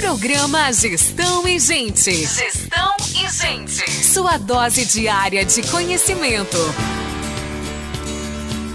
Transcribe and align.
Programa 0.00 0.72
Gestão 0.72 1.46
e 1.48 1.58
Gente. 1.58 2.12
Gestão 2.12 2.94
e 3.16 3.28
Gente. 3.28 3.90
Sua 4.04 4.38
dose 4.38 4.84
diária 4.84 5.44
de 5.44 5.60
conhecimento. 5.68 6.56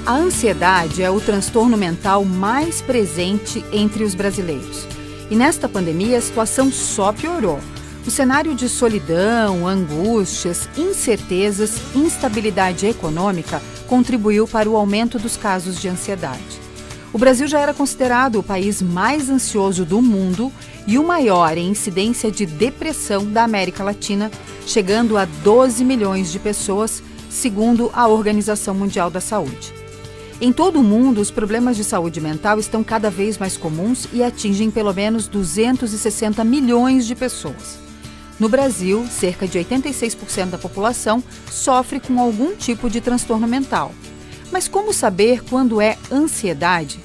A 0.06 0.16
ansiedade 0.16 1.02
é 1.02 1.10
o 1.10 1.22
transtorno 1.22 1.78
mental 1.78 2.26
mais 2.26 2.82
presente 2.82 3.64
entre 3.72 4.04
os 4.04 4.14
brasileiros. 4.14 4.86
E 5.32 5.36
nesta 5.36 5.70
pandemia 5.70 6.18
a 6.18 6.22
situação 6.22 6.70
só 6.70 7.14
piorou. 7.14 7.62
O 8.06 8.12
cenário 8.12 8.54
de 8.54 8.68
solidão, 8.68 9.66
angústias, 9.66 10.68
incertezas, 10.78 11.80
instabilidade 11.96 12.86
econômica 12.86 13.62
contribuiu 13.88 14.46
para 14.46 14.70
o 14.70 14.76
aumento 14.76 15.18
dos 15.18 15.38
casos 15.38 15.80
de 15.80 15.88
ansiedade. 15.88 16.63
O 17.14 17.18
Brasil 17.20 17.46
já 17.46 17.60
era 17.60 17.76
considerado 17.76 18.40
o 18.40 18.44
país 18.44 18.82
mais 18.82 19.30
ansioso 19.30 19.86
do 19.86 20.02
mundo 20.02 20.52
e 20.88 20.98
o 20.98 21.04
maior 21.04 21.56
em 21.56 21.70
incidência 21.70 22.32
de 22.32 22.44
depressão 22.44 23.32
da 23.32 23.44
América 23.44 23.84
Latina, 23.84 24.32
chegando 24.66 25.16
a 25.16 25.26
12 25.26 25.86
milhões 25.86 26.32
de 26.32 26.40
pessoas, 26.40 27.04
segundo 27.30 27.92
a 27.94 28.08
Organização 28.08 28.74
Mundial 28.74 29.12
da 29.12 29.22
Saúde. 29.22 29.72
Em 30.42 30.52
todo 30.52 30.80
o 30.80 30.84
mundo, 30.84 31.22
os 31.22 31.30
problemas 31.30 31.78
de 31.78 31.84
saúde 31.84 32.20
mental 32.20 32.60
estão 32.60 32.84
cada 32.84 33.12
vez 33.12 33.38
mais 33.38 33.56
comuns 33.56 34.08
e 34.12 34.24
atingem 34.24 34.72
pelo 34.72 34.92
menos 34.92 35.28
260 35.28 36.44
milhões 36.44 37.06
de 37.06 37.14
pessoas. 37.14 37.78
No 38.40 38.50
Brasil, 38.50 39.06
cerca 39.08 39.48
de 39.48 39.60
86% 39.60 40.50
da 40.50 40.58
população 40.58 41.24
sofre 41.50 42.00
com 42.00 42.20
algum 42.20 42.56
tipo 42.56 42.90
de 42.90 43.00
transtorno 43.00 43.48
mental. 43.48 43.92
Mas 44.54 44.68
como 44.68 44.94
saber 44.94 45.44
quando 45.44 45.82
é 45.82 45.98
ansiedade? 46.12 47.00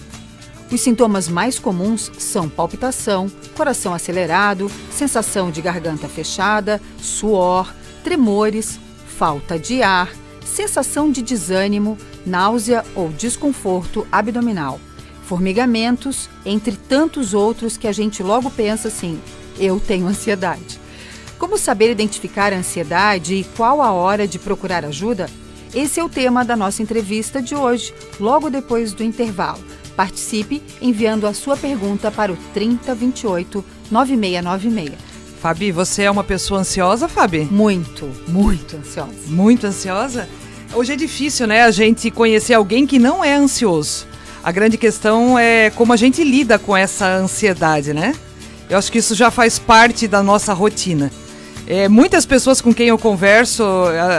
Os 0.70 0.82
sintomas 0.82 1.30
mais 1.30 1.58
comuns 1.58 2.12
são 2.18 2.46
palpitação, 2.46 3.26
coração 3.56 3.94
acelerado, 3.94 4.70
sensação 4.92 5.50
de 5.50 5.62
garganta 5.62 6.06
fechada, 6.10 6.78
suor, 7.00 7.74
tremores, 8.04 8.78
falta 9.16 9.58
de 9.58 9.82
ar, 9.82 10.12
sensação 10.44 11.10
de 11.10 11.22
desânimo, 11.22 11.96
náusea 12.26 12.84
ou 12.94 13.08
desconforto 13.08 14.06
abdominal, 14.12 14.78
formigamentos, 15.22 16.28
entre 16.44 16.76
tantos 16.76 17.32
outros 17.32 17.78
que 17.78 17.88
a 17.88 17.92
gente 17.92 18.22
logo 18.22 18.50
pensa 18.50 18.88
assim: 18.88 19.18
eu 19.58 19.80
tenho 19.80 20.06
ansiedade. 20.06 20.78
Como 21.38 21.56
saber 21.56 21.90
identificar 21.90 22.52
a 22.52 22.58
ansiedade 22.58 23.36
e 23.36 23.44
qual 23.56 23.80
a 23.80 23.90
hora 23.90 24.28
de 24.28 24.38
procurar 24.38 24.84
ajuda? 24.84 25.30
Esse 25.74 26.00
é 26.00 26.04
o 26.04 26.08
tema 26.08 26.44
da 26.44 26.56
nossa 26.56 26.82
entrevista 26.82 27.42
de 27.42 27.54
hoje, 27.54 27.92
logo 28.18 28.48
depois 28.48 28.92
do 28.92 29.02
intervalo. 29.02 29.62
Participe 29.94 30.62
enviando 30.80 31.26
a 31.26 31.34
sua 31.34 31.56
pergunta 31.56 32.10
para 32.10 32.32
o 32.32 32.36
3028 32.54 33.64
9696. 33.90 34.92
Fabi, 35.40 35.70
você 35.70 36.02
é 36.02 36.10
uma 36.10 36.24
pessoa 36.24 36.60
ansiosa, 36.60 37.06
Fabi? 37.06 37.44
Muito, 37.44 38.10
muito 38.26 38.76
ansiosa. 38.76 39.12
Muito 39.26 39.66
ansiosa? 39.66 40.28
Hoje 40.74 40.92
é 40.92 40.96
difícil, 40.96 41.46
né, 41.46 41.62
a 41.62 41.70
gente 41.70 42.10
conhecer 42.10 42.54
alguém 42.54 42.86
que 42.86 42.98
não 42.98 43.24
é 43.24 43.34
ansioso. 43.34 44.06
A 44.42 44.50
grande 44.50 44.76
questão 44.76 45.38
é 45.38 45.70
como 45.70 45.92
a 45.92 45.96
gente 45.96 46.24
lida 46.24 46.58
com 46.58 46.76
essa 46.76 47.06
ansiedade, 47.06 47.92
né? 47.92 48.14
Eu 48.68 48.78
acho 48.78 48.90
que 48.90 48.98
isso 48.98 49.14
já 49.14 49.30
faz 49.30 49.58
parte 49.58 50.06
da 50.06 50.22
nossa 50.22 50.52
rotina. 50.52 51.10
É, 51.70 51.86
muitas 51.86 52.24
pessoas 52.24 52.62
com 52.62 52.72
quem 52.72 52.88
eu 52.88 52.96
converso, 52.96 53.62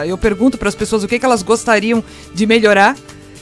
eu 0.05 0.16
pergunto 0.19 0.55
para 0.55 0.69
as 0.69 0.75
pessoas 0.75 1.03
o 1.03 1.08
que, 1.08 1.17
que 1.17 1.25
elas 1.25 1.42
gostariam 1.42 2.03
de 2.31 2.45
melhorar. 2.45 2.95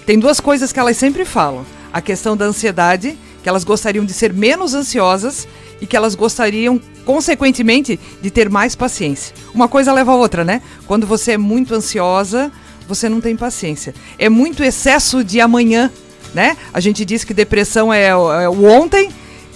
Tem 0.05 0.17
duas 0.17 0.39
coisas 0.39 0.71
que 0.71 0.79
elas 0.79 0.95
sempre 0.95 1.25
falam: 1.25 1.65
a 1.91 1.99
questão 1.99 2.37
da 2.37 2.45
ansiedade, 2.45 3.17
que 3.43 3.49
elas 3.49 3.65
gostariam 3.65 4.05
de 4.05 4.13
ser 4.13 4.31
menos 4.31 4.73
ansiosas 4.73 5.45
e 5.81 5.85
que 5.85 5.97
elas 5.97 6.15
gostariam, 6.15 6.79
consequentemente, 7.03 7.99
de 8.21 8.31
ter 8.31 8.49
mais 8.49 8.75
paciência. 8.75 9.35
Uma 9.53 9.67
coisa 9.67 9.91
leva 9.91 10.13
a 10.13 10.15
outra, 10.15 10.45
né? 10.45 10.61
Quando 10.85 11.05
você 11.05 11.33
é 11.33 11.37
muito 11.37 11.75
ansiosa, 11.75 12.49
você 12.87 13.09
não 13.09 13.19
tem 13.19 13.35
paciência. 13.35 13.93
É 14.17 14.29
muito 14.29 14.63
excesso 14.63 15.21
de 15.21 15.41
amanhã, 15.41 15.91
né? 16.33 16.55
A 16.73 16.79
gente 16.79 17.03
diz 17.03 17.25
que 17.25 17.33
depressão 17.33 17.93
é, 17.93 18.05
é 18.05 18.15
o 18.15 18.63
ontem 18.69 19.09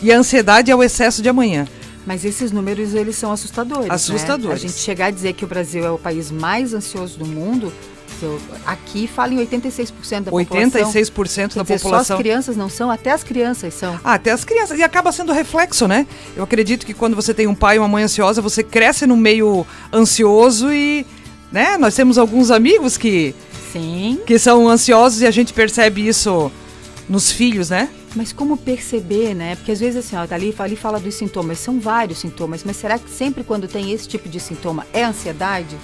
e 0.03 0.11
a 0.11 0.17
ansiedade 0.17 0.69
é 0.69 0.75
o 0.75 0.83
excesso 0.83 1.21
de 1.21 1.29
amanhã. 1.29 1.65
Mas 2.05 2.25
esses 2.25 2.51
números, 2.51 2.93
eles 2.93 3.15
são 3.15 3.31
assustadores. 3.31 3.87
Né? 3.87 3.93
Assustadores. 3.93 4.61
Né? 4.61 4.67
A 4.67 4.69
gente 4.69 4.79
chegar 4.81 5.07
a 5.07 5.11
dizer 5.11 5.33
que 5.33 5.45
o 5.45 5.47
Brasil 5.47 5.85
é 5.85 5.91
o 5.91 5.97
país 5.97 6.31
mais 6.31 6.73
ansioso 6.73 7.17
do 7.17 7.25
mundo, 7.25 7.71
aqui 8.65 9.07
fala 9.07 9.33
em 9.33 9.37
86% 9.37 10.21
da 10.21 10.31
86% 10.31 10.45
população. 10.45 10.91
86% 10.91 11.55
da 11.55 11.63
dizer, 11.63 11.79
população. 11.79 12.05
Só 12.05 12.13
as 12.13 12.19
crianças 12.19 12.57
não 12.57 12.69
são, 12.69 12.91
até 12.91 13.11
as 13.11 13.23
crianças 13.23 13.73
são. 13.73 13.99
Ah, 14.03 14.13
até 14.13 14.31
as 14.31 14.43
crianças. 14.43 14.77
E 14.77 14.83
acaba 14.83 15.11
sendo 15.11 15.31
reflexo, 15.31 15.87
né? 15.87 16.05
Eu 16.35 16.43
acredito 16.43 16.85
que 16.85 16.93
quando 16.93 17.15
você 17.15 17.33
tem 17.33 17.47
um 17.47 17.55
pai 17.55 17.77
e 17.77 17.79
uma 17.79 17.87
mãe 17.87 18.03
ansiosa, 18.03 18.41
você 18.41 18.63
cresce 18.63 19.05
no 19.05 19.17
meio 19.17 19.65
ansioso 19.93 20.71
e, 20.71 21.05
né? 21.51 21.77
Nós 21.77 21.95
temos 21.95 22.17
alguns 22.17 22.51
amigos 22.51 22.97
que 22.97 23.33
Sim. 23.71 24.19
que 24.25 24.37
são 24.37 24.67
ansiosos 24.67 25.21
e 25.21 25.27
a 25.27 25.31
gente 25.31 25.53
percebe 25.53 26.07
isso 26.07 26.51
nos 27.09 27.31
filhos, 27.31 27.69
né? 27.69 27.89
Mas 28.15 28.33
como 28.33 28.57
perceber, 28.57 29.33
né? 29.33 29.55
Porque 29.55 29.71
às 29.71 29.79
vezes 29.79 30.05
assim, 30.05 30.15
ó, 30.15 30.27
tá 30.27 30.35
ali, 30.35 30.53
ali 30.59 30.75
fala 30.75 30.99
dos 30.99 31.15
sintomas, 31.15 31.59
são 31.59 31.79
vários 31.79 32.19
sintomas, 32.19 32.63
mas 32.63 32.75
será 32.77 32.99
que 32.99 33.09
sempre 33.09 33.43
quando 33.43 33.67
tem 33.67 33.91
esse 33.91 34.07
tipo 34.07 34.27
de 34.27 34.39
sintoma 34.39 34.85
é 34.91 35.03
ansiedade? 35.03 35.77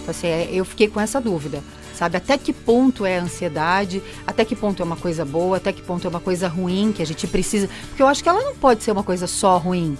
Então, 0.00 0.10
assim, 0.10 0.26
é, 0.26 0.48
eu 0.50 0.64
fiquei 0.64 0.88
com 0.88 1.00
essa 1.00 1.20
dúvida, 1.20 1.62
sabe? 1.94 2.16
Até 2.16 2.38
que 2.38 2.52
ponto 2.52 3.04
é 3.04 3.18
ansiedade, 3.18 4.02
até 4.26 4.44
que 4.44 4.56
ponto 4.56 4.82
é 4.82 4.84
uma 4.84 4.96
coisa 4.96 5.24
boa, 5.24 5.58
até 5.58 5.72
que 5.72 5.82
ponto 5.82 6.06
é 6.06 6.10
uma 6.10 6.20
coisa 6.20 6.48
ruim 6.48 6.92
que 6.92 7.02
a 7.02 7.06
gente 7.06 7.26
precisa. 7.26 7.68
Porque 7.88 8.02
eu 8.02 8.06
acho 8.06 8.22
que 8.22 8.28
ela 8.28 8.42
não 8.42 8.54
pode 8.54 8.82
ser 8.82 8.92
uma 8.92 9.02
coisa 9.02 9.26
só 9.26 9.58
ruim. 9.58 9.96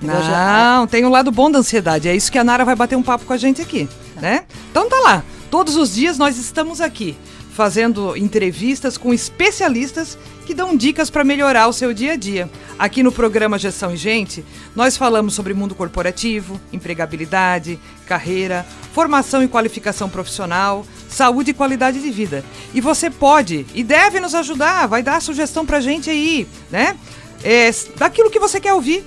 Não, 0.00 0.22
já... 0.22 0.86
tem 0.88 1.04
o 1.04 1.08
um 1.08 1.10
lado 1.10 1.30
bom 1.30 1.50
da 1.50 1.60
ansiedade. 1.60 2.08
É 2.08 2.14
isso 2.14 2.30
que 2.30 2.38
a 2.38 2.44
Nara 2.44 2.64
vai 2.64 2.76
bater 2.76 2.96
um 2.96 3.02
papo 3.02 3.24
com 3.24 3.32
a 3.32 3.36
gente 3.36 3.60
aqui, 3.60 3.88
tá. 4.14 4.20
né? 4.20 4.44
Então 4.70 4.88
tá 4.88 4.98
lá. 5.00 5.24
Todos 5.50 5.76
os 5.76 5.94
dias 5.94 6.18
nós 6.18 6.36
estamos 6.36 6.80
aqui 6.80 7.16
fazendo 7.54 8.16
entrevistas 8.16 8.98
com 8.98 9.14
especialistas 9.14 10.18
que 10.44 10.52
dão 10.52 10.76
dicas 10.76 11.08
para 11.08 11.22
melhorar 11.22 11.68
o 11.68 11.72
seu 11.72 11.94
dia 11.94 12.14
a 12.14 12.16
dia. 12.16 12.50
Aqui 12.76 13.00
no 13.00 13.12
programa 13.12 13.58
Gestão 13.58 13.94
e 13.94 13.96
Gente, 13.96 14.44
nós 14.74 14.96
falamos 14.96 15.34
sobre 15.34 15.54
mundo 15.54 15.72
corporativo, 15.72 16.60
empregabilidade, 16.72 17.78
carreira, 18.06 18.66
formação 18.92 19.40
e 19.40 19.48
qualificação 19.48 20.10
profissional, 20.10 20.84
saúde 21.08 21.52
e 21.52 21.54
qualidade 21.54 22.02
de 22.02 22.10
vida. 22.10 22.44
E 22.74 22.80
você 22.80 23.08
pode 23.08 23.64
e 23.72 23.84
deve 23.84 24.18
nos 24.18 24.34
ajudar, 24.34 24.88
vai 24.88 25.02
dar 25.02 25.22
sugestão 25.22 25.64
para 25.64 25.76
a 25.76 25.80
gente 25.80 26.10
aí, 26.10 26.48
né? 26.72 26.96
É, 27.44 27.70
daquilo 27.96 28.30
que 28.30 28.40
você 28.40 28.60
quer 28.60 28.74
ouvir. 28.74 29.04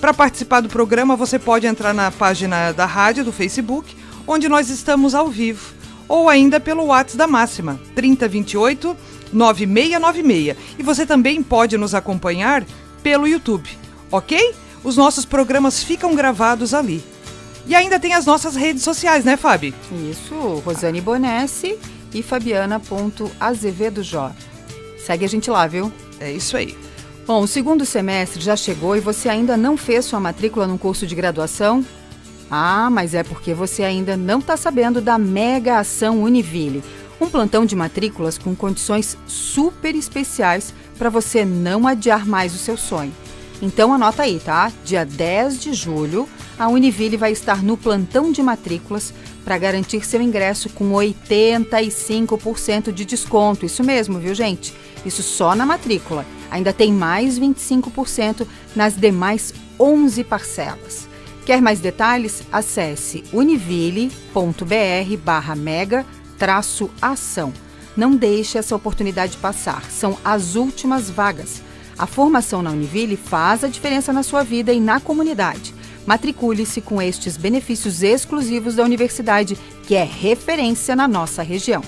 Para 0.00 0.14
participar 0.14 0.60
do 0.60 0.68
programa, 0.68 1.16
você 1.16 1.36
pode 1.40 1.66
entrar 1.66 1.92
na 1.92 2.12
página 2.12 2.70
da 2.70 2.86
rádio 2.86 3.24
do 3.24 3.32
Facebook, 3.32 3.96
onde 4.24 4.48
nós 4.48 4.70
estamos 4.70 5.12
ao 5.12 5.28
vivo 5.28 5.77
ou 6.08 6.28
ainda 6.28 6.58
pelo 6.58 6.86
WhatsApp 6.86 7.18
da 7.18 7.26
Máxima, 7.26 7.78
3028 7.94 8.96
9696. 9.32 10.56
E 10.78 10.82
você 10.82 11.04
também 11.04 11.42
pode 11.42 11.76
nos 11.76 11.94
acompanhar 11.94 12.64
pelo 13.02 13.28
YouTube, 13.28 13.68
ok? 14.10 14.54
Os 14.82 14.96
nossos 14.96 15.24
programas 15.24 15.82
ficam 15.82 16.14
gravados 16.14 16.72
ali. 16.72 17.02
E 17.66 17.74
ainda 17.74 18.00
tem 18.00 18.14
as 18.14 18.24
nossas 18.24 18.56
redes 18.56 18.82
sociais, 18.82 19.24
né, 19.24 19.36
Fábio? 19.36 19.74
Isso, 20.10 20.34
Rosane 20.64 21.02
Bonessi 21.02 21.78
e 22.14 22.22
Fabiana.azevedojó. 22.22 24.32
Segue 25.04 25.26
a 25.26 25.28
gente 25.28 25.50
lá, 25.50 25.66
viu? 25.66 25.92
É 26.18 26.32
isso 26.32 26.56
aí. 26.56 26.74
Bom, 27.26 27.42
o 27.42 27.46
segundo 27.46 27.84
semestre 27.84 28.40
já 28.40 28.56
chegou 28.56 28.96
e 28.96 29.00
você 29.00 29.28
ainda 29.28 29.54
não 29.54 29.76
fez 29.76 30.06
sua 30.06 30.18
matrícula 30.18 30.66
num 30.66 30.78
curso 30.78 31.06
de 31.06 31.14
graduação? 31.14 31.84
Ah, 32.50 32.88
mas 32.90 33.14
é 33.14 33.22
porque 33.22 33.52
você 33.52 33.82
ainda 33.82 34.16
não 34.16 34.38
está 34.38 34.56
sabendo 34.56 35.00
da 35.00 35.18
mega 35.18 35.78
ação 35.78 36.22
Univille. 36.22 36.82
Um 37.20 37.28
plantão 37.28 37.66
de 37.66 37.76
matrículas 37.76 38.38
com 38.38 38.54
condições 38.54 39.18
super 39.26 39.94
especiais 39.94 40.72
para 40.96 41.10
você 41.10 41.44
não 41.44 41.86
adiar 41.86 42.26
mais 42.26 42.54
o 42.54 42.58
seu 42.58 42.76
sonho. 42.76 43.12
Então 43.60 43.92
anota 43.92 44.22
aí, 44.22 44.38
tá? 44.38 44.72
Dia 44.84 45.04
10 45.04 45.60
de 45.60 45.72
julho, 45.72 46.28
a 46.58 46.68
Univille 46.68 47.16
vai 47.16 47.32
estar 47.32 47.62
no 47.62 47.76
plantão 47.76 48.30
de 48.30 48.42
matrículas 48.42 49.12
para 49.44 49.58
garantir 49.58 50.06
seu 50.06 50.22
ingresso 50.22 50.68
com 50.70 50.92
85% 50.92 52.92
de 52.92 53.04
desconto. 53.04 53.66
Isso 53.66 53.82
mesmo, 53.82 54.18
viu, 54.18 54.34
gente? 54.34 54.72
Isso 55.04 55.22
só 55.22 55.56
na 55.56 55.66
matrícula. 55.66 56.24
Ainda 56.50 56.72
tem 56.72 56.92
mais 56.92 57.38
25% 57.38 58.46
nas 58.76 58.96
demais 58.96 59.52
11 59.78 60.22
parcelas. 60.24 61.08
Quer 61.48 61.62
mais 61.62 61.80
detalhes? 61.80 62.42
Acesse 62.52 63.24
univille.br 63.32 65.16
barra 65.24 65.56
mega 65.56 66.04
traço 66.38 66.90
ação. 67.00 67.54
Não 67.96 68.14
deixe 68.14 68.58
essa 68.58 68.76
oportunidade 68.76 69.38
passar, 69.38 69.82
são 69.90 70.18
as 70.22 70.56
últimas 70.56 71.08
vagas. 71.08 71.62
A 71.98 72.06
formação 72.06 72.60
na 72.60 72.70
Univille 72.70 73.16
faz 73.16 73.64
a 73.64 73.68
diferença 73.68 74.12
na 74.12 74.22
sua 74.22 74.42
vida 74.42 74.74
e 74.74 74.78
na 74.78 75.00
comunidade. 75.00 75.74
Matricule-se 76.04 76.82
com 76.82 77.00
estes 77.00 77.38
benefícios 77.38 78.02
exclusivos 78.02 78.74
da 78.74 78.84
universidade, 78.84 79.56
que 79.84 79.94
é 79.94 80.04
referência 80.04 80.94
na 80.94 81.08
nossa 81.08 81.42
região. 81.42 81.82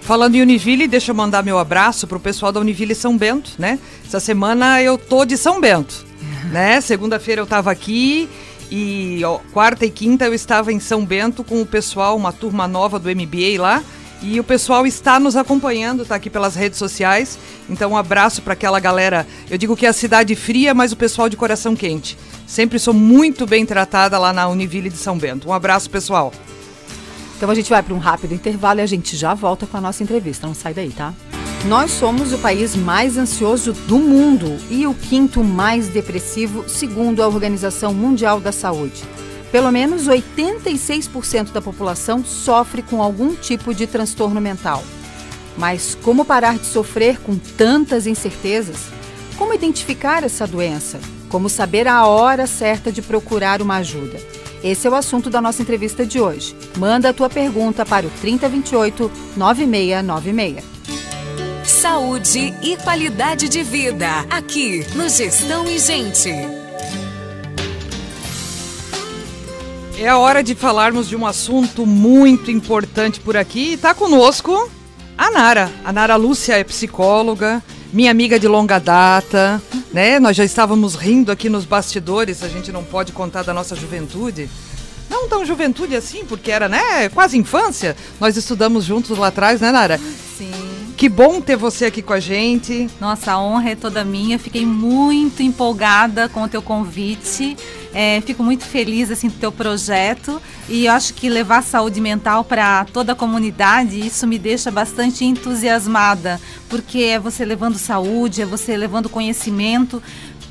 Falando 0.00 0.36
em 0.36 0.40
Univille, 0.40 0.88
deixa 0.88 1.10
eu 1.10 1.14
mandar 1.14 1.44
meu 1.44 1.58
abraço 1.58 2.06
para 2.06 2.16
o 2.16 2.20
pessoal 2.20 2.50
da 2.50 2.60
Univille 2.60 2.94
São 2.94 3.18
Bento, 3.18 3.50
né? 3.58 3.78
Essa 4.06 4.20
semana 4.20 4.82
eu 4.82 4.96
tô 4.96 5.26
de 5.26 5.36
São 5.36 5.60
Bento. 5.60 6.12
né? 6.50 6.80
Segunda-feira 6.80 7.40
eu 7.40 7.44
estava 7.44 7.70
aqui 7.70 8.28
e 8.74 9.22
ó, 9.22 9.38
quarta 9.52 9.84
e 9.84 9.90
quinta 9.90 10.24
eu 10.24 10.32
estava 10.32 10.72
em 10.72 10.80
São 10.80 11.04
Bento 11.04 11.44
com 11.44 11.60
o 11.60 11.66
pessoal, 11.66 12.16
uma 12.16 12.32
turma 12.32 12.66
nova 12.66 12.98
do 12.98 13.10
MBA 13.10 13.60
lá. 13.60 13.84
E 14.22 14.40
o 14.40 14.44
pessoal 14.44 14.86
está 14.86 15.20
nos 15.20 15.36
acompanhando, 15.36 16.04
está 16.04 16.14
aqui 16.14 16.30
pelas 16.30 16.54
redes 16.54 16.78
sociais. 16.78 17.38
Então, 17.68 17.90
um 17.90 17.96
abraço 17.98 18.40
para 18.40 18.54
aquela 18.54 18.80
galera. 18.80 19.26
Eu 19.50 19.58
digo 19.58 19.76
que 19.76 19.84
é 19.84 19.90
a 19.90 19.92
cidade 19.92 20.34
fria, 20.34 20.72
mas 20.72 20.90
o 20.90 20.96
pessoal 20.96 21.28
de 21.28 21.36
coração 21.36 21.76
quente. 21.76 22.16
Sempre 22.46 22.78
sou 22.78 22.94
muito 22.94 23.46
bem 23.46 23.66
tratada 23.66 24.18
lá 24.18 24.32
na 24.32 24.48
Univille 24.48 24.88
de 24.88 24.96
São 24.96 25.18
Bento. 25.18 25.50
Um 25.50 25.52
abraço, 25.52 25.90
pessoal. 25.90 26.32
Então 27.36 27.50
a 27.50 27.54
gente 27.54 27.68
vai 27.68 27.82
para 27.82 27.92
um 27.92 27.98
rápido 27.98 28.32
intervalo 28.32 28.80
e 28.80 28.82
a 28.82 28.86
gente 28.86 29.16
já 29.18 29.34
volta 29.34 29.66
com 29.66 29.76
a 29.76 29.80
nossa 29.82 30.02
entrevista. 30.02 30.46
Não 30.46 30.54
sai 30.54 30.72
daí, 30.72 30.90
tá? 30.90 31.12
Nós 31.64 31.92
somos 31.92 32.32
o 32.32 32.38
país 32.38 32.74
mais 32.74 33.16
ansioso 33.16 33.72
do 33.72 33.96
mundo 33.96 34.58
e 34.68 34.84
o 34.84 34.92
quinto 34.92 35.44
mais 35.44 35.86
depressivo, 35.86 36.68
segundo 36.68 37.22
a 37.22 37.28
Organização 37.28 37.94
Mundial 37.94 38.40
da 38.40 38.50
Saúde. 38.50 39.04
Pelo 39.52 39.70
menos 39.70 40.08
86% 40.08 41.52
da 41.52 41.62
população 41.62 42.24
sofre 42.24 42.82
com 42.82 43.00
algum 43.00 43.36
tipo 43.36 43.72
de 43.72 43.86
transtorno 43.86 44.40
mental. 44.40 44.82
Mas 45.56 45.96
como 46.02 46.24
parar 46.24 46.58
de 46.58 46.66
sofrer 46.66 47.20
com 47.20 47.36
tantas 47.36 48.08
incertezas? 48.08 48.88
Como 49.36 49.54
identificar 49.54 50.24
essa 50.24 50.48
doença? 50.48 50.98
Como 51.28 51.48
saber 51.48 51.86
a 51.86 52.06
hora 52.06 52.48
certa 52.48 52.90
de 52.90 53.00
procurar 53.00 53.62
uma 53.62 53.76
ajuda? 53.76 54.18
Esse 54.64 54.88
é 54.88 54.90
o 54.90 54.96
assunto 54.96 55.30
da 55.30 55.40
nossa 55.40 55.62
entrevista 55.62 56.04
de 56.04 56.20
hoje. 56.20 56.56
Manda 56.76 57.10
a 57.10 57.12
tua 57.12 57.30
pergunta 57.30 57.86
para 57.86 58.06
o 58.06 58.10
3028 58.20 59.10
9696. 59.36 60.71
Saúde 61.82 62.54
e 62.62 62.76
qualidade 62.76 63.48
de 63.48 63.64
vida, 63.64 64.06
aqui 64.30 64.86
no 64.94 65.08
Gestão 65.08 65.66
e 65.66 65.80
Gente. 65.80 66.30
É 69.98 70.08
a 70.08 70.16
hora 70.16 70.44
de 70.44 70.54
falarmos 70.54 71.08
de 71.08 71.16
um 71.16 71.26
assunto 71.26 71.84
muito 71.84 72.52
importante 72.52 73.18
por 73.18 73.36
aqui. 73.36 73.70
E 73.70 73.74
está 73.74 73.92
conosco 73.92 74.70
a 75.18 75.28
Nara. 75.32 75.72
A 75.84 75.92
Nara 75.92 76.14
Lúcia 76.14 76.56
é 76.56 76.62
psicóloga, 76.62 77.60
minha 77.92 78.12
amiga 78.12 78.38
de 78.38 78.46
longa 78.46 78.78
data, 78.78 79.60
né? 79.92 80.20
Nós 80.20 80.36
já 80.36 80.44
estávamos 80.44 80.94
rindo 80.94 81.32
aqui 81.32 81.48
nos 81.48 81.64
bastidores, 81.64 82.44
a 82.44 82.48
gente 82.48 82.70
não 82.70 82.84
pode 82.84 83.10
contar 83.10 83.42
da 83.42 83.52
nossa 83.52 83.74
juventude. 83.74 84.48
Não 85.10 85.28
tão 85.28 85.44
juventude 85.44 85.96
assim, 85.96 86.24
porque 86.24 86.52
era, 86.52 86.68
né, 86.68 87.08
quase 87.08 87.36
infância. 87.36 87.96
Nós 88.20 88.36
estudamos 88.36 88.84
juntos 88.84 89.18
lá 89.18 89.26
atrás, 89.26 89.60
né, 89.60 89.72
Nara? 89.72 89.98
Sim. 90.38 90.61
Que 91.02 91.08
bom 91.08 91.40
ter 91.40 91.56
você 91.56 91.86
aqui 91.86 92.00
com 92.00 92.12
a 92.12 92.20
gente. 92.20 92.88
Nossa, 93.00 93.32
a 93.32 93.42
honra 93.42 93.70
é 93.70 93.74
toda 93.74 94.04
minha. 94.04 94.38
Fiquei 94.38 94.64
muito 94.64 95.42
empolgada 95.42 96.28
com 96.28 96.44
o 96.44 96.48
teu 96.48 96.62
convite. 96.62 97.56
É, 97.92 98.20
fico 98.20 98.40
muito 98.44 98.64
feliz 98.64 99.10
assim 99.10 99.26
do 99.26 99.34
teu 99.34 99.50
projeto 99.50 100.40
e 100.68 100.86
eu 100.86 100.92
acho 100.92 101.12
que 101.14 101.28
levar 101.28 101.64
saúde 101.64 102.00
mental 102.00 102.44
para 102.44 102.84
toda 102.84 103.14
a 103.14 103.16
comunidade 103.16 103.98
isso 103.98 104.28
me 104.28 104.38
deixa 104.38 104.70
bastante 104.70 105.24
entusiasmada 105.24 106.40
porque 106.70 107.00
é 107.00 107.18
você 107.18 107.44
levando 107.44 107.76
saúde, 107.78 108.40
é 108.40 108.46
você 108.46 108.76
levando 108.76 109.08
conhecimento 109.08 110.00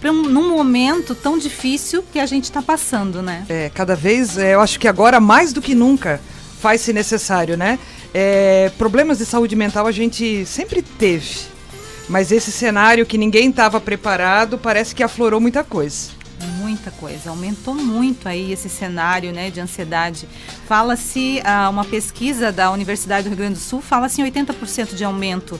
um, 0.03 0.23
num 0.23 0.49
momento 0.49 1.15
tão 1.15 1.37
difícil 1.37 2.03
que 2.11 2.19
a 2.19 2.25
gente 2.25 2.43
está 2.43 2.61
passando, 2.61 3.21
né? 3.21 3.45
É, 3.47 3.71
cada 3.73 3.95
vez, 3.95 4.37
é, 4.37 4.53
eu 4.53 4.59
acho 4.59 4.77
que 4.77 4.87
agora 4.89 5.21
mais 5.21 5.53
do 5.53 5.61
que 5.61 5.73
nunca 5.73 6.19
faz-se 6.61 6.93
necessário, 6.93 7.57
né? 7.57 7.79
É, 8.13 8.71
problemas 8.77 9.19
de 9.19 9.25
saúde 9.25 9.55
mental 9.55 9.87
a 9.87 9.91
gente 9.91 10.45
sempre 10.45 10.81
teve, 10.81 11.41
mas 12.09 12.31
esse 12.31 12.51
cenário 12.51 13.05
que 13.05 13.17
ninguém 13.17 13.49
estava 13.49 13.79
preparado 13.79 14.57
parece 14.57 14.93
que 14.93 15.01
aflorou 15.01 15.39
muita 15.39 15.63
coisa. 15.63 16.11
Muita 16.57 16.89
coisa, 16.91 17.29
aumentou 17.29 17.75
muito 17.75 18.27
aí 18.27 18.51
esse 18.51 18.67
cenário 18.67 19.31
né, 19.31 19.51
de 19.51 19.59
ansiedade. 19.59 20.27
Fala-se, 20.67 21.39
ah, 21.43 21.69
uma 21.69 21.85
pesquisa 21.85 22.51
da 22.51 22.71
Universidade 22.71 23.23
do 23.23 23.29
Rio 23.29 23.37
Grande 23.37 23.53
do 23.55 23.59
Sul 23.59 23.81
fala-se 23.81 24.21
em 24.21 24.25
80% 24.29 24.95
de 24.95 25.03
aumento 25.03 25.59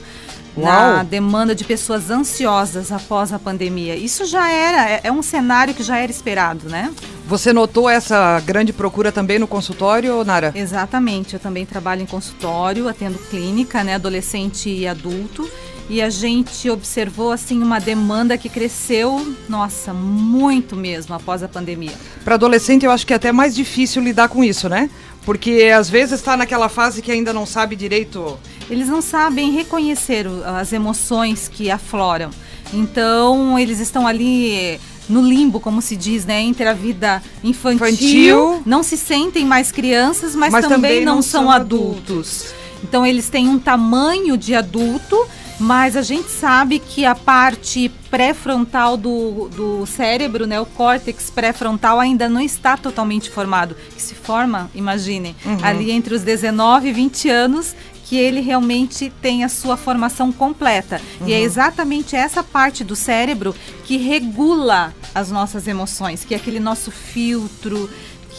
Uau. 0.56 0.66
na 0.66 1.02
demanda 1.02 1.54
de 1.54 1.64
pessoas 1.64 2.10
ansiosas 2.10 2.92
após 2.92 3.32
a 3.32 3.38
pandemia. 3.38 3.96
Isso 3.96 4.24
já 4.26 4.50
era, 4.50 4.90
é, 4.90 5.00
é 5.04 5.12
um 5.12 5.22
cenário 5.22 5.74
que 5.74 5.82
já 5.82 5.98
era 5.98 6.10
esperado, 6.10 6.68
né? 6.68 6.92
Você 7.26 7.52
notou 7.52 7.88
essa 7.88 8.40
grande 8.40 8.72
procura 8.72 9.10
também 9.10 9.38
no 9.38 9.46
consultório, 9.46 10.22
Nara? 10.24 10.52
Exatamente, 10.54 11.34
eu 11.34 11.40
também 11.40 11.64
trabalho 11.64 12.02
em 12.02 12.06
consultório, 12.06 12.88
atendo 12.88 13.18
clínica, 13.30 13.82
né, 13.82 13.94
adolescente 13.94 14.68
e 14.68 14.86
adulto 14.86 15.48
e 15.88 16.00
a 16.00 16.08
gente 16.08 16.70
observou 16.70 17.32
assim 17.32 17.62
uma 17.62 17.78
demanda 17.78 18.38
que 18.38 18.48
cresceu, 18.48 19.34
nossa, 19.48 19.92
muito 19.92 20.76
mesmo 20.76 21.14
após 21.14 21.42
a 21.42 21.48
pandemia. 21.48 21.92
Para 22.24 22.36
adolescente 22.36 22.84
eu 22.84 22.90
acho 22.90 23.06
que 23.06 23.12
é 23.12 23.16
até 23.16 23.32
mais 23.32 23.54
difícil 23.54 24.02
lidar 24.02 24.28
com 24.28 24.42
isso, 24.42 24.68
né? 24.68 24.88
Porque 25.24 25.70
às 25.74 25.90
vezes 25.90 26.20
está 26.20 26.36
naquela 26.36 26.68
fase 26.68 27.02
que 27.02 27.12
ainda 27.12 27.32
não 27.32 27.46
sabe 27.46 27.76
direito. 27.76 28.38
Eles 28.70 28.88
não 28.88 29.02
sabem 29.02 29.50
reconhecer 29.50 30.26
as 30.58 30.72
emoções 30.72 31.48
que 31.48 31.70
afloram. 31.70 32.30
Então 32.72 33.58
eles 33.58 33.80
estão 33.80 34.06
ali 34.06 34.80
no 35.08 35.20
limbo, 35.20 35.60
como 35.60 35.82
se 35.82 35.96
diz, 35.96 36.24
né, 36.24 36.40
entre 36.40 36.66
a 36.66 36.72
vida 36.72 37.22
infantil, 37.42 37.86
infantil. 37.86 38.62
não 38.64 38.82
se 38.82 38.96
sentem 38.96 39.44
mais 39.44 39.70
crianças, 39.70 40.34
mas, 40.34 40.52
mas 40.52 40.62
também, 40.62 40.76
também, 40.76 41.04
não, 41.04 41.16
não 41.16 41.22
são, 41.22 41.42
são 41.42 41.50
adultos. 41.50 42.00
adultos. 42.00 42.54
Então 42.82 43.06
eles 43.06 43.28
têm 43.28 43.48
um 43.48 43.58
tamanho 43.58 44.36
de 44.36 44.54
adulto, 44.54 45.16
mas 45.58 45.96
a 45.96 46.02
gente 46.02 46.28
sabe 46.28 46.78
que 46.80 47.04
a 47.04 47.14
parte 47.14 47.90
pré-frontal 48.10 48.96
do, 48.96 49.48
do 49.54 49.86
cérebro, 49.86 50.46
né, 50.46 50.58
o 50.60 50.66
córtex 50.66 51.30
pré-frontal 51.30 52.00
ainda 52.00 52.28
não 52.28 52.40
está 52.40 52.76
totalmente 52.76 53.30
formado. 53.30 53.76
Que 53.94 54.02
se 54.02 54.14
forma, 54.14 54.70
imagine, 54.74 55.36
uhum. 55.44 55.58
ali 55.62 55.92
entre 55.92 56.14
os 56.14 56.22
19 56.22 56.88
e 56.88 56.92
20 56.92 57.28
anos, 57.28 57.76
que 58.12 58.18
ele 58.18 58.42
realmente 58.42 59.10
tem 59.22 59.42
a 59.42 59.48
sua 59.48 59.74
formação 59.74 60.30
completa. 60.30 61.00
Uhum. 61.18 61.28
E 61.28 61.32
é 61.32 61.38
uhum. 61.38 61.44
exatamente 61.44 62.14
essa 62.14 62.42
parte 62.42 62.84
do 62.84 62.94
cérebro 62.94 63.54
que 63.86 63.96
regula 63.96 64.92
as 65.14 65.30
nossas 65.30 65.66
emoções, 65.66 66.22
que 66.22 66.34
é 66.34 66.36
aquele 66.36 66.60
nosso 66.60 66.90
filtro, 66.90 67.88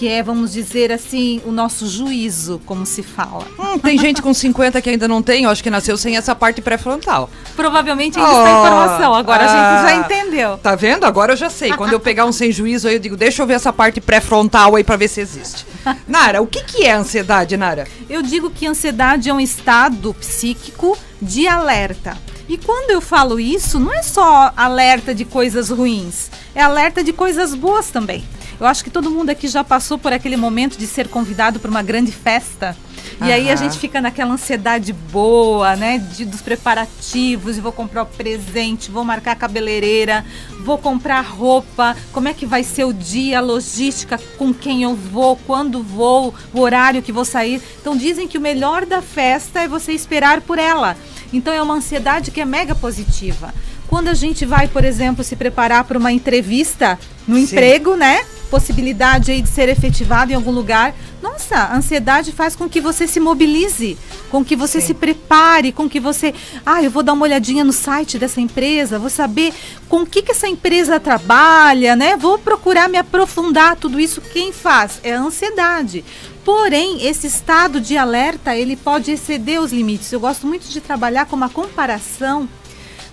que 0.04 0.10
é, 0.10 0.22
vamos 0.22 0.52
dizer 0.52 0.92
assim, 0.92 1.42
o 1.46 1.52
nosso 1.52 1.88
juízo, 1.88 2.60
como 2.66 2.86
se 2.86 3.02
fala. 3.02 3.48
Hum, 3.58 3.80
tem 3.80 3.98
gente 3.98 4.22
com 4.22 4.34
50 4.34 4.82
que 4.82 4.90
ainda 4.90 5.08
não 5.08 5.24
tem, 5.24 5.46
eu 5.46 5.50
acho 5.50 5.64
que 5.64 5.70
nasceu 5.70 5.96
sem 5.96 6.18
essa 6.18 6.36
parte 6.36 6.62
pré-frontal. 6.62 7.30
Provavelmente 7.56 8.20
ainda 8.20 8.30
oh, 8.30 8.40
está 8.40 8.52
informação, 8.52 9.14
agora 9.14 9.46
ah, 9.46 9.46
a 9.46 9.48
gente 9.48 9.90
já 9.90 9.96
ah, 9.96 9.96
entendeu. 9.96 10.58
Tá 10.58 10.76
vendo? 10.76 11.06
Agora 11.06 11.32
eu 11.32 11.38
já 11.38 11.50
sei. 11.50 11.72
Quando 11.72 11.94
eu 11.94 12.02
pegar 12.02 12.26
um 12.26 12.34
sem 12.34 12.52
juízo 12.52 12.90
aí, 12.90 12.96
eu 12.96 13.00
digo, 13.00 13.16
deixa 13.16 13.42
eu 13.42 13.48
ver 13.48 13.54
essa 13.54 13.72
parte 13.72 14.02
pré-frontal 14.02 14.76
aí 14.76 14.84
para 14.84 14.98
ver 14.98 15.08
se 15.08 15.22
existe. 15.22 15.66
Nara, 16.06 16.42
o 16.42 16.48
que, 16.48 16.62
que 16.66 16.84
é 16.84 16.92
ansiedade, 16.92 17.56
Nara? 17.56 17.88
Eu 18.10 18.22
digo 18.22 18.50
que 18.50 18.68
ansiedade 18.68 19.30
é 19.30 19.34
um 19.34 19.40
estado 19.40 20.14
psíquico 20.16 20.98
de 21.22 21.48
alerta. 21.48 22.18
E 22.54 22.58
quando 22.60 22.92
eu 22.92 23.02
falo 23.02 23.40
isso, 23.40 23.80
não 23.80 23.92
é 23.92 24.04
só 24.04 24.54
alerta 24.56 25.16
de 25.16 25.26
coisas 25.26 25.72
ruins, 25.72 26.30
é 26.54 26.62
alerta 26.62 27.04
de 27.04 27.12
coisas 27.12 27.56
boas 27.56 27.90
também. 27.90 28.24
Eu 28.60 28.68
acho 28.68 28.84
que 28.84 28.92
todo 28.92 29.10
mundo 29.10 29.32
aqui 29.32 29.48
já 29.48 29.64
passou 29.64 29.98
por 29.98 30.14
aquele 30.14 30.38
momento 30.38 30.78
de 30.78 30.86
ser 30.86 31.08
convidado 31.08 31.60
para 31.60 31.72
uma 31.72 31.82
grande 31.82 32.12
festa. 32.12 32.78
E 33.26 33.32
aí 33.32 33.50
a 33.50 33.56
gente 33.56 33.80
fica 33.80 34.00
naquela 34.00 34.34
ansiedade 34.34 34.94
boa, 34.94 35.76
né? 35.76 35.98
De, 35.98 36.26
dos 36.26 36.42
preparativos, 36.42 37.58
vou 37.58 37.72
comprar 37.72 38.04
o 38.04 38.06
presente, 38.06 38.92
vou 38.92 39.04
marcar 39.04 39.32
a 39.32 39.36
cabeleireira, 39.36 40.24
vou 40.60 40.78
comprar 40.78 41.22
roupa, 41.22 41.98
como 42.12 42.28
é 42.28 42.36
que 42.36 42.46
vai 42.46 42.64
ser 42.64 42.84
o 42.84 42.94
dia, 42.94 43.40
a 43.40 43.42
logística, 43.42 44.20
com 44.38 44.54
quem 44.54 44.84
eu 44.84 44.96
vou, 44.96 45.38
quando 45.48 45.82
vou, 45.82 46.36
o 46.54 46.60
horário 46.60 47.02
que 47.02 47.12
vou 47.12 47.26
sair. 47.26 47.62
Então 47.82 47.98
dizem 47.98 48.28
que 48.28 48.38
o 48.38 48.42
melhor 48.42 48.86
da 48.86 49.02
festa 49.02 49.62
é 49.62 49.68
você 49.68 49.92
esperar 49.92 50.42
por 50.42 50.60
ela. 50.60 50.96
Então 51.34 51.54
é 51.54 51.62
uma 51.62 51.74
ansiedade 51.74 52.32
que 52.32 52.40
é 52.40 52.46
mega 52.46 52.76
positiva. 52.76 53.54
Quando 53.88 54.08
a 54.08 54.14
gente 54.14 54.46
vai, 54.46 54.68
por 54.68 54.86
exemplo, 54.86 55.24
se 55.24 55.36
preparar 55.36 55.84
para 55.84 55.98
uma 55.98 56.12
entrevista 56.12 56.98
no 57.28 57.36
Sim. 57.36 57.44
emprego, 57.44 57.96
né? 57.96 58.24
Possibilidade 58.54 59.32
aí 59.32 59.42
de 59.42 59.50
ser 59.50 59.68
efetivado 59.68 60.32
em 60.32 60.36
algum 60.36 60.52
lugar, 60.52 60.94
nossa, 61.24 61.56
a 61.56 61.76
ansiedade 61.76 62.32
faz 62.32 62.56
com 62.56 62.70
que 62.70 62.80
você 62.80 63.08
se 63.08 63.20
mobilize, 63.20 63.98
com 64.30 64.46
que 64.46 64.56
você 64.56 64.80
Sim. 64.80 64.88
se 64.88 64.94
prepare, 64.94 65.72
com 65.72 65.90
que 65.90 66.00
você, 66.00 66.36
ah, 66.64 66.84
eu 66.84 66.92
vou 66.92 67.02
dar 67.02 67.14
uma 67.14 67.24
olhadinha 67.24 67.64
no 67.64 67.74
site 67.74 68.20
dessa 68.20 68.40
empresa, 68.40 69.00
vou 69.00 69.10
saber 69.10 69.52
com 69.90 70.06
que 70.06 70.22
que 70.22 70.30
essa 70.30 70.48
empresa 70.48 71.00
trabalha, 71.00 71.96
né? 71.96 72.16
Vou 72.16 72.38
procurar 72.38 72.88
me 72.88 73.00
aprofundar 73.00 73.76
tudo 73.76 74.00
isso. 74.00 74.22
Quem 74.22 74.54
faz 74.54 75.00
é 75.02 75.14
a 75.14 75.20
ansiedade. 75.20 76.06
Porém, 76.46 77.08
esse 77.08 77.26
estado 77.26 77.82
de 77.82 77.98
alerta, 77.98 78.56
ele 78.56 78.76
pode 78.76 79.10
exceder 79.10 79.60
os 79.60 79.74
limites. 79.74 80.12
Eu 80.12 80.20
gosto 80.20 80.46
muito 80.46 80.68
de 80.68 80.80
trabalhar 80.80 81.26
com 81.26 81.36
uma 81.36 81.50
comparação 81.50 82.48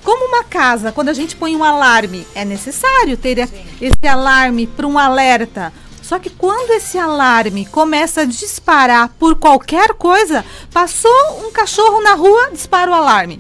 como 0.03 0.29
uma 0.29 0.45
casa, 0.45 0.93
quando 0.93 1.09
a 1.11 1.13
gente 1.15 1.37
põe 1.37 1.55
um 1.55 1.65
alarme, 1.65 2.27
é 2.35 2.45
necessário 2.45 3.17
ter 3.17 3.49
esse 3.81 4.09
alarme 4.09 4.67
para 4.67 4.87
um 4.87 4.99
alerta. 4.99 5.73
Só 6.03 6.19
que 6.19 6.31
quando 6.31 6.73
esse 6.73 6.99
alarme 6.99 7.67
começa 7.67 8.23
a 8.23 8.25
disparar 8.25 9.11
por 9.19 9.37
qualquer 9.37 9.95
coisa, 9.95 10.45
passou 10.73 11.47
um 11.47 11.53
cachorro 11.53 12.03
na 12.03 12.15
rua, 12.15 12.51
dispara 12.51 12.91
o 12.91 12.95
alarme. 12.95 13.39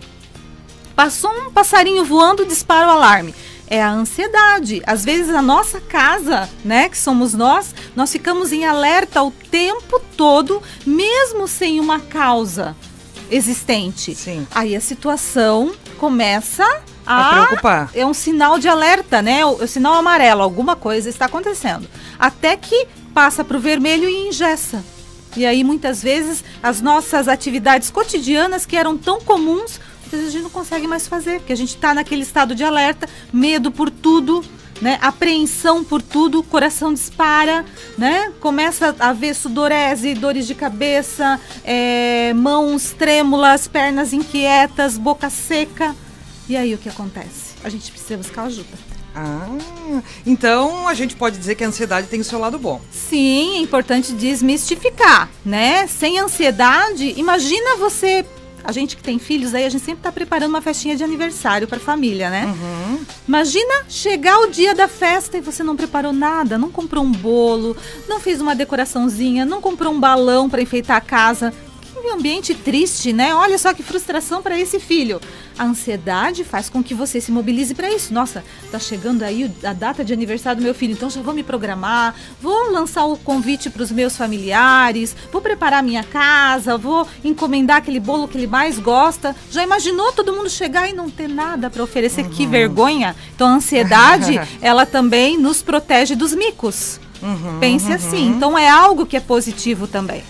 Passou 0.95 1.31
um 1.33 1.50
passarinho 1.50 2.05
voando, 2.05 2.45
dispara 2.45 2.87
o 2.87 2.90
alarme. 2.90 3.35
é 3.71 3.81
a 3.81 3.90
ansiedade. 3.90 4.83
Às 4.85 5.05
vezes 5.05 5.33
a 5.33 5.40
nossa 5.40 5.81
casa, 5.81 6.50
né, 6.64 6.88
que 6.88 6.99
somos 6.99 7.33
nós, 7.33 7.73
nós 7.95 8.11
ficamos 8.11 8.52
em 8.52 8.64
alerta 8.64 9.23
o 9.23 9.31
tempo 9.31 10.00
todo, 10.17 10.61
mesmo 10.85 11.47
sem 11.47 11.79
uma 11.79 12.00
causa 12.00 12.76
existente. 13.31 14.14
Sim. 14.14 14.47
Aí 14.50 14.75
a 14.75 14.81
situação 14.81 15.73
começa 16.00 16.64
A 17.04 17.28
a, 17.28 17.45
preocupar. 17.47 17.90
é 17.95 18.07
um 18.07 18.14
sinal 18.14 18.59
de 18.59 18.66
alerta, 18.66 19.21
né? 19.21 19.45
O, 19.45 19.62
o 19.62 19.66
sinal 19.69 19.92
amarelo, 19.92 20.40
alguma 20.40 20.75
coisa 20.75 21.11
está 21.11 21.26
acontecendo. 21.26 21.87
Até 22.19 22.57
que 22.57 22.88
passa 23.12 23.45
para 23.45 23.59
o 23.59 23.61
vermelho 23.61 24.09
e 24.09 24.28
engessa. 24.28 24.83
E 25.37 25.45
aí, 25.45 25.62
muitas 25.62 26.02
vezes, 26.02 26.42
as 26.62 26.80
nossas 26.80 27.28
atividades 27.28 27.90
cotidianas 27.90 28.64
que 28.64 28.76
eram 28.76 28.97
tão 28.97 29.21
comuns, 29.21 29.78
a 30.11 30.16
gente 30.16 30.42
não 30.42 30.50
consegue 30.50 30.87
mais 30.88 31.07
fazer, 31.07 31.38
porque 31.40 31.52
a 31.52 31.57
gente 31.57 31.75
está 31.76 31.92
naquele 31.95 32.23
estado 32.23 32.54
de 32.54 32.64
alerta, 32.64 33.07
medo 33.33 33.71
por 33.71 33.90
tudo, 33.90 34.42
né? 34.81 34.99
Apreensão 35.03 35.85
por 35.85 36.01
tudo, 36.01 36.41
o 36.41 36.43
coração 36.43 36.93
dispara, 36.93 37.65
né? 37.99 38.33
Começa 38.41 38.95
a 38.99 39.13
ver 39.13 39.35
sudorese, 39.35 40.15
dores 40.15 40.47
de 40.47 40.55
cabeça, 40.55 41.41
é, 41.65 42.33
mãos 42.35 42.93
trêmulas, 42.93 43.69
pernas 43.69 44.13
inquietas, 44.13 44.97
boca 44.97 45.29
seca. 45.31 45.95
E 46.49 46.57
aí 46.57 46.75
o 46.75 46.79
que 46.79 46.89
acontece? 46.89 47.55
A 47.63 47.69
gente 47.69 47.91
precisa 47.91 48.17
buscar 48.17 48.45
ajuda. 48.45 48.91
Ah, 49.15 49.59
então 50.25 50.87
a 50.87 50.95
gente 50.95 51.17
pode 51.17 51.37
dizer 51.37 51.57
que 51.57 51.65
a 51.65 51.67
ansiedade 51.67 52.07
tem 52.07 52.21
o 52.21 52.25
seu 52.25 52.39
lado 52.39 52.59
bom. 52.59 52.81
Sim, 52.91 53.57
é 53.57 53.61
importante 53.61 54.13
desmistificar, 54.13 55.29
né? 55.45 55.87
Sem 55.89 56.19
ansiedade, 56.19 57.15
imagina 57.17 57.77
você. 57.77 58.25
A 58.62 58.73
gente 58.73 58.97
que 58.97 59.02
tem 59.02 59.19
filhos 59.19 59.55
aí, 59.55 59.64
a 59.64 59.69
gente 59.69 59.85
sempre 59.85 60.02
tá 60.02 60.12
preparando 60.12 60.50
uma 60.50 60.61
festinha 60.61 60.97
de 60.97 61.05
aniversário 61.05 61.67
pra 61.67 61.79
família, 61.79 62.31
né? 62.31 62.47
Uhum. 62.47 63.00
Imagina 63.26 63.85
chegar 63.88 64.38
o 64.40 64.49
dia 64.49 64.75
da 64.75 64.88
festa 64.88 65.38
e 65.38 65.40
você 65.40 65.62
não 65.62 65.76
preparou 65.76 66.12
nada, 66.12 66.59
não 66.59 66.71
comprou 66.71 67.02
um 67.02 67.12
bolo, 67.12 67.76
não 68.09 68.21
fez 68.21 68.40
uma 68.40 68.55
decoraçãozinha, 68.55 69.45
não 69.45 69.61
comprou 69.61 69.93
um 69.93 70.00
balão 70.00 70.49
pra 70.49 70.62
enfeitar 70.62 70.97
a 70.97 71.00
casa. 71.00 71.52
Que 71.92 72.09
ambiente 72.09 72.54
triste, 72.54 73.12
né? 73.12 73.35
Olha 73.35 73.59
só 73.59 73.73
que 73.75 73.82
frustração 73.82 74.42
para 74.42 74.59
esse 74.59 74.78
filho. 74.78 75.20
A 75.59 75.64
ansiedade 75.64 76.44
faz 76.44 76.68
com 76.68 76.82
que 76.82 76.94
você 76.94 77.20
se 77.20 77.32
mobilize 77.32 77.75
para 77.75 77.90
isso. 77.90 78.14
Nossa, 78.14 78.44
tá 78.70 78.78
chegando 78.78 79.23
aí 79.23 79.50
a 79.64 79.73
data 79.73 80.04
de 80.04 80.12
aniversário 80.12 80.61
do 80.61 80.64
meu 80.64 80.75
filho, 80.75 80.92
então 80.92 81.11
já 81.11 81.20
vou 81.20 81.35
me 81.35 81.42
programar, 81.42 82.14
vou 82.40 82.70
lançar 82.70 83.04
o 83.04 83.16
convite 83.16 83.68
para 83.68 83.82
os 83.82 83.90
meus 83.90 84.16
familiares, 84.16 85.14
vou 85.32 85.42
preparar 85.42 85.82
minha 85.82 86.02
casa, 86.04 86.78
vou 86.78 87.06
encomendar 87.25 87.78
aquele 87.78 88.00
bolo 88.00 88.28
que 88.28 88.38
ele 88.38 88.47
mais 88.47 88.78
gosta. 88.78 89.35
Já 89.50 89.62
imaginou 89.62 90.12
todo 90.12 90.32
mundo 90.32 90.49
chegar 90.49 90.88
e 90.88 90.92
não 90.92 91.11
ter 91.11 91.28
nada 91.28 91.68
para 91.68 91.82
oferecer? 91.82 92.28
Que 92.28 92.47
vergonha! 92.47 93.14
Então 93.35 93.49
a 93.49 93.52
ansiedade, 93.52 94.40
ela 94.62 94.87
também 94.87 95.38
nos 95.38 95.62
protege 95.62 96.14
dos 96.14 96.35
micos. 96.35 97.00
Pense 97.61 97.92
assim. 97.92 98.28
Então 98.28 98.56
é 98.59 98.68
algo 98.68 99.04
que 99.04 99.16
é 99.16 99.20
positivo 99.20 99.87
também. 99.87 100.23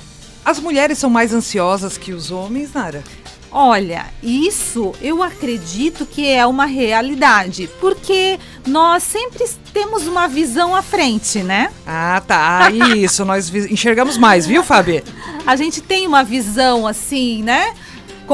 As 0.44 0.58
mulheres 0.58 0.98
são 0.98 1.10
mais 1.10 1.32
ansiosas 1.32 1.98
que 1.98 2.12
os 2.12 2.30
homens, 2.30 2.72
Nara? 2.72 3.04
Olha, 3.52 4.06
isso 4.22 4.94
eu 5.02 5.22
acredito 5.24 6.06
que 6.06 6.28
é 6.28 6.46
uma 6.46 6.66
realidade, 6.66 7.68
porque 7.80 8.38
nós 8.64 9.02
sempre 9.02 9.44
temos 9.72 10.06
uma 10.06 10.28
visão 10.28 10.74
à 10.74 10.82
frente, 10.82 11.42
né? 11.42 11.70
Ah, 11.84 12.22
tá. 12.24 12.70
Isso, 12.70 13.24
nós 13.24 13.52
enxergamos 13.52 14.16
mais, 14.16 14.46
viu, 14.46 14.62
Fábio? 14.62 15.02
A 15.44 15.56
gente 15.56 15.80
tem 15.80 16.06
uma 16.06 16.22
visão 16.22 16.86
assim, 16.86 17.42
né? 17.42 17.74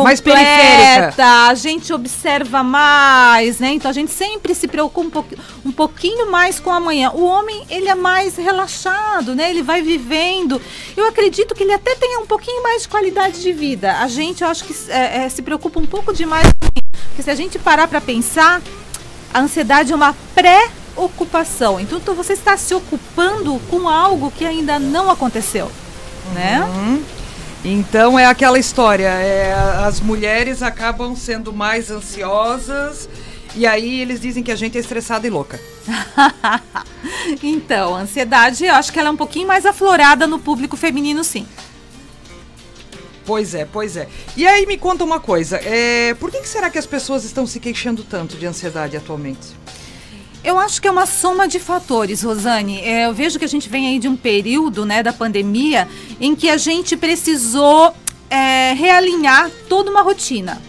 Mais 0.05 0.21
Completa, 0.21 1.25
a 1.49 1.55
gente 1.55 1.93
observa 1.93 2.62
mais, 2.62 3.59
né? 3.59 3.73
Então 3.73 3.91
a 3.91 3.95
gente 3.95 4.12
sempre 4.12 4.55
se 4.55 4.67
preocupa 4.69 5.07
um, 5.07 5.11
pouqui- 5.11 5.38
um 5.65 5.73
pouquinho 5.73 6.31
mais 6.31 6.59
com 6.61 6.71
amanhã. 6.71 7.11
O 7.12 7.25
homem, 7.25 7.65
ele 7.71 7.88
é 7.88 7.95
mais 7.95 8.37
relaxado, 8.37 9.35
né? 9.35 9.50
Ele 9.50 9.62
vai 9.62 9.83
vivendo. 9.83 10.61
Eu 10.97 11.07
acredito 11.07 11.55
que 11.55 11.62
ele 11.62 11.73
até 11.73 11.95
tenha 11.95 12.21
um 12.21 12.26
pouquinho 12.26 12.62
mais 12.62 12.83
de 12.83 12.88
qualidade 12.88 13.41
de 13.43 13.53
vida. 13.53 13.99
A 13.99 14.09
gente, 14.09 14.43
eu 14.43 14.49
acho 14.49 14.65
que 14.65 14.75
é, 14.91 15.25
é, 15.25 15.29
se 15.29 15.43
preocupa 15.43 15.79
um 15.81 15.87
pouco 15.87 16.12
demais 16.12 16.47
com 16.47 16.67
isso. 16.75 17.07
Porque 17.09 17.23
se 17.23 17.31
a 17.31 17.35
gente 17.35 17.59
parar 17.59 17.88
para 17.88 18.00
pensar, 18.00 18.61
a 19.33 19.41
ansiedade 19.41 19.93
é 19.93 19.97
uma 19.97 20.15
pré-ocupação. 20.35 21.81
Então 21.81 22.00
tu- 22.00 22.15
você 22.15 22.33
está 22.33 22.57
se 22.57 22.75
ocupando 22.75 23.59
com 23.71 23.88
algo 23.88 24.31
que 24.31 24.45
ainda 24.45 24.79
não 24.79 25.11
aconteceu, 25.11 25.71
né? 26.35 26.61
Então 27.69 28.17
é 28.17 28.25
aquela 28.25 28.61
história, 28.61 29.09
é, 29.09 29.53
as 29.85 29.99
mulheres 30.01 30.63
acabam 30.63 31.17
sendo 31.17 31.53
mais 31.53 31.91
ansiosas 31.91 33.09
e 33.57 33.67
aí 33.67 34.01
eles 34.01 34.21
dizem 34.21 34.41
que 34.45 34.53
a 34.53 34.55
gente 34.55 34.79
é 34.79 34.81
estressada 34.81 35.27
e 35.27 35.31
louca. 35.31 35.61
Então, 37.43 37.95
a 37.97 38.01
ansiedade, 38.01 38.65
eu 38.65 38.75
acho 38.75 38.93
que 38.93 39.01
ela 39.01 39.09
é 39.09 39.13
um 39.13 39.17
pouquinho 39.17 39.49
mais 39.49 39.67
aflorada 39.67 40.29
no 40.29 40.39
público 40.39 40.77
feminino, 40.77 41.25
sim. 41.25 41.47
Pois 43.25 43.53
é, 43.53 43.65
pois 43.65 43.97
é. 43.97 44.09
E 44.37 44.47
aí 44.47 44.65
me 44.65 44.77
conta 44.77 45.03
uma 45.03 45.19
coisa, 45.19 45.57
é, 45.57 46.15
por 46.15 46.31
que, 46.31 46.41
que 46.41 46.49
será 46.49 46.71
que 46.71 46.79
as 46.79 46.87
pessoas 46.87 47.25
estão 47.25 47.45
se 47.47 47.59
queixando 47.59 48.05
tanto 48.05 48.37
de 48.37 48.47
ansiedade 48.47 48.97
atualmente? 48.97 49.49
Eu 50.47 50.61
acho 50.61 50.81
que 50.81 50.87
é 50.87 50.91
uma 50.93 51.07
soma 51.07 51.49
de 51.49 51.59
fatores, 51.59 52.23
Rosane. 52.23 52.81
É, 52.81 53.07
eu 53.07 53.12
vejo 53.12 53.37
que 53.37 53.45
a 53.45 53.49
gente 53.49 53.69
vem 53.69 53.88
aí 53.88 53.99
de 53.99 54.07
um 54.07 54.17
período, 54.17 54.87
né, 54.87 55.03
da 55.03 55.12
pandemia, 55.12 55.88
em 56.21 56.37
que 56.37 56.49
a 56.49 56.57
gente 56.57 56.97
precisou 56.97 57.93
é, 58.31 58.73
realinhar 58.73 59.50
toda 59.69 59.91
uma 59.91 60.03
rotina. 60.03 60.62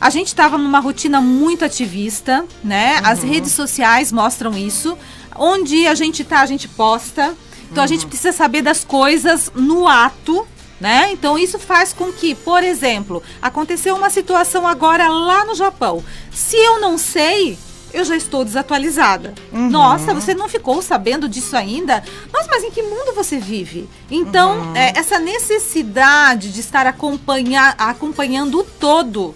A 0.00 0.08
gente 0.08 0.28
estava 0.28 0.56
numa 0.56 0.80
rotina 0.80 1.20
muito 1.20 1.62
ativista, 1.62 2.46
né? 2.64 3.00
As 3.04 3.22
redes 3.22 3.52
sociais 3.52 4.10
mostram 4.10 4.56
isso. 4.56 4.96
Onde 5.36 5.86
a 5.86 5.94
gente 5.94 6.24
tá, 6.24 6.40
a 6.40 6.46
gente 6.46 6.66
posta. 6.66 7.36
Então 7.70 7.84
a 7.84 7.86
gente 7.86 8.06
precisa 8.06 8.32
saber 8.32 8.62
das 8.62 8.82
coisas 8.82 9.52
no 9.54 9.86
ato, 9.86 10.48
né? 10.80 11.12
Então 11.12 11.38
isso 11.38 11.58
faz 11.58 11.92
com 11.92 12.10
que, 12.10 12.34
por 12.34 12.64
exemplo, 12.64 13.22
aconteceu 13.42 13.94
uma 13.94 14.08
situação 14.08 14.66
agora 14.66 15.06
lá 15.06 15.44
no 15.44 15.54
Japão. 15.54 16.02
Se 16.32 16.56
eu 16.56 16.80
não 16.80 16.96
sei, 16.96 17.58
eu 17.92 18.04
já 18.04 18.16
estou 18.16 18.44
desatualizada. 18.44 19.34
Nossa, 19.52 20.14
você 20.14 20.34
não 20.34 20.48
ficou 20.48 20.80
sabendo 20.82 21.28
disso 21.28 21.56
ainda? 21.56 22.02
Nossa, 22.32 22.48
mas 22.50 22.64
em 22.64 22.70
que 22.70 22.82
mundo 22.82 23.14
você 23.14 23.38
vive? 23.38 23.88
Então, 24.10 24.74
é, 24.74 24.98
essa 24.98 25.18
necessidade 25.18 26.52
de 26.52 26.60
estar 26.60 26.86
acompanhar, 26.86 27.74
acompanhando 27.78 28.60
o 28.60 28.64
todo, 28.64 29.34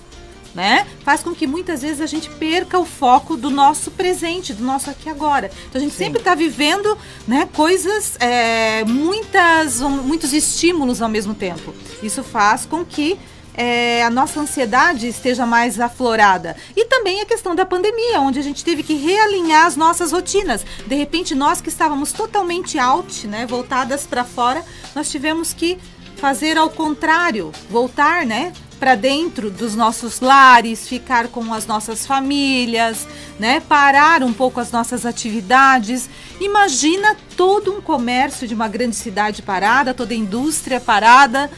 né? 0.54 0.86
Faz 1.04 1.22
com 1.22 1.34
que 1.34 1.46
muitas 1.46 1.82
vezes 1.82 2.00
a 2.00 2.06
gente 2.06 2.30
perca 2.30 2.78
o 2.78 2.84
foco 2.86 3.36
do 3.36 3.50
nosso 3.50 3.90
presente, 3.90 4.54
do 4.54 4.64
nosso 4.64 4.88
aqui 4.88 5.10
agora. 5.10 5.50
Então 5.68 5.78
a 5.78 5.84
gente 5.84 5.92
Sim. 5.92 6.04
sempre 6.04 6.20
está 6.20 6.34
vivendo, 6.34 6.96
né, 7.28 7.46
coisas, 7.52 8.16
é, 8.18 8.82
muitas, 8.84 9.80
muitos 9.80 10.32
estímulos 10.32 11.02
ao 11.02 11.08
mesmo 11.10 11.34
tempo. 11.34 11.74
Isso 12.02 12.22
faz 12.22 12.64
com 12.64 12.84
que 12.84 13.18
é, 13.56 14.04
a 14.04 14.10
nossa 14.10 14.40
ansiedade 14.40 15.08
esteja 15.08 15.46
mais 15.46 15.80
aflorada. 15.80 16.56
E 16.76 16.84
também 16.84 17.20
a 17.20 17.26
questão 17.26 17.54
da 17.54 17.64
pandemia, 17.64 18.20
onde 18.20 18.38
a 18.38 18.42
gente 18.42 18.64
teve 18.64 18.82
que 18.82 18.94
realinhar 18.94 19.66
as 19.66 19.76
nossas 19.76 20.12
rotinas. 20.12 20.64
De 20.86 20.94
repente, 20.94 21.34
nós 21.34 21.60
que 21.60 21.68
estávamos 21.68 22.12
totalmente 22.12 22.78
out, 22.78 23.26
né, 23.26 23.46
voltadas 23.46 24.06
para 24.06 24.24
fora, 24.24 24.62
nós 24.94 25.10
tivemos 25.10 25.54
que 25.54 25.78
fazer 26.16 26.56
ao 26.56 26.70
contrário, 26.70 27.52
voltar, 27.70 28.24
né, 28.24 28.52
para 28.78 28.94
dentro 28.94 29.50
dos 29.50 29.74
nossos 29.74 30.20
lares, 30.20 30.86
ficar 30.86 31.28
com 31.28 31.52
as 31.52 31.66
nossas 31.66 32.06
famílias, 32.06 33.06
né, 33.38 33.60
parar 33.60 34.22
um 34.22 34.32
pouco 34.32 34.60
as 34.60 34.70
nossas 34.70 35.06
atividades. 35.06 36.08
Imagina 36.40 37.16
todo 37.36 37.72
um 37.72 37.80
comércio 37.80 38.46
de 38.46 38.54
uma 38.54 38.68
grande 38.68 38.96
cidade 38.96 39.40
parada, 39.40 39.94
toda 39.94 40.12
a 40.12 40.16
indústria 40.16 40.78
parada. 40.78 41.50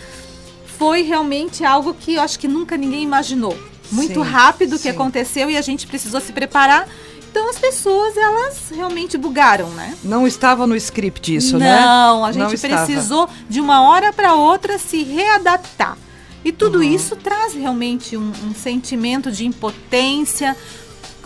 Foi 0.79 1.03
realmente 1.03 1.65
algo 1.65 1.93
que 1.95 2.15
eu 2.15 2.23
acho 2.23 2.39
que 2.39 2.47
nunca 2.49 2.77
ninguém 2.77 3.03
imaginou. 3.03 3.57
Muito 3.91 4.23
Sim, 4.23 4.31
rápido 4.31 4.73
que 4.77 4.83
sim. 4.83 4.89
aconteceu 4.91 5.51
e 5.51 5.57
a 5.57 5.63
gente 5.63 5.87
precisou 5.87 6.21
se 6.21 6.31
preparar. 6.33 6.87
Então 7.31 7.49
as 7.51 7.59
pessoas, 7.59 8.17
elas 8.17 8.71
realmente 8.75 9.17
bugaram, 9.19 9.69
né? 9.71 9.97
Não 10.05 10.27
estava 10.27 10.67
no 10.67 10.75
script 10.77 11.35
isso, 11.35 11.59
né? 11.59 11.81
Não, 11.81 12.25
a 12.25 12.33
gente 12.33 12.43
Não 12.43 12.53
estava. 12.53 12.85
precisou 12.87 13.29
de 13.49 13.61
uma 13.61 13.83
hora 13.89 14.13
para 14.13 14.35
outra 14.35 14.79
se 14.79 15.03
readaptar. 15.05 15.97
E 16.45 16.53
tudo 16.53 16.79
Uhum. 16.79 16.85
isso 16.85 17.17
traz 17.17 17.53
realmente 17.55 18.17
um, 18.17 18.33
um 18.47 18.55
sentimento 18.55 19.31
de 19.31 19.45
impotência. 19.47 20.57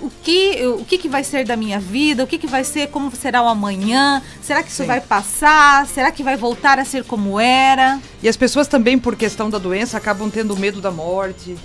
O 0.03 0.11
que, 0.11 0.67
o 0.67 0.85
que, 0.85 0.99
que 0.99 1.09
vai 1.09 1.23
ser 1.23 1.45
da 1.45 1.57
minha 1.57 1.79
vida? 1.79 2.25
O 2.25 2.27
que, 2.27 2.37
que 2.37 2.49
vai 2.49 2.65
ser? 2.65 2.89
Como 2.89 3.15
será 3.15 3.41
o 3.41 3.47
amanhã? 3.47 4.21
Será 4.43 4.61
que 4.61 4.69
isso 4.69 4.83
Sim. 4.83 4.89
vai 4.89 5.01
passar? 5.01 5.87
Será 5.87 6.11
que 6.11 6.25
vai 6.25 6.37
voltar 6.37 6.77
a 6.81 6.85
ser 6.85 7.05
como 7.05 7.39
era? 7.39 8.01
E 8.21 8.29
as 8.29 8.37
pessoas 8.37 8.67
também, 8.67 8.99
por 8.99 9.15
questão 9.15 9.49
da 9.49 9.59
doença, 9.59 9.97
acabam 9.97 10.29
tendo 10.29 10.57
medo 10.57 10.81
da 10.81 10.91
morte, 10.91 11.57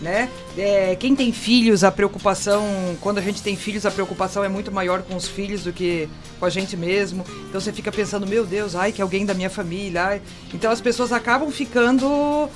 né? 0.00 0.28
É, 0.58 0.96
quem 0.96 1.14
tem 1.14 1.30
filhos, 1.30 1.84
a 1.84 1.92
preocupação, 1.92 2.66
quando 3.00 3.18
a 3.18 3.22
gente 3.22 3.40
tem 3.40 3.54
filhos, 3.54 3.86
a 3.86 3.92
preocupação 3.92 4.42
é 4.42 4.48
muito 4.48 4.72
maior 4.72 5.02
com 5.02 5.14
os 5.14 5.28
filhos 5.28 5.62
do 5.62 5.72
que 5.72 6.08
com 6.40 6.46
a 6.46 6.50
gente 6.50 6.76
mesmo. 6.76 7.24
Então 7.48 7.60
você 7.60 7.72
fica 7.72 7.92
pensando, 7.92 8.26
meu 8.26 8.44
Deus, 8.44 8.74
ai, 8.74 8.90
que 8.90 9.00
alguém 9.00 9.24
da 9.24 9.34
minha 9.34 9.50
família, 9.50 10.04
ai. 10.04 10.22
Então 10.52 10.72
as 10.72 10.80
pessoas 10.80 11.12
acabam 11.12 11.48
ficando 11.48 12.50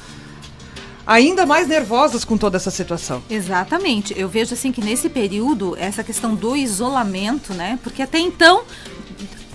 ainda 1.09 1.47
mais 1.47 1.67
nervosas 1.67 2.23
com 2.23 2.37
toda 2.37 2.59
essa 2.59 2.71
situação. 2.71 3.23
Exatamente. 3.31 4.13
Eu 4.15 4.29
vejo 4.29 4.53
assim 4.53 4.71
que 4.71 4.85
nesse 4.85 5.09
período, 5.09 5.75
essa 5.81 6.05
questão 6.05 6.35
do 6.35 6.55
isolamento, 6.55 7.55
né? 7.55 7.79
Porque 7.83 8.03
até 8.03 8.19
então 8.19 8.63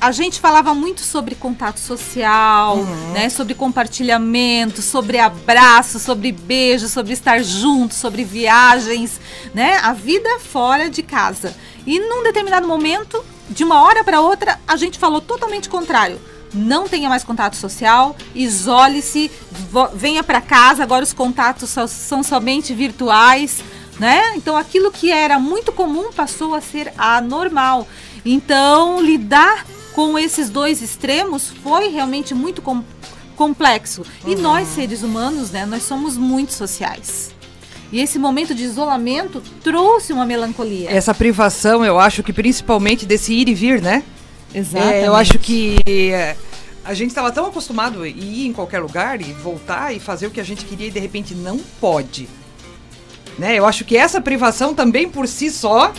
a 0.01 0.11
gente 0.11 0.39
falava 0.41 0.73
muito 0.73 1.01
sobre 1.01 1.35
contato 1.35 1.79
social, 1.79 2.77
uhum. 2.77 3.11
né? 3.11 3.29
Sobre 3.29 3.53
compartilhamento, 3.53 4.81
sobre 4.81 5.19
abraço, 5.19 5.99
sobre 5.99 6.31
beijo, 6.31 6.87
sobre 6.87 7.13
estar 7.13 7.43
junto, 7.43 7.93
sobre 7.93 8.23
viagens, 8.23 9.21
né? 9.53 9.77
A 9.83 9.93
vida 9.93 10.39
fora 10.39 10.89
de 10.89 11.03
casa. 11.03 11.55
E 11.85 11.99
num 11.99 12.23
determinado 12.23 12.67
momento, 12.67 13.23
de 13.47 13.63
uma 13.63 13.83
hora 13.83 14.03
para 14.03 14.21
outra, 14.21 14.59
a 14.67 14.75
gente 14.75 14.97
falou 14.97 15.21
totalmente 15.21 15.69
contrário 15.69 16.19
não 16.53 16.87
tenha 16.87 17.09
mais 17.09 17.23
contato 17.23 17.55
social, 17.55 18.15
isole-se, 18.35 19.31
venha 19.93 20.23
para 20.23 20.41
casa, 20.41 20.83
agora 20.83 21.03
os 21.03 21.13
contatos 21.13 21.75
são 21.89 22.23
somente 22.23 22.73
virtuais, 22.73 23.63
né? 23.99 24.35
Então 24.35 24.55
aquilo 24.55 24.91
que 24.91 25.11
era 25.11 25.39
muito 25.39 25.71
comum 25.71 26.11
passou 26.11 26.53
a 26.53 26.61
ser 26.61 26.93
anormal. 26.97 27.87
Então, 28.25 29.01
lidar 29.01 29.65
com 29.93 30.17
esses 30.17 30.49
dois 30.49 30.81
extremos 30.81 31.51
foi 31.61 31.89
realmente 31.89 32.33
muito 32.33 32.61
com 32.61 32.83
complexo. 33.35 34.03
E 34.25 34.35
uhum. 34.35 34.41
nós, 34.41 34.67
seres 34.67 35.01
humanos, 35.01 35.49
né, 35.51 35.65
nós 35.65 35.83
somos 35.83 36.17
muito 36.17 36.53
sociais. 36.53 37.31
E 37.91 37.99
esse 37.99 38.17
momento 38.17 38.55
de 38.55 38.63
isolamento 38.63 39.41
trouxe 39.63 40.13
uma 40.13 40.25
melancolia. 40.25 40.89
Essa 40.89 41.13
privação, 41.13 41.85
eu 41.85 41.99
acho 41.99 42.23
que 42.23 42.33
principalmente 42.33 43.05
desse 43.05 43.33
ir 43.33 43.47
e 43.49 43.53
vir, 43.53 43.81
né? 43.81 44.03
Exatamente. 44.53 44.95
É, 44.95 45.07
eu 45.07 45.15
acho 45.15 45.39
que 45.39 45.77
é, 45.87 46.35
a 46.85 46.93
gente 46.93 47.09
estava 47.09 47.31
tão 47.31 47.45
acostumado 47.45 48.03
a 48.03 48.07
ir 48.07 48.47
em 48.47 48.53
qualquer 48.53 48.79
lugar 48.79 49.21
e 49.21 49.33
voltar 49.33 49.93
e 49.95 49.99
fazer 49.99 50.27
o 50.27 50.31
que 50.31 50.39
a 50.39 50.43
gente 50.43 50.65
queria 50.65 50.87
e 50.87 50.91
de 50.91 50.99
repente 50.99 51.33
não 51.33 51.57
pode. 51.79 52.27
Né? 53.37 53.55
Eu 53.57 53.65
acho 53.65 53.83
que 53.85 53.97
essa 53.97 54.21
privação 54.21 54.75
também 54.75 55.09
por 55.09 55.27
si 55.27 55.49
só 55.49 55.91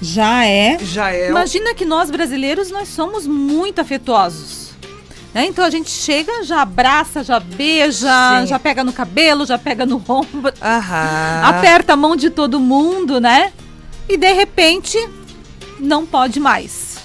já 0.00 0.46
é. 0.46 0.78
Já 0.80 1.12
é. 1.12 1.28
Imagina 1.28 1.74
que 1.74 1.84
nós 1.84 2.10
brasileiros 2.10 2.70
nós 2.70 2.88
somos 2.88 3.26
muito 3.26 3.80
afetuosos. 3.80 4.68
Né? 5.34 5.46
Então 5.46 5.64
a 5.64 5.70
gente 5.70 5.90
chega, 5.90 6.44
já 6.44 6.62
abraça, 6.62 7.22
já 7.24 7.40
beija, 7.40 8.40
Sim. 8.40 8.46
já 8.46 8.58
pega 8.58 8.84
no 8.84 8.92
cabelo, 8.92 9.44
já 9.44 9.58
pega 9.58 9.84
no 9.84 9.96
ombro, 10.08 10.52
Aham. 10.62 11.42
aperta 11.44 11.94
a 11.94 11.96
mão 11.96 12.16
de 12.16 12.30
todo 12.30 12.60
mundo, 12.60 13.20
né? 13.20 13.52
E 14.08 14.16
de 14.16 14.32
repente 14.32 14.96
não 15.78 16.06
pode 16.06 16.40
mais. 16.40 16.96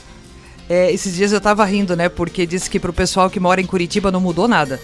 É, 0.69 0.91
esses 0.91 1.15
dias 1.15 1.31
eu 1.31 1.41
tava 1.41 1.65
rindo, 1.65 1.95
né? 1.95 2.09
Porque 2.09 2.45
disse 2.45 2.69
que 2.69 2.79
pro 2.79 2.93
pessoal 2.93 3.29
que 3.29 3.39
mora 3.39 3.61
em 3.61 3.65
Curitiba 3.65 4.11
não 4.11 4.21
mudou 4.21 4.47
nada. 4.47 4.79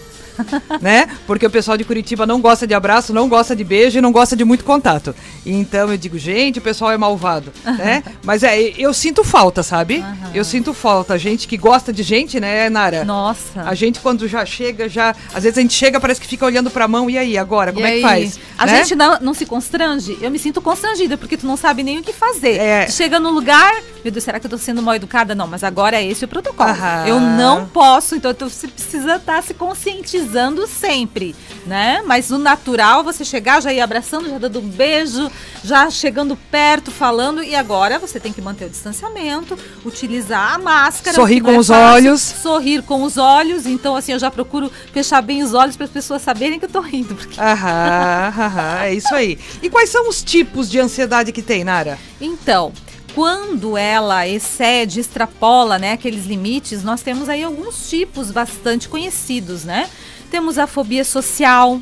né? 0.80 1.08
Porque 1.26 1.46
o 1.46 1.50
pessoal 1.50 1.76
de 1.76 1.84
Curitiba 1.84 2.26
não 2.26 2.40
gosta 2.40 2.66
de 2.66 2.74
abraço, 2.74 3.12
não 3.12 3.28
gosta 3.28 3.54
de 3.54 3.64
beijo 3.64 3.98
e 3.98 4.00
não 4.00 4.12
gosta 4.12 4.36
de 4.36 4.44
muito 4.44 4.64
contato. 4.64 5.14
Então 5.44 5.90
eu 5.90 5.96
digo, 5.96 6.18
gente, 6.18 6.58
o 6.58 6.62
pessoal 6.62 6.92
é 6.92 6.98
malvado, 6.98 7.52
né? 7.64 8.02
Mas 8.24 8.42
é, 8.42 8.58
eu 8.78 8.92
sinto 8.92 9.24
falta, 9.24 9.62
sabe? 9.62 10.04
Eu 10.34 10.44
sinto 10.44 10.72
falta. 10.72 11.18
Gente 11.18 11.48
que 11.48 11.56
gosta 11.56 11.92
de 11.92 12.02
gente, 12.02 12.38
né, 12.40 12.68
Nara? 12.68 13.04
Nossa. 13.04 13.62
A 13.62 13.74
gente 13.74 14.00
quando 14.00 14.26
já 14.28 14.44
chega, 14.44 14.88
já. 14.88 15.14
Às 15.34 15.44
vezes 15.44 15.58
a 15.58 15.60
gente 15.60 15.74
chega, 15.74 16.00
parece 16.00 16.20
que 16.20 16.26
fica 16.26 16.44
olhando 16.44 16.70
pra 16.70 16.86
mão, 16.88 17.10
e 17.10 17.18
aí, 17.18 17.36
agora? 17.36 17.72
Como 17.72 17.86
e 17.86 17.90
é 17.90 17.94
que 17.96 18.02
faz? 18.02 18.40
A 18.58 18.66
né? 18.66 18.76
gente 18.78 18.94
não, 18.94 19.18
não 19.20 19.34
se 19.34 19.46
constrange? 19.46 20.16
Eu 20.20 20.30
me 20.30 20.38
sinto 20.38 20.60
constrangida, 20.60 21.16
porque 21.16 21.36
tu 21.36 21.46
não 21.46 21.56
sabe 21.56 21.82
nem 21.82 21.98
o 21.98 22.02
que 22.02 22.12
fazer. 22.12 22.58
É. 22.58 22.88
chega 22.88 23.18
no 23.18 23.30
lugar, 23.30 23.72
meu 24.02 24.12
Deus, 24.12 24.24
será 24.24 24.40
que 24.40 24.46
eu 24.46 24.50
tô 24.50 24.58
sendo 24.58 24.82
mal 24.82 24.94
educada? 24.94 25.34
Não, 25.34 25.46
mas 25.46 25.62
agora 25.62 25.96
é 25.96 26.04
esse 26.04 26.24
o 26.24 26.28
protocolo. 26.28 26.70
Aham. 26.70 27.06
Eu 27.06 27.20
não 27.20 27.66
posso, 27.66 28.16
então 28.16 28.34
você 28.38 28.66
precisa 28.66 29.16
estar 29.16 29.36
tá 29.36 29.42
se 29.42 29.54
conscientizando 29.54 30.66
sempre, 30.66 31.34
né? 31.66 32.02
Mas 32.06 32.30
o 32.30 32.38
natural, 32.38 33.04
você 33.04 33.24
chegar, 33.24 33.60
já 33.60 33.72
ir 33.72 33.80
abraçando, 33.80 34.28
já 34.28 34.38
dando 34.38 34.60
um 34.60 34.68
beijo, 34.68 35.30
já 35.62 35.90
chegando 35.90 36.36
perto, 36.50 36.90
falando, 36.90 37.42
e 37.42 37.54
agora 37.54 37.98
você 37.98 38.18
tem 38.18 38.32
que 38.32 38.40
manter 38.40 38.64
o 38.66 38.70
distanciamento, 38.70 39.58
utilizar 39.84 40.54
a 40.54 40.58
máscara. 40.58 41.14
Sorrir 41.14 41.40
com 41.40 41.50
é 41.50 41.58
os 41.58 41.68
fácil, 41.68 41.94
olhos. 41.94 42.20
Sorrir 42.20 42.82
com 42.82 43.02
os 43.02 43.18
olhos. 43.18 43.66
Então, 43.66 43.94
assim, 43.94 44.12
eu 44.12 44.18
já 44.18 44.30
procuro 44.30 44.70
fechar 44.92 45.20
bem 45.20 45.42
os 45.42 45.52
olhos 45.54 45.76
para 45.76 45.84
as 45.84 45.90
pessoas 45.90 46.22
saberem 46.22 46.58
que 46.58 46.64
eu 46.64 46.70
tô 46.70 46.80
rindo. 46.80 47.14
Porque... 47.14 47.40
Aham, 47.40 48.32
aham, 48.38 48.82
é 48.82 48.94
isso 48.94 49.14
aí. 49.14 49.38
E 49.62 49.68
quais 49.68 49.90
são 49.90 50.08
os 50.08 50.22
tipos 50.22 50.70
de 50.70 50.78
ansiedade 50.80 51.32
que 51.32 51.42
tem, 51.42 51.64
Nara? 51.64 51.98
Então, 52.20 52.72
quando 53.14 53.76
ela 53.76 54.26
excede, 54.26 55.00
extrapola, 55.00 55.78
né, 55.78 55.92
aqueles 55.92 56.26
limites, 56.26 56.82
nós 56.82 57.02
temos 57.02 57.28
aí 57.28 57.42
alguns 57.42 57.88
tipos 57.88 58.30
bastante 58.30 58.88
conhecidos, 58.88 59.64
né? 59.64 59.88
Temos 60.30 60.58
a 60.58 60.66
fobia 60.66 61.04
social, 61.04 61.80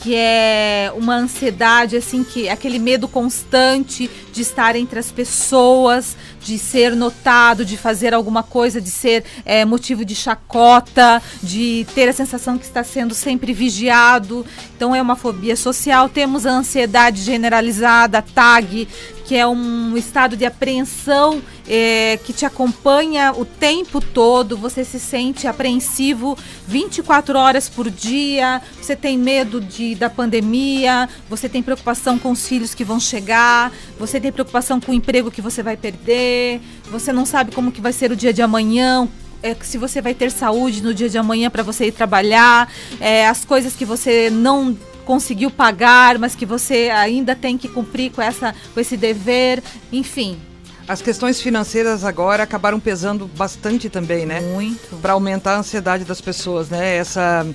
que 0.00 0.14
é 0.14 0.92
uma 0.94 1.16
ansiedade, 1.16 1.96
assim, 1.96 2.22
que 2.22 2.48
é 2.48 2.52
aquele 2.52 2.78
medo 2.78 3.08
constante 3.08 4.10
de 4.32 4.42
estar 4.42 4.76
entre 4.76 4.98
as 4.98 5.10
pessoas, 5.10 6.16
de 6.48 6.58
ser 6.58 6.96
notado, 6.96 7.62
de 7.62 7.76
fazer 7.76 8.14
alguma 8.14 8.42
coisa, 8.42 8.80
de 8.80 8.90
ser 8.90 9.22
é, 9.44 9.66
motivo 9.66 10.02
de 10.02 10.14
chacota, 10.14 11.22
de 11.42 11.86
ter 11.94 12.08
a 12.08 12.12
sensação 12.12 12.56
que 12.56 12.64
está 12.64 12.82
sendo 12.82 13.14
sempre 13.14 13.52
vigiado. 13.52 14.46
Então 14.74 14.94
é 14.94 15.02
uma 15.02 15.14
fobia 15.14 15.54
social. 15.56 16.08
Temos 16.08 16.46
a 16.46 16.50
ansiedade 16.50 17.20
generalizada, 17.20 18.22
TAG, 18.22 18.88
que 19.26 19.36
é 19.36 19.46
um 19.46 19.94
estado 19.94 20.38
de 20.38 20.46
apreensão 20.46 21.42
é, 21.68 22.18
que 22.24 22.32
te 22.32 22.46
acompanha 22.46 23.30
o 23.32 23.44
tempo 23.44 24.00
todo, 24.00 24.56
você 24.56 24.82
se 24.82 24.98
sente 24.98 25.46
apreensivo 25.46 26.36
24 26.66 27.38
horas 27.38 27.68
por 27.68 27.90
dia, 27.90 28.62
você 28.80 28.96
tem 28.96 29.18
medo 29.18 29.60
de, 29.60 29.94
da 29.94 30.08
pandemia, 30.08 31.10
você 31.28 31.46
tem 31.46 31.62
preocupação 31.62 32.18
com 32.18 32.30
os 32.30 32.48
filhos 32.48 32.74
que 32.74 32.82
vão 32.82 32.98
chegar, 32.98 33.70
você 33.98 34.20
tem 34.20 34.32
preocupação 34.32 34.80
com 34.80 34.92
o 34.92 34.94
emprego 34.94 35.30
que 35.30 35.42
você 35.42 35.62
vai 35.62 35.76
perder, 35.76 36.60
você 36.90 37.12
não 37.12 37.26
sabe 37.26 37.52
como 37.52 37.72
que 37.72 37.80
vai 37.80 37.92
ser 37.92 38.12
o 38.12 38.16
dia 38.16 38.32
de 38.32 38.42
amanhã, 38.42 39.08
é, 39.42 39.54
se 39.60 39.78
você 39.78 40.00
vai 40.00 40.14
ter 40.14 40.30
saúde 40.30 40.82
no 40.82 40.92
dia 40.92 41.08
de 41.08 41.18
amanhã 41.18 41.50
para 41.50 41.62
você 41.62 41.86
ir 41.86 41.92
trabalhar, 41.92 42.70
é, 43.00 43.26
as 43.26 43.44
coisas 43.44 43.74
que 43.74 43.84
você 43.84 44.30
não 44.30 44.76
conseguiu 45.04 45.50
pagar, 45.50 46.18
mas 46.18 46.34
que 46.34 46.44
você 46.44 46.90
ainda 46.90 47.34
tem 47.34 47.56
que 47.56 47.68
cumprir 47.68 48.10
com, 48.10 48.20
essa, 48.20 48.54
com 48.74 48.80
esse 48.80 48.96
dever, 48.96 49.62
enfim. 49.90 50.38
As 50.86 51.02
questões 51.02 51.40
financeiras 51.40 52.04
agora 52.04 52.42
acabaram 52.42 52.80
pesando 52.80 53.26
bastante 53.26 53.88
também, 53.88 54.24
né? 54.26 54.40
Muito. 54.40 54.96
Para 55.00 55.12
aumentar 55.12 55.54
a 55.54 55.58
ansiedade 55.58 56.04
das 56.04 56.20
pessoas, 56.20 56.68
né? 56.68 56.96
Essa 56.96 57.46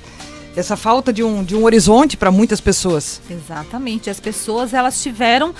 essa 0.55 0.75
falta 0.75 1.11
de 1.11 1.23
um, 1.23 1.43
de 1.43 1.55
um 1.55 1.63
horizonte 1.63 2.15
para 2.15 2.31
muitas 2.31 2.61
pessoas. 2.61 3.19
Exatamente. 3.29 4.09
As 4.09 4.19
pessoas 4.19 4.71
elas 4.71 5.01
tiveram 5.01 5.53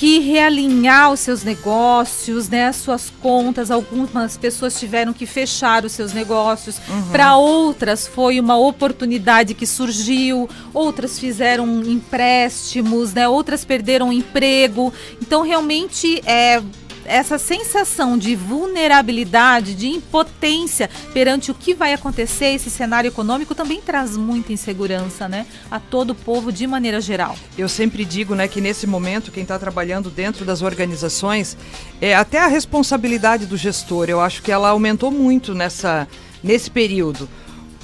que 0.00 0.18
realinhar 0.18 1.12
os 1.12 1.20
seus 1.20 1.44
negócios, 1.44 2.48
né, 2.48 2.68
as 2.68 2.76
suas 2.76 3.12
contas. 3.20 3.70
Algumas 3.70 4.34
pessoas 4.34 4.80
tiveram 4.80 5.12
que 5.12 5.26
fechar 5.26 5.84
os 5.84 5.92
seus 5.92 6.14
negócios. 6.14 6.80
Uhum. 6.88 7.10
Para 7.12 7.36
outras 7.36 8.06
foi 8.06 8.40
uma 8.40 8.56
oportunidade 8.56 9.52
que 9.52 9.66
surgiu. 9.66 10.48
Outras 10.72 11.18
fizeram 11.18 11.82
empréstimos, 11.82 13.12
né? 13.12 13.28
Outras 13.28 13.62
perderam 13.62 14.10
emprego. 14.10 14.90
Então 15.20 15.42
realmente 15.42 16.22
é 16.24 16.62
essa 17.10 17.38
sensação 17.38 18.16
de 18.16 18.36
vulnerabilidade, 18.36 19.74
de 19.74 19.88
impotência 19.88 20.88
perante 21.12 21.50
o 21.50 21.54
que 21.54 21.74
vai 21.74 21.92
acontecer, 21.92 22.54
esse 22.54 22.70
cenário 22.70 23.08
econômico 23.08 23.54
também 23.54 23.80
traz 23.80 24.16
muita 24.16 24.52
insegurança, 24.52 25.28
né, 25.28 25.44
a 25.70 25.80
todo 25.80 26.10
o 26.10 26.14
povo 26.14 26.52
de 26.52 26.66
maneira 26.66 27.00
geral. 27.00 27.36
Eu 27.58 27.68
sempre 27.68 28.04
digo, 28.04 28.34
né, 28.34 28.46
que 28.46 28.60
nesse 28.60 28.86
momento 28.86 29.32
quem 29.32 29.42
está 29.42 29.58
trabalhando 29.58 30.08
dentro 30.08 30.44
das 30.44 30.62
organizações 30.62 31.56
é 32.00 32.14
até 32.14 32.38
a 32.38 32.46
responsabilidade 32.46 33.44
do 33.44 33.56
gestor. 33.56 34.08
Eu 34.08 34.20
acho 34.20 34.42
que 34.42 34.52
ela 34.52 34.68
aumentou 34.68 35.10
muito 35.10 35.54
nessa 35.54 36.06
nesse 36.42 36.70
período, 36.70 37.28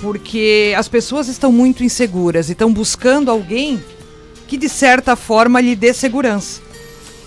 porque 0.01 0.73
as 0.79 0.89
pessoas 0.89 1.29
estão 1.29 1.53
muito 1.53 1.85
inseguras 1.85 2.49
e 2.49 2.53
estão 2.53 2.73
buscando 2.73 3.31
alguém 3.31 3.83
que 4.49 4.57
de 4.57 4.69
certa 4.69 5.15
forma 5.17 5.61
lhe 5.61 5.77
dê 5.77 5.93
segurança. 5.93 6.66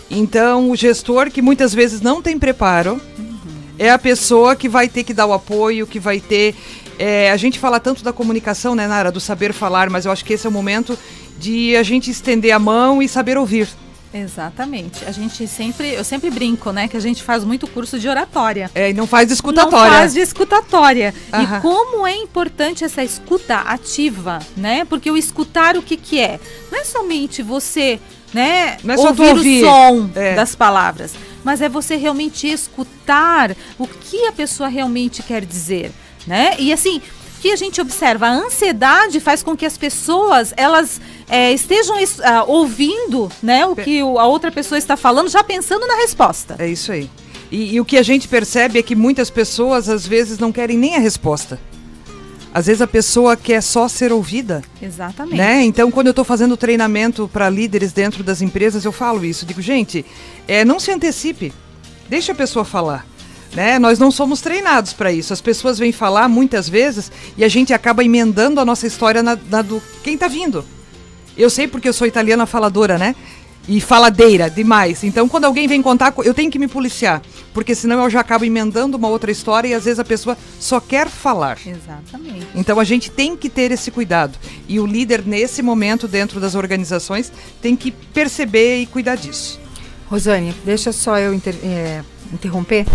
Então, 0.10 0.72
o 0.72 0.76
gestor 0.76 1.30
que 1.30 1.41
muitas 1.41 1.74
vezes 1.74 2.02
não 2.02 2.22
tem 2.22 2.39
preparo 2.39 2.93
uhum. 3.17 3.39
é 3.78 3.91
a 3.91 3.98
pessoa 4.00 4.56
que 4.56 4.67
vai 4.67 4.88
ter 4.88 5.04
que 5.04 5.13
dar 5.13 5.26
o 5.26 5.34
apoio, 5.34 5.86
que 5.86 6.00
vai 6.00 6.19
ter. 6.19 6.56
É, 6.98 7.32
a 7.32 7.38
gente 7.38 7.60
fala 7.60 7.80
tanto 7.80 8.04
da 8.04 8.12
comunicação, 8.12 8.76
né, 8.76 8.88
Nara, 8.88 9.12
do 9.12 9.19
saber 9.19 9.54
falar, 9.54 9.89
mas 9.89 10.06
eu 10.06 10.12
acho 10.12 10.26
que 10.26 10.34
esse 10.34 10.45
é 10.45 10.50
o 10.50 10.54
momento 10.54 10.98
de 11.38 11.76
a 11.78 11.84
gente 11.84 12.12
estender 12.12 12.52
a 12.52 12.60
mão 12.60 13.02
e 13.02 13.08
saber 13.08 13.38
ouvir. 13.38 13.69
Exatamente. 14.13 15.06
A 15.06 15.12
gente 15.12 15.48
sempre, 15.48 15.93
eu 15.93 16.04
sempre 16.04 16.30
brinco, 16.30 16.72
né, 16.72 16.88
que 16.88 16.98
a 16.98 17.00
gente 17.00 17.22
faz 17.24 17.43
muito 17.43 17.67
curso 17.67 18.00
de 18.00 18.08
oratória. 18.08 18.69
É, 18.74 18.89
e 18.89 18.93
não 18.93 19.06
faz 19.06 19.28
de 19.28 19.34
escutatória. 19.36 19.91
Não 19.91 19.98
faz 19.98 20.13
de 20.13 20.19
escutatória. 20.19 21.13
Uhum. 21.32 21.41
E 21.41 21.62
como 21.62 22.08
é 22.08 22.15
importante 22.15 22.84
essa 22.84 23.04
escuta 23.04 23.58
ativa, 23.60 24.39
né? 24.58 24.84
Porque 24.86 25.10
o 25.12 25.17
escutar 25.17 25.78
o 25.78 25.82
que 25.82 25.95
que 25.95 26.19
é? 26.19 26.39
Não 26.72 26.80
é 26.80 26.84
somente 26.84 27.43
você 27.43 28.00
né, 28.34 28.78
Não 28.84 28.94
é 28.94 28.98
ouvir, 28.98 29.30
ouvir, 29.30 29.63
o 29.63 29.68
som 29.68 30.10
é. 30.15 30.36
das 30.36 30.56
palavras, 30.56 31.13
mas 31.44 31.62
é 31.62 31.70
você 31.70 31.96
realmente 31.96 32.48
escutar 32.48 33.56
o 33.78 33.88
que 33.88 34.28
a 34.28 34.32
pessoa 34.32 34.70
realmente 34.70 35.24
quer 35.24 35.46
dizer, 35.46 35.92
né? 36.28 36.56
E 36.60 36.72
assim, 36.72 37.02
que 37.42 37.52
a 37.52 37.56
gente 37.56 37.80
observa? 37.80 38.28
A 38.28 38.32
ansiedade 38.32 39.20
faz 39.20 39.42
com 39.42 39.56
que 39.56 39.65
as 39.65 39.78
pessoas 39.78 40.54
elas 40.58 41.00
é, 41.28 41.52
estejam 41.54 41.96
uh, 41.96 42.00
ouvindo 42.48 43.32
né, 43.42 43.65
o 43.65 43.76
que 43.76 44.00
a 44.02 44.26
outra 44.26 44.52
pessoa 44.52 44.78
está 44.78 44.98
falando, 44.98 45.30
já 45.30 45.44
pensando 45.44 45.88
na 45.88 45.96
resposta. 45.96 46.56
É 46.60 46.68
isso 46.68 46.92
aí. 46.92 47.10
E, 47.52 47.76
e 47.76 47.82
o 47.82 47.86
que 47.86 47.98
a 47.98 48.04
gente 48.04 48.28
percebe 48.28 48.78
é 48.78 48.84
que 48.84 48.96
muitas 48.96 49.30
pessoas 49.30 49.89
às 49.89 50.06
vezes 50.06 50.38
não 50.38 50.52
querem 50.52 50.78
nem 50.78 50.96
a 50.96 51.00
resposta. 51.00 51.60
Às 52.53 52.65
vezes 52.65 52.81
a 52.81 52.88
pessoa 52.88 53.38
quer 53.38 53.62
só 53.62 53.88
ser 53.88 54.12
ouvida. 54.12 54.63
Exatamente. 54.81 55.38
Né? 55.38 55.63
Então, 55.63 55.91
quando 55.91 56.07
eu 56.07 56.12
estou 56.12 56.25
fazendo 56.25 56.57
treinamento 56.57 57.29
para 57.31 57.49
líderes 57.49 57.93
dentro 57.93 58.23
das 58.23 58.41
empresas, 58.41 58.83
eu 58.83 58.91
falo 58.91 59.23
isso. 59.23 59.45
Digo, 59.45 59.62
gente, 59.62 60.05
é, 60.47 60.65
não 60.65 60.79
se 60.79 60.91
antecipe. 60.91 61.53
Deixa 62.09 62.31
a 62.31 62.35
pessoa 62.35 62.65
falar. 62.65 63.05
Né? 63.53 63.77
Nós 63.77 63.99
não 63.99 64.12
somos 64.12 64.41
treinados 64.41 64.93
para 64.93 65.12
isso. 65.12 65.31
As 65.31 65.41
pessoas 65.41 65.77
vêm 65.77 65.91
falar 65.91 66.27
muitas 66.27 66.67
vezes 66.67 67.12
e 67.38 67.43
a 67.43 67.47
gente 67.47 67.73
acaba 67.73 68.03
emendando 68.03 68.59
a 68.59 68.65
nossa 68.65 68.88
história 68.88 69.21
na, 69.21 69.38
na 69.49 69.62
do 69.62 69.81
quem 70.03 70.15
está 70.15 70.27
vindo. 70.27 70.65
Eu 71.38 71.49
sei 71.49 71.67
porque 71.67 71.88
eu 71.88 71.93
sou 71.93 72.05
italiana 72.05 72.45
faladora, 72.45 72.97
né? 72.97 73.15
E 73.69 73.79
faladeira 73.79 74.49
demais. 74.49 75.03
Então, 75.03 75.29
quando 75.29 75.45
alguém 75.45 75.67
vem 75.67 75.79
contar, 75.79 76.12
eu 76.25 76.34
tenho 76.34 76.49
que 76.49 76.58
me 76.58 76.67
policiar, 76.67 77.21
porque 77.53 77.75
senão 77.75 78.03
eu 78.03 78.10
já 78.10 78.19
acabo 78.19 78.43
emendando 78.43 78.97
uma 78.97 79.08
outra 79.08 79.29
história 79.29 79.67
e 79.67 79.73
às 79.75 79.86
vezes 79.86 79.99
a 79.99 80.03
pessoa 80.03 80.36
só 80.60 80.79
quer 80.79 81.08
falar. 81.08 81.60
Exatamente. 81.63 82.47
Então, 82.55 82.79
a 82.79 82.84
gente 82.84 83.12
tem 83.12 83.38
que 83.38 83.47
ter 83.47 83.71
esse 83.71 83.91
cuidado. 83.91 84.38
E 84.67 84.79
o 84.79 84.88
líder, 84.88 85.23
nesse 85.23 85.62
momento, 85.62 86.08
dentro 86.08 86.39
das 86.39 86.55
organizações, 86.55 87.32
tem 87.62 87.75
que 87.75 87.91
perceber 87.91 88.82
e 88.82 88.88
cuidar 88.88 89.15
disso. 89.15 89.60
Rosane, 90.08 90.51
deixa 90.65 90.91
só 90.91 91.19
eu 91.19 91.32
inter 91.32 91.55
é, 91.63 92.01
interromper. 92.34 92.88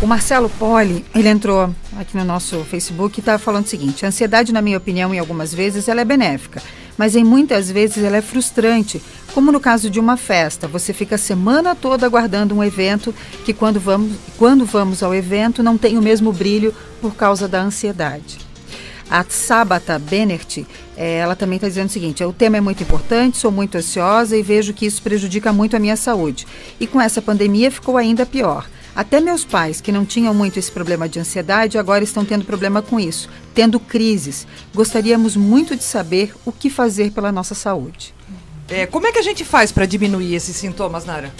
O 0.00 0.06
Marcelo 0.06 0.48
Poli, 0.48 1.04
ele 1.14 1.28
entrou 1.28 1.72
aqui 1.98 2.16
no 2.16 2.24
nosso 2.24 2.64
Facebook 2.64 3.18
e 3.18 3.20
estava 3.20 3.38
falando 3.38 3.66
o 3.66 3.68
seguinte: 3.68 4.04
a 4.06 4.08
ansiedade, 4.08 4.50
na 4.50 4.62
minha 4.62 4.78
opinião, 4.78 5.14
em 5.14 5.18
algumas 5.18 5.52
vezes, 5.52 5.86
ela 5.88 6.00
é 6.00 6.04
benéfica 6.04 6.62
mas 6.96 7.16
em 7.16 7.24
muitas 7.24 7.70
vezes 7.70 8.02
ela 8.02 8.16
é 8.16 8.22
frustrante, 8.22 9.02
como 9.34 9.50
no 9.50 9.60
caso 9.60 9.88
de 9.88 9.98
uma 9.98 10.16
festa. 10.16 10.68
Você 10.68 10.92
fica 10.92 11.14
a 11.14 11.18
semana 11.18 11.74
toda 11.74 12.06
aguardando 12.06 12.54
um 12.54 12.62
evento 12.62 13.14
que 13.44 13.52
quando 13.52 13.80
vamos, 13.80 14.12
quando 14.36 14.64
vamos 14.64 15.02
ao 15.02 15.14
evento 15.14 15.62
não 15.62 15.78
tem 15.78 15.96
o 15.96 16.02
mesmo 16.02 16.32
brilho 16.32 16.74
por 17.00 17.14
causa 17.14 17.48
da 17.48 17.60
ansiedade. 17.60 18.38
A 19.10 19.24
Sabata 19.28 19.98
Benert, 19.98 20.64
eh, 20.96 21.18
ela 21.18 21.36
também 21.36 21.56
está 21.56 21.68
dizendo 21.68 21.88
o 21.88 21.92
seguinte: 21.92 22.24
o 22.24 22.32
tema 22.32 22.56
é 22.56 22.60
muito 22.60 22.82
importante, 22.82 23.36
sou 23.36 23.50
muito 23.50 23.76
ansiosa 23.76 24.36
e 24.36 24.42
vejo 24.42 24.72
que 24.72 24.86
isso 24.86 25.02
prejudica 25.02 25.52
muito 25.52 25.76
a 25.76 25.78
minha 25.78 25.96
saúde. 25.96 26.46
E 26.80 26.86
com 26.86 27.00
essa 27.00 27.20
pandemia 27.20 27.70
ficou 27.70 27.96
ainda 27.98 28.24
pior. 28.24 28.66
Até 28.94 29.20
meus 29.20 29.44
pais, 29.44 29.80
que 29.80 29.90
não 29.90 30.04
tinham 30.04 30.34
muito 30.34 30.58
esse 30.58 30.70
problema 30.70 31.08
de 31.08 31.18
ansiedade, 31.18 31.78
agora 31.78 32.04
estão 32.04 32.24
tendo 32.24 32.44
problema 32.44 32.82
com 32.82 33.00
isso, 33.00 33.28
tendo 33.54 33.80
crises. 33.80 34.46
Gostaríamos 34.74 35.34
muito 35.34 35.74
de 35.74 35.82
saber 35.82 36.34
o 36.44 36.52
que 36.52 36.68
fazer 36.68 37.10
pela 37.10 37.32
nossa 37.32 37.54
saúde. 37.54 38.14
É, 38.68 38.86
como 38.86 39.06
é 39.06 39.12
que 39.12 39.18
a 39.18 39.22
gente 39.22 39.44
faz 39.44 39.72
para 39.72 39.86
diminuir 39.86 40.34
esses 40.34 40.56
sintomas, 40.56 41.04
Nara? 41.04 41.32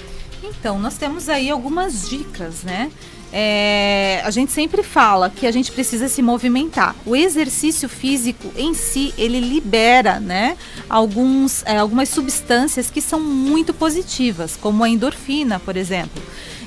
Então, 0.43 0.79
nós 0.79 0.97
temos 0.97 1.29
aí 1.29 1.51
algumas 1.51 2.09
dicas, 2.09 2.63
né? 2.63 2.91
É, 3.35 4.21
a 4.25 4.31
gente 4.31 4.53
sempre 4.53 4.83
fala 4.83 5.31
que 5.31 5.47
a 5.47 5.51
gente 5.51 5.73
precisa 5.73 6.07
se 6.09 6.21
movimentar. 6.21 6.95
O 7.07 7.17
exercício 7.17 7.89
físico 7.89 8.53
em 8.57 8.75
si, 8.75 9.15
ele 9.17 9.41
libera, 9.41 10.21
né, 10.21 10.57
alguns, 10.89 11.63
é, 11.65 11.79
algumas 11.79 12.11
substâncias 12.11 12.91
que 12.91 13.01
são 13.01 13.19
muito 13.19 13.73
positivas, 13.73 14.55
como 14.61 14.85
a 14.85 14.89
endorfina, 14.89 15.59
por 15.59 15.79
exemplo. 15.79 16.23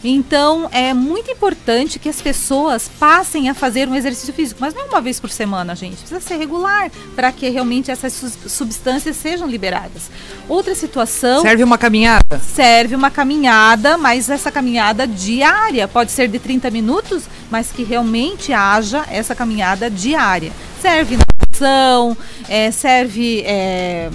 Então, 0.07 0.69
é 0.71 0.93
muito 0.93 1.31
importante 1.31 1.97
que 1.97 2.07
as 2.07 2.21
pessoas 2.21 2.87
passem 2.99 3.49
a 3.49 3.55
fazer 3.55 3.87
um 3.87 3.95
exercício 3.95 4.31
físico, 4.33 4.59
mas 4.61 4.73
não 4.73 4.83
é 4.83 4.85
uma 4.85 5.01
vez 5.01 5.19
por 5.19 5.31
semana, 5.31 5.75
gente. 5.75 5.97
Precisa 5.97 6.19
ser 6.19 6.37
regular 6.37 6.91
para 7.15 7.31
que 7.31 7.49
realmente 7.49 7.89
essas 7.89 8.37
substâncias 8.47 9.15
sejam 9.15 9.47
liberadas. 9.47 10.11
Outra 10.47 10.75
situação. 10.75 11.41
Serve 11.41 11.63
uma 11.63 11.77
caminhada? 11.77 12.39
Serve 12.39 12.95
uma 12.95 13.09
caminhada, 13.09 13.97
mas 13.97 14.29
essa 14.29 14.51
caminhada 14.51 15.07
diária. 15.07 15.87
Pode 15.87 16.11
ser 16.11 16.27
de 16.27 16.37
30 16.37 16.69
minutos, 16.69 17.23
mas 17.49 17.71
que 17.71 17.83
realmente 17.83 18.53
haja 18.53 19.05
essa 19.09 19.33
caminhada 19.33 19.89
diária. 19.89 20.51
Serve 20.81 21.17
natação, 21.17 22.15
é, 22.47 22.69
serve. 22.69 23.41
É, 23.41 24.09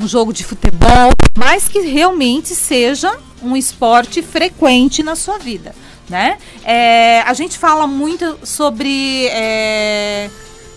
um 0.00 0.08
jogo 0.08 0.32
de 0.32 0.42
futebol, 0.42 1.12
mas 1.38 1.68
que 1.68 1.78
realmente 1.82 2.56
seja 2.56 3.16
um 3.42 3.56
esporte 3.56 4.22
frequente 4.22 5.02
na 5.02 5.16
sua 5.16 5.38
vida, 5.38 5.74
né? 6.08 6.38
É, 6.64 7.22
a 7.22 7.34
gente 7.34 7.58
fala 7.58 7.86
muito 7.86 8.38
sobre 8.42 9.26
é, 9.28 10.30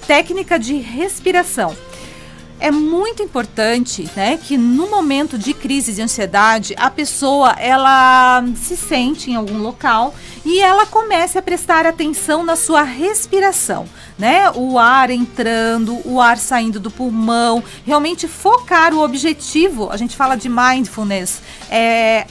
técnica 0.07 0.57
de 0.57 0.75
respiração. 0.75 1.75
É 2.57 2.71
muito 2.71 3.21
importante, 3.21 4.09
né, 4.15 4.39
que 4.41 4.57
no 4.57 4.89
momento 4.89 5.37
de 5.37 5.53
crise 5.53 5.93
de 5.93 6.01
ansiedade, 6.01 6.73
a 6.77 6.89
pessoa 6.89 7.51
ela 7.59 8.41
se 8.55 8.77
sente 8.77 9.29
em 9.29 9.35
algum 9.35 9.57
local 9.57 10.15
e 10.45 10.61
ela 10.61 10.85
comece 10.85 11.37
a 11.37 11.41
prestar 11.41 11.85
atenção 11.85 12.45
na 12.45 12.55
sua 12.55 12.81
respiração, 12.83 13.85
né? 14.17 14.49
O 14.51 14.79
ar 14.79 15.09
entrando, 15.09 15.99
o 16.07 16.21
ar 16.21 16.37
saindo 16.37 16.79
do 16.79 16.89
pulmão, 16.89 17.61
realmente 17.85 18.25
focar 18.25 18.93
o 18.93 19.03
objetivo. 19.03 19.89
A 19.91 19.97
gente 19.97 20.15
fala 20.15 20.37
de 20.37 20.47
mindfulness, 20.47 21.41
é 21.69 22.25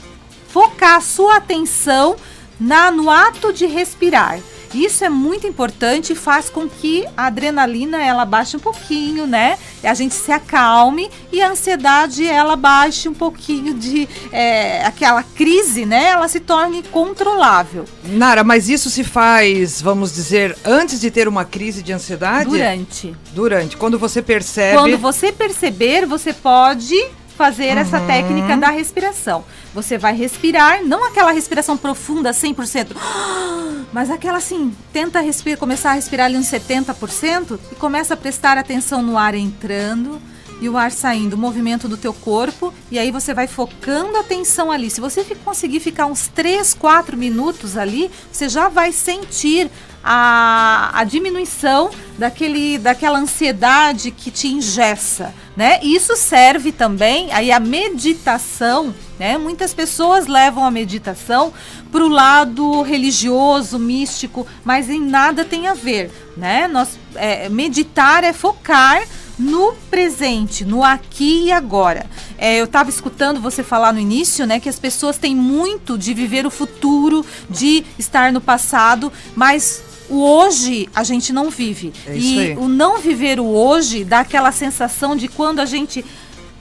focar 0.55 0.95
a 0.95 1.01
sua 1.01 1.35
atenção 1.35 2.15
na, 2.57 2.89
no 2.89 3.09
ato 3.09 3.51
de 3.51 3.65
respirar. 3.65 4.39
Isso 4.73 5.03
é 5.03 5.09
muito 5.09 5.45
importante 5.45 6.13
e 6.13 6.15
faz 6.15 6.49
com 6.49 6.69
que 6.69 7.05
a 7.17 7.25
adrenalina 7.25 8.01
ela 8.01 8.23
baixe 8.23 8.55
um 8.55 8.59
pouquinho, 8.59 9.27
né? 9.27 9.57
A 9.83 9.93
gente 9.93 10.15
se 10.15 10.31
acalme 10.31 11.09
e 11.29 11.41
a 11.41 11.49
ansiedade 11.49 12.25
ela 12.25 12.55
baixe 12.55 13.09
um 13.09 13.13
pouquinho 13.13 13.73
de 13.73 14.07
é, 14.31 14.85
aquela 14.85 15.23
crise, 15.23 15.85
né? 15.85 16.11
Ela 16.11 16.29
se 16.29 16.39
torne 16.39 16.83
controlável. 16.83 17.83
Nara, 18.05 18.41
mas 18.41 18.69
isso 18.69 18.89
se 18.89 19.03
faz, 19.03 19.81
vamos 19.81 20.13
dizer, 20.13 20.57
antes 20.63 21.01
de 21.01 21.11
ter 21.11 21.27
uma 21.27 21.43
crise 21.43 21.83
de 21.83 21.91
ansiedade? 21.91 22.49
Durante. 22.49 23.13
Durante. 23.33 23.75
Quando 23.75 23.99
você 23.99 24.21
percebe. 24.21 24.77
Quando 24.77 24.97
você 24.97 25.33
perceber, 25.33 26.05
você 26.05 26.31
pode 26.31 26.95
fazer 27.35 27.73
uhum. 27.73 27.79
essa 27.79 27.99
técnica 27.99 28.57
da 28.57 28.69
respiração. 28.69 29.43
Você 29.73 29.97
vai 29.97 30.15
respirar, 30.15 30.83
não 30.83 31.05
aquela 31.05 31.31
respiração 31.31 31.77
profunda 31.77 32.31
100%, 32.31 32.95
mas 33.91 34.09
aquela 34.09 34.37
assim, 34.37 34.73
tenta 34.91 35.19
respirar, 35.19 35.59
começar 35.59 35.91
a 35.91 35.93
respirar 35.93 36.27
ali 36.27 36.37
uns 36.37 36.47
70% 36.47 37.59
e 37.71 37.75
começa 37.75 38.13
a 38.13 38.17
prestar 38.17 38.57
atenção 38.57 39.01
no 39.01 39.17
ar 39.17 39.35
entrando 39.35 40.21
e 40.61 40.69
o 40.69 40.77
ar 40.77 40.91
saindo, 40.91 41.33
o 41.33 41.37
movimento 41.37 41.87
do 41.87 41.97
teu 41.97 42.13
corpo, 42.13 42.73
e 42.89 42.97
aí 42.97 43.11
você 43.11 43.33
vai 43.33 43.47
focando 43.47 44.15
a 44.17 44.21
atenção 44.21 44.71
ali. 44.71 44.89
Se 44.89 45.01
você 45.01 45.23
conseguir 45.43 45.79
ficar 45.79 46.05
uns 46.05 46.27
3, 46.27 46.73
4 46.73 47.17
minutos 47.17 47.77
ali, 47.77 48.09
você 48.31 48.47
já 48.47 48.69
vai 48.69 48.91
sentir 48.91 49.69
a, 50.07 50.91
a 50.93 51.03
diminuição 51.03 51.89
daquele, 52.15 52.77
daquela 52.77 53.17
ansiedade 53.17 54.11
que 54.11 54.29
te 54.29 54.47
ingessa, 54.47 55.33
né? 55.57 55.79
Isso 55.81 56.15
serve 56.15 56.71
também, 56.71 57.33
aí 57.33 57.51
a 57.51 57.59
meditação, 57.59 58.93
né? 59.17 59.35
Muitas 59.35 59.73
pessoas 59.73 60.27
levam 60.27 60.63
a 60.63 60.69
meditação 60.69 61.51
para 61.91 62.05
o 62.05 62.07
lado 62.07 62.83
religioso, 62.83 63.79
místico, 63.79 64.45
mas 64.63 64.91
em 64.91 65.01
nada 65.01 65.43
tem 65.43 65.65
a 65.65 65.73
ver, 65.73 66.11
né? 66.37 66.67
Nós, 66.67 66.99
é, 67.15 67.49
meditar 67.49 68.23
é 68.23 68.31
focar 68.31 69.01
no 69.39 69.73
presente, 69.89 70.63
no 70.63 70.83
aqui 70.83 71.45
e 71.45 71.51
agora. 71.51 72.05
É, 72.37 72.59
eu 72.59 72.65
estava 72.65 72.91
escutando 72.91 73.41
você 73.41 73.63
falar 73.63 73.91
no 73.91 73.99
início, 73.99 74.45
né, 74.45 74.61
que 74.61 74.69
as 74.69 74.79
pessoas 74.79 75.17
têm 75.17 75.35
muito 75.35 75.97
de 75.97 76.13
viver 76.13 76.45
o 76.45 76.49
futuro, 76.51 77.25
de 77.49 77.83
estar 77.99 78.31
no 78.31 78.39
passado, 78.39 79.11
mas 79.35 79.83
o 80.09 80.23
hoje 80.23 80.87
a 80.93 81.03
gente 81.03 81.33
não 81.33 81.49
vive. 81.49 81.93
É 82.05 82.17
e 82.17 82.39
aí. 82.39 82.57
o 82.57 82.67
não 82.67 82.99
viver 82.99 83.39
o 83.39 83.45
hoje 83.45 84.03
dá 84.03 84.19
aquela 84.19 84.51
sensação 84.51 85.15
de 85.15 85.27
quando 85.27 85.59
a 85.59 85.65
gente 85.65 86.05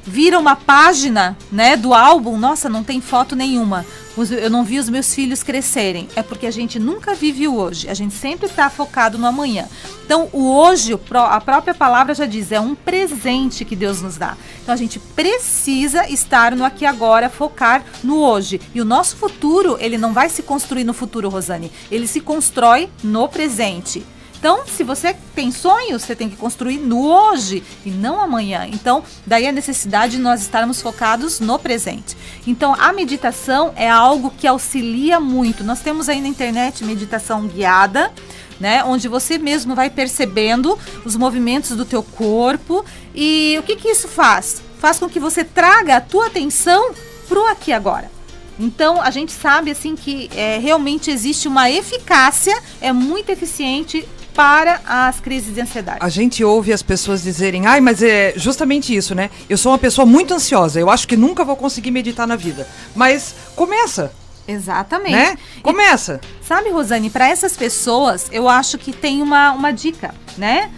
vira 0.02 0.38
uma 0.38 0.54
página, 0.54 1.36
né, 1.50 1.76
do 1.76 1.94
álbum, 1.94 2.36
nossa, 2.36 2.68
não 2.68 2.84
tem 2.84 3.00
foto 3.00 3.34
nenhuma. 3.34 3.86
Eu 4.16 4.48
não 4.48 4.64
vi 4.64 4.78
os 4.78 4.88
meus 4.88 5.12
filhos 5.12 5.42
crescerem. 5.42 6.08
É 6.14 6.22
porque 6.22 6.46
a 6.46 6.50
gente 6.50 6.78
nunca 6.78 7.14
vive 7.14 7.48
o 7.48 7.56
hoje. 7.56 7.88
A 7.88 7.94
gente 7.94 8.14
sempre 8.14 8.46
está 8.46 8.70
focado 8.70 9.18
no 9.18 9.26
amanhã. 9.26 9.68
Então, 10.04 10.28
o 10.32 10.54
hoje, 10.54 10.92
a 11.12 11.40
própria 11.40 11.74
palavra 11.74 12.14
já 12.14 12.26
diz, 12.26 12.52
é 12.52 12.60
um 12.60 12.74
presente 12.74 13.64
que 13.64 13.74
Deus 13.74 14.00
nos 14.00 14.16
dá. 14.16 14.36
Então, 14.62 14.72
a 14.72 14.76
gente 14.76 14.98
precisa 14.98 16.08
estar 16.08 16.54
no 16.54 16.64
aqui 16.64 16.86
agora, 16.86 17.28
focar 17.28 17.84
no 18.04 18.18
hoje. 18.18 18.60
E 18.74 18.80
o 18.80 18.84
nosso 18.84 19.16
futuro, 19.16 19.76
ele 19.80 19.98
não 19.98 20.12
vai 20.12 20.28
se 20.28 20.42
construir 20.42 20.84
no 20.84 20.94
futuro, 20.94 21.28
Rosane. 21.28 21.72
Ele 21.90 22.06
se 22.06 22.20
constrói 22.20 22.88
no 23.02 23.28
presente. 23.28 24.04
Então, 24.44 24.62
se 24.66 24.84
você 24.84 25.16
tem 25.34 25.50
sonhos, 25.50 26.02
você 26.02 26.14
tem 26.14 26.28
que 26.28 26.36
construir 26.36 26.76
no 26.76 27.08
hoje 27.08 27.62
e 27.82 27.88
não 27.88 28.20
amanhã. 28.20 28.68
Então, 28.70 29.02
daí 29.26 29.46
a 29.46 29.52
necessidade 29.52 30.18
de 30.18 30.22
nós 30.22 30.42
estarmos 30.42 30.82
focados 30.82 31.40
no 31.40 31.58
presente. 31.58 32.14
Então, 32.46 32.76
a 32.78 32.92
meditação 32.92 33.72
é 33.74 33.88
algo 33.88 34.30
que 34.30 34.46
auxilia 34.46 35.18
muito. 35.18 35.64
Nós 35.64 35.80
temos 35.80 36.10
aí 36.10 36.20
na 36.20 36.28
internet 36.28 36.84
meditação 36.84 37.46
guiada, 37.46 38.12
né? 38.60 38.84
Onde 38.84 39.08
você 39.08 39.38
mesmo 39.38 39.74
vai 39.74 39.88
percebendo 39.88 40.78
os 41.06 41.16
movimentos 41.16 41.74
do 41.74 41.86
teu 41.86 42.02
corpo 42.02 42.84
e 43.14 43.56
o 43.58 43.62
que 43.62 43.76
que 43.76 43.88
isso 43.88 44.08
faz? 44.08 44.62
Faz 44.78 44.98
com 44.98 45.08
que 45.08 45.18
você 45.18 45.42
traga 45.42 45.96
a 45.96 46.00
tua 46.02 46.26
atenção 46.26 46.92
pro 47.26 47.46
aqui 47.46 47.72
agora. 47.72 48.12
Então 48.58 49.00
a 49.00 49.10
gente 49.10 49.32
sabe 49.32 49.70
assim 49.70 49.96
que 49.96 50.30
é, 50.34 50.58
realmente 50.58 51.10
existe 51.10 51.48
uma 51.48 51.70
eficácia, 51.70 52.56
é 52.80 52.92
muito 52.92 53.30
eficiente 53.30 54.06
para 54.34 54.80
as 54.84 55.20
crises 55.20 55.54
de 55.54 55.60
ansiedade. 55.60 55.98
A 56.00 56.08
gente 56.08 56.42
ouve 56.42 56.72
as 56.72 56.82
pessoas 56.82 57.22
dizerem, 57.22 57.66
ai, 57.66 57.80
mas 57.80 58.02
é 58.02 58.34
justamente 58.36 58.94
isso, 58.94 59.14
né? 59.14 59.30
Eu 59.48 59.56
sou 59.56 59.70
uma 59.72 59.78
pessoa 59.78 60.04
muito 60.04 60.34
ansiosa, 60.34 60.80
eu 60.80 60.90
acho 60.90 61.06
que 61.06 61.16
nunca 61.16 61.44
vou 61.44 61.56
conseguir 61.56 61.92
meditar 61.92 62.26
na 62.26 62.36
vida. 62.36 62.66
Mas 62.94 63.34
começa. 63.54 64.12
Exatamente. 64.46 65.12
Né? 65.12 65.38
Começa. 65.62 66.20
E, 66.22 66.46
sabe, 66.46 66.68
Rosane, 66.70 67.08
para 67.08 67.28
essas 67.28 67.56
pessoas, 67.56 68.26
eu 68.30 68.48
acho 68.48 68.76
que 68.76 68.92
tem 68.92 69.22
uma, 69.22 69.52
uma 69.52 69.70
dica, 69.70 70.14
né? 70.36 70.70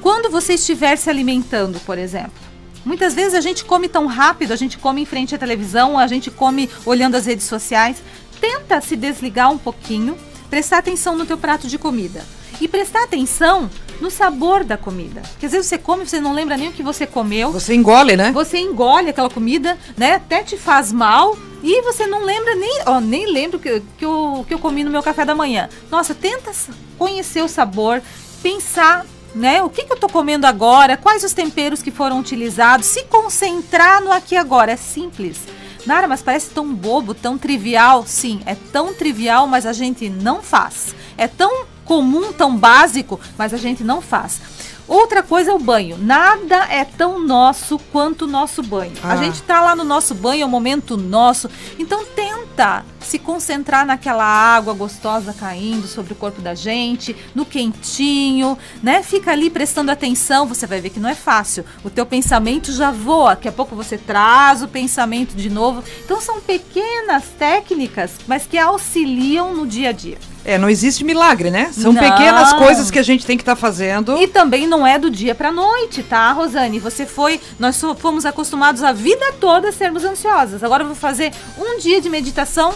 Quando 0.00 0.30
você 0.30 0.54
estiver 0.54 0.96
se 0.96 1.08
alimentando, 1.08 1.78
por 1.80 1.98
exemplo, 1.98 2.42
Muitas 2.84 3.14
vezes 3.14 3.34
a 3.34 3.40
gente 3.40 3.64
come 3.64 3.88
tão 3.88 4.06
rápido, 4.06 4.50
a 4.50 4.56
gente 4.56 4.76
come 4.76 5.02
em 5.02 5.06
frente 5.06 5.32
à 5.32 5.38
televisão, 5.38 5.96
a 5.96 6.08
gente 6.08 6.32
come 6.32 6.68
olhando 6.84 7.14
as 7.14 7.26
redes 7.26 7.46
sociais. 7.46 8.02
Tenta 8.40 8.80
se 8.80 8.96
desligar 8.96 9.52
um 9.52 9.56
pouquinho, 9.56 10.18
prestar 10.50 10.78
atenção 10.78 11.16
no 11.16 11.24
teu 11.24 11.38
prato 11.38 11.68
de 11.68 11.78
comida 11.78 12.24
e 12.62 12.68
prestar 12.68 13.02
atenção 13.02 13.68
no 14.00 14.08
sabor 14.08 14.62
da 14.62 14.76
comida. 14.76 15.20
Porque 15.32 15.46
às 15.46 15.52
vezes 15.52 15.66
você 15.66 15.76
come 15.76 16.06
você 16.06 16.20
não 16.20 16.32
lembra 16.32 16.56
nem 16.56 16.68
o 16.68 16.72
que 16.72 16.82
você 16.82 17.06
comeu. 17.06 17.50
Você 17.50 17.74
engole, 17.74 18.16
né? 18.16 18.30
Você 18.30 18.56
engole 18.56 19.10
aquela 19.10 19.28
comida, 19.28 19.76
né? 19.96 20.14
Até 20.14 20.44
te 20.44 20.56
faz 20.56 20.92
mal 20.92 21.36
e 21.60 21.82
você 21.82 22.06
não 22.06 22.24
lembra 22.24 22.54
nem, 22.54 22.82
ó, 22.86 23.00
nem 23.00 23.26
lembro 23.26 23.58
que, 23.58 23.82
que, 23.98 24.04
eu, 24.04 24.44
que 24.46 24.54
eu 24.54 24.60
comi 24.60 24.84
no 24.84 24.90
meu 24.90 25.02
café 25.02 25.24
da 25.24 25.34
manhã. 25.34 25.68
Nossa, 25.90 26.14
tenta 26.14 26.52
conhecer 26.96 27.42
o 27.42 27.48
sabor, 27.48 28.00
pensar 28.40 29.04
né? 29.34 29.62
O 29.62 29.70
que, 29.70 29.84
que 29.84 29.92
eu 29.92 29.94
estou 29.94 30.10
comendo 30.10 30.46
agora? 30.46 30.96
Quais 30.96 31.24
os 31.24 31.32
temperos 31.32 31.82
que 31.82 31.90
foram 31.90 32.20
utilizados? 32.20 32.86
Se 32.86 33.04
concentrar 33.04 34.02
no 34.02 34.12
aqui 34.12 34.36
agora. 34.36 34.72
É 34.72 34.76
simples. 34.76 35.38
Nara, 35.86 36.06
mas 36.06 36.22
parece 36.22 36.50
tão 36.50 36.72
bobo, 36.72 37.14
tão 37.14 37.38
trivial. 37.38 38.04
Sim, 38.06 38.40
é 38.46 38.54
tão 38.54 38.92
trivial, 38.94 39.46
mas 39.46 39.66
a 39.66 39.72
gente 39.72 40.08
não 40.08 40.42
faz. 40.42 40.94
É 41.16 41.26
tão 41.26 41.64
comum, 41.84 42.32
tão 42.32 42.56
básico, 42.56 43.20
mas 43.36 43.52
a 43.52 43.56
gente 43.56 43.82
não 43.84 44.00
faz. 44.00 44.40
Outra 44.88 45.22
coisa 45.22 45.52
é 45.52 45.54
o 45.54 45.58
banho. 45.58 45.96
Nada 45.96 46.66
é 46.68 46.84
tão 46.84 47.18
nosso 47.18 47.78
quanto 47.90 48.22
o 48.22 48.28
nosso 48.28 48.62
banho. 48.62 48.92
Ah. 49.02 49.12
A 49.12 49.16
gente 49.16 49.40
tá 49.42 49.62
lá 49.62 49.76
no 49.76 49.84
nosso 49.84 50.14
banho, 50.14 50.42
é 50.42 50.46
o 50.46 50.48
momento 50.48 50.96
nosso. 50.96 51.48
Então 51.78 52.04
tenta 52.04 52.84
se 53.00 53.18
concentrar 53.18 53.86
naquela 53.86 54.24
água 54.24 54.74
gostosa 54.74 55.32
caindo 55.32 55.86
sobre 55.86 56.12
o 56.12 56.16
corpo 56.16 56.40
da 56.40 56.54
gente, 56.54 57.16
no 57.34 57.44
quentinho, 57.44 58.58
né? 58.82 59.02
Fica 59.02 59.30
ali 59.30 59.50
prestando 59.50 59.90
atenção, 59.90 60.46
você 60.46 60.66
vai 60.66 60.80
ver 60.80 60.90
que 60.90 61.00
não 61.00 61.08
é 61.08 61.14
fácil. 61.14 61.64
O 61.82 61.90
teu 61.90 62.04
pensamento 62.04 62.72
já 62.72 62.90
voa, 62.90 63.30
daqui 63.30 63.48
a 63.48 63.52
pouco 63.52 63.74
você 63.74 63.96
traz 63.96 64.62
o 64.62 64.68
pensamento 64.68 65.34
de 65.34 65.48
novo. 65.48 65.82
Então 66.04 66.20
são 66.20 66.40
pequenas 66.40 67.24
técnicas, 67.38 68.12
mas 68.26 68.46
que 68.46 68.58
auxiliam 68.58 69.54
no 69.54 69.66
dia 69.66 69.88
a 69.88 69.92
dia. 69.92 70.18
É, 70.44 70.58
não 70.58 70.68
existe 70.68 71.04
milagre, 71.04 71.50
né? 71.50 71.70
São 71.72 71.92
não. 71.92 72.02
pequenas 72.02 72.52
coisas 72.52 72.90
que 72.90 72.98
a 72.98 73.02
gente 73.02 73.24
tem 73.24 73.36
que 73.36 73.42
estar 73.42 73.54
tá 73.54 73.60
fazendo. 73.60 74.16
E 74.18 74.26
também 74.26 74.66
não 74.66 74.86
é 74.86 74.98
do 74.98 75.10
dia 75.10 75.34
pra 75.34 75.52
noite, 75.52 76.02
tá, 76.02 76.32
Rosane? 76.32 76.78
Você 76.80 77.06
foi. 77.06 77.40
Nós 77.58 77.80
fomos 77.98 78.26
acostumados 78.26 78.82
a 78.82 78.92
vida 78.92 79.32
toda 79.40 79.68
a 79.68 79.72
sermos 79.72 80.04
ansiosas. 80.04 80.64
Agora 80.64 80.82
eu 80.82 80.88
vou 80.88 80.96
fazer 80.96 81.32
um 81.58 81.78
dia 81.78 82.00
de 82.00 82.10
meditação. 82.10 82.74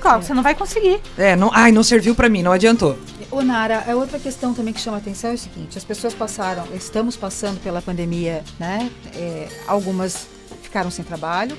Claro, 0.00 0.20
é. 0.20 0.22
você 0.22 0.34
não 0.34 0.42
vai 0.42 0.54
conseguir. 0.54 1.00
É, 1.16 1.34
não, 1.34 1.50
ai, 1.52 1.72
não 1.72 1.82
serviu 1.82 2.14
para 2.14 2.28
mim, 2.28 2.42
não 2.42 2.52
adiantou. 2.52 2.98
Ô 3.30 3.42
Nara, 3.42 3.84
a 3.86 3.94
outra 3.94 4.18
questão 4.18 4.54
também 4.54 4.72
que 4.72 4.80
chama 4.80 4.96
atenção 4.98 5.30
é 5.30 5.34
o 5.34 5.38
seguinte: 5.38 5.76
as 5.76 5.84
pessoas 5.84 6.14
passaram, 6.14 6.64
estamos 6.74 7.16
passando 7.16 7.60
pela 7.60 7.82
pandemia, 7.82 8.42
né? 8.58 8.90
É, 9.14 9.48
algumas 9.66 10.26
ficaram 10.62 10.90
sem 10.90 11.04
trabalho, 11.04 11.56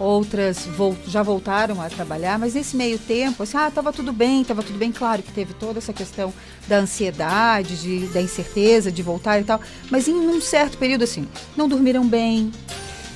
outras 0.00 0.66
já 1.06 1.22
voltaram 1.22 1.80
a 1.80 1.88
trabalhar, 1.88 2.38
mas 2.38 2.54
nesse 2.54 2.74
meio 2.74 2.98
tempo, 2.98 3.42
assim, 3.42 3.56
ah, 3.56 3.68
estava 3.68 3.92
tudo 3.92 4.12
bem, 4.12 4.40
estava 4.40 4.62
tudo 4.62 4.78
bem, 4.78 4.90
claro 4.90 5.22
que 5.22 5.30
teve 5.30 5.52
toda 5.54 5.78
essa 5.78 5.92
questão 5.92 6.32
da 6.66 6.78
ansiedade, 6.78 7.76
de, 7.76 8.06
da 8.06 8.20
incerteza 8.20 8.90
de 8.90 9.02
voltar 9.02 9.38
e 9.40 9.44
tal, 9.44 9.60
mas 9.90 10.08
em 10.08 10.14
um 10.14 10.40
certo 10.40 10.78
período, 10.78 11.04
assim, 11.04 11.28
não 11.56 11.68
dormiram 11.68 12.06
bem, 12.06 12.50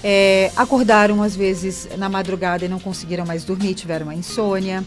é, 0.03 0.53
acordaram 0.55 1.23
às 1.23 1.35
vezes 1.35 1.89
na 1.97 2.11
madrugada 2.11 2.67
e 2.67 2.69
não 2.69 2.79
conseguiram 2.79 3.25
mais 3.25 3.43
dormir, 3.45 3.73
tiveram 3.75 4.05
uma 4.07 4.15
insônia, 4.15 4.85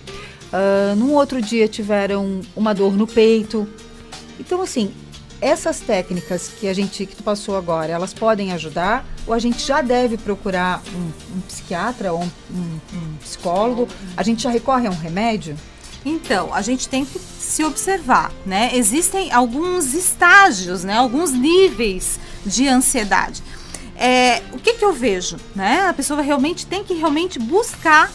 uh, 0.53 0.95
num 0.95 1.13
outro 1.13 1.41
dia 1.41 1.67
tiveram 1.67 2.41
uma 2.55 2.73
dor 2.73 2.93
no 2.95 3.07
peito. 3.07 3.67
Então, 4.39 4.61
assim, 4.61 4.93
essas 5.41 5.79
técnicas 5.79 6.49
que 6.59 6.67
a 6.67 6.73
gente 6.73 7.05
que 7.05 7.15
tu 7.15 7.23
passou 7.23 7.55
agora, 7.55 7.91
elas 7.91 8.13
podem 8.13 8.51
ajudar 8.53 9.05
ou 9.25 9.33
a 9.33 9.39
gente 9.39 9.65
já 9.65 9.81
deve 9.81 10.17
procurar 10.17 10.81
um, 10.93 11.37
um 11.37 11.41
psiquiatra 11.41 12.13
ou 12.13 12.21
um, 12.21 12.31
um, 12.51 12.79
um, 12.93 13.15
psicólogo? 13.21 13.87
A 14.15 14.23
gente 14.23 14.43
já 14.43 14.49
recorre 14.49 14.87
a 14.87 14.89
um 14.89 14.97
remédio? 14.97 15.55
Então, 16.05 16.53
a 16.53 16.61
gente 16.61 16.87
tem 16.87 17.03
que 17.03 17.19
se 17.19 17.63
observar, 17.63 18.31
né? 18.45 18.71
Existem 18.73 19.31
alguns 19.31 19.93
estágios, 19.93 20.83
né? 20.83 20.93
Alguns 20.93 21.31
níveis 21.31 22.19
de 22.45 22.67
ansiedade. 22.67 23.43
É, 23.95 24.41
o 24.53 24.59
que, 24.59 24.75
que 24.75 24.85
eu 24.85 24.93
vejo, 24.93 25.37
né? 25.55 25.87
A 25.87 25.93
pessoa 25.93 26.21
realmente 26.21 26.65
tem 26.65 26.83
que 26.83 26.93
realmente 26.93 27.39
buscar 27.39 28.11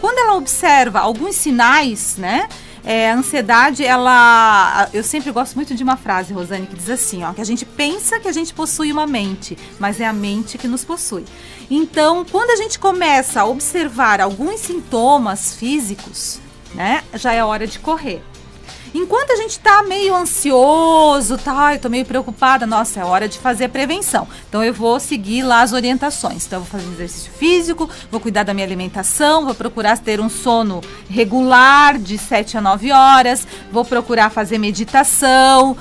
quando 0.00 0.18
ela 0.18 0.34
observa 0.34 1.00
alguns 1.00 1.36
sinais, 1.36 2.16
né? 2.16 2.48
É, 2.86 3.10
a 3.10 3.16
ansiedade, 3.16 3.84
ela. 3.84 4.88
Eu 4.92 5.02
sempre 5.02 5.32
gosto 5.32 5.56
muito 5.56 5.74
de 5.74 5.82
uma 5.82 5.96
frase, 5.96 6.32
Rosane, 6.32 6.68
que 6.68 6.76
diz 6.76 6.88
assim: 6.88 7.24
ó, 7.24 7.32
que 7.32 7.40
a 7.40 7.44
gente 7.44 7.64
pensa 7.64 8.20
que 8.20 8.28
a 8.28 8.32
gente 8.32 8.54
possui 8.54 8.92
uma 8.92 9.08
mente, 9.08 9.58
mas 9.76 10.00
é 10.00 10.06
a 10.06 10.12
mente 10.12 10.56
que 10.56 10.68
nos 10.68 10.84
possui. 10.84 11.24
Então, 11.68 12.24
quando 12.24 12.50
a 12.50 12.56
gente 12.56 12.78
começa 12.78 13.40
a 13.40 13.44
observar 13.44 14.20
alguns 14.20 14.60
sintomas 14.60 15.56
físicos, 15.56 16.38
né, 16.74 17.02
já 17.12 17.32
é 17.32 17.42
hora 17.42 17.66
de 17.66 17.80
correr. 17.80 18.22
Enquanto 18.96 19.30
a 19.30 19.36
gente 19.36 19.50
está 19.50 19.82
meio 19.82 20.14
ansioso, 20.14 21.36
tá, 21.36 21.74
eu 21.74 21.78
tô 21.78 21.90
meio 21.90 22.06
preocupada, 22.06 22.64
nossa, 22.64 23.00
é 23.00 23.04
hora 23.04 23.28
de 23.28 23.38
fazer 23.38 23.66
a 23.66 23.68
prevenção. 23.68 24.26
Então 24.48 24.64
eu 24.64 24.72
vou 24.72 24.98
seguir 24.98 25.42
lá 25.42 25.60
as 25.60 25.74
orientações. 25.74 26.46
Então 26.46 26.60
eu 26.60 26.64
vou 26.64 26.80
fazer 26.80 26.90
exercício 26.94 27.30
físico, 27.32 27.90
vou 28.10 28.18
cuidar 28.18 28.42
da 28.44 28.54
minha 28.54 28.66
alimentação, 28.66 29.44
vou 29.44 29.54
procurar 29.54 29.98
ter 29.98 30.18
um 30.18 30.30
sono 30.30 30.80
regular 31.10 31.98
de 31.98 32.16
7 32.16 32.56
a 32.56 32.62
9 32.62 32.90
horas, 32.90 33.46
vou 33.70 33.84
procurar 33.84 34.30
fazer 34.30 34.56
meditação. 34.56 35.76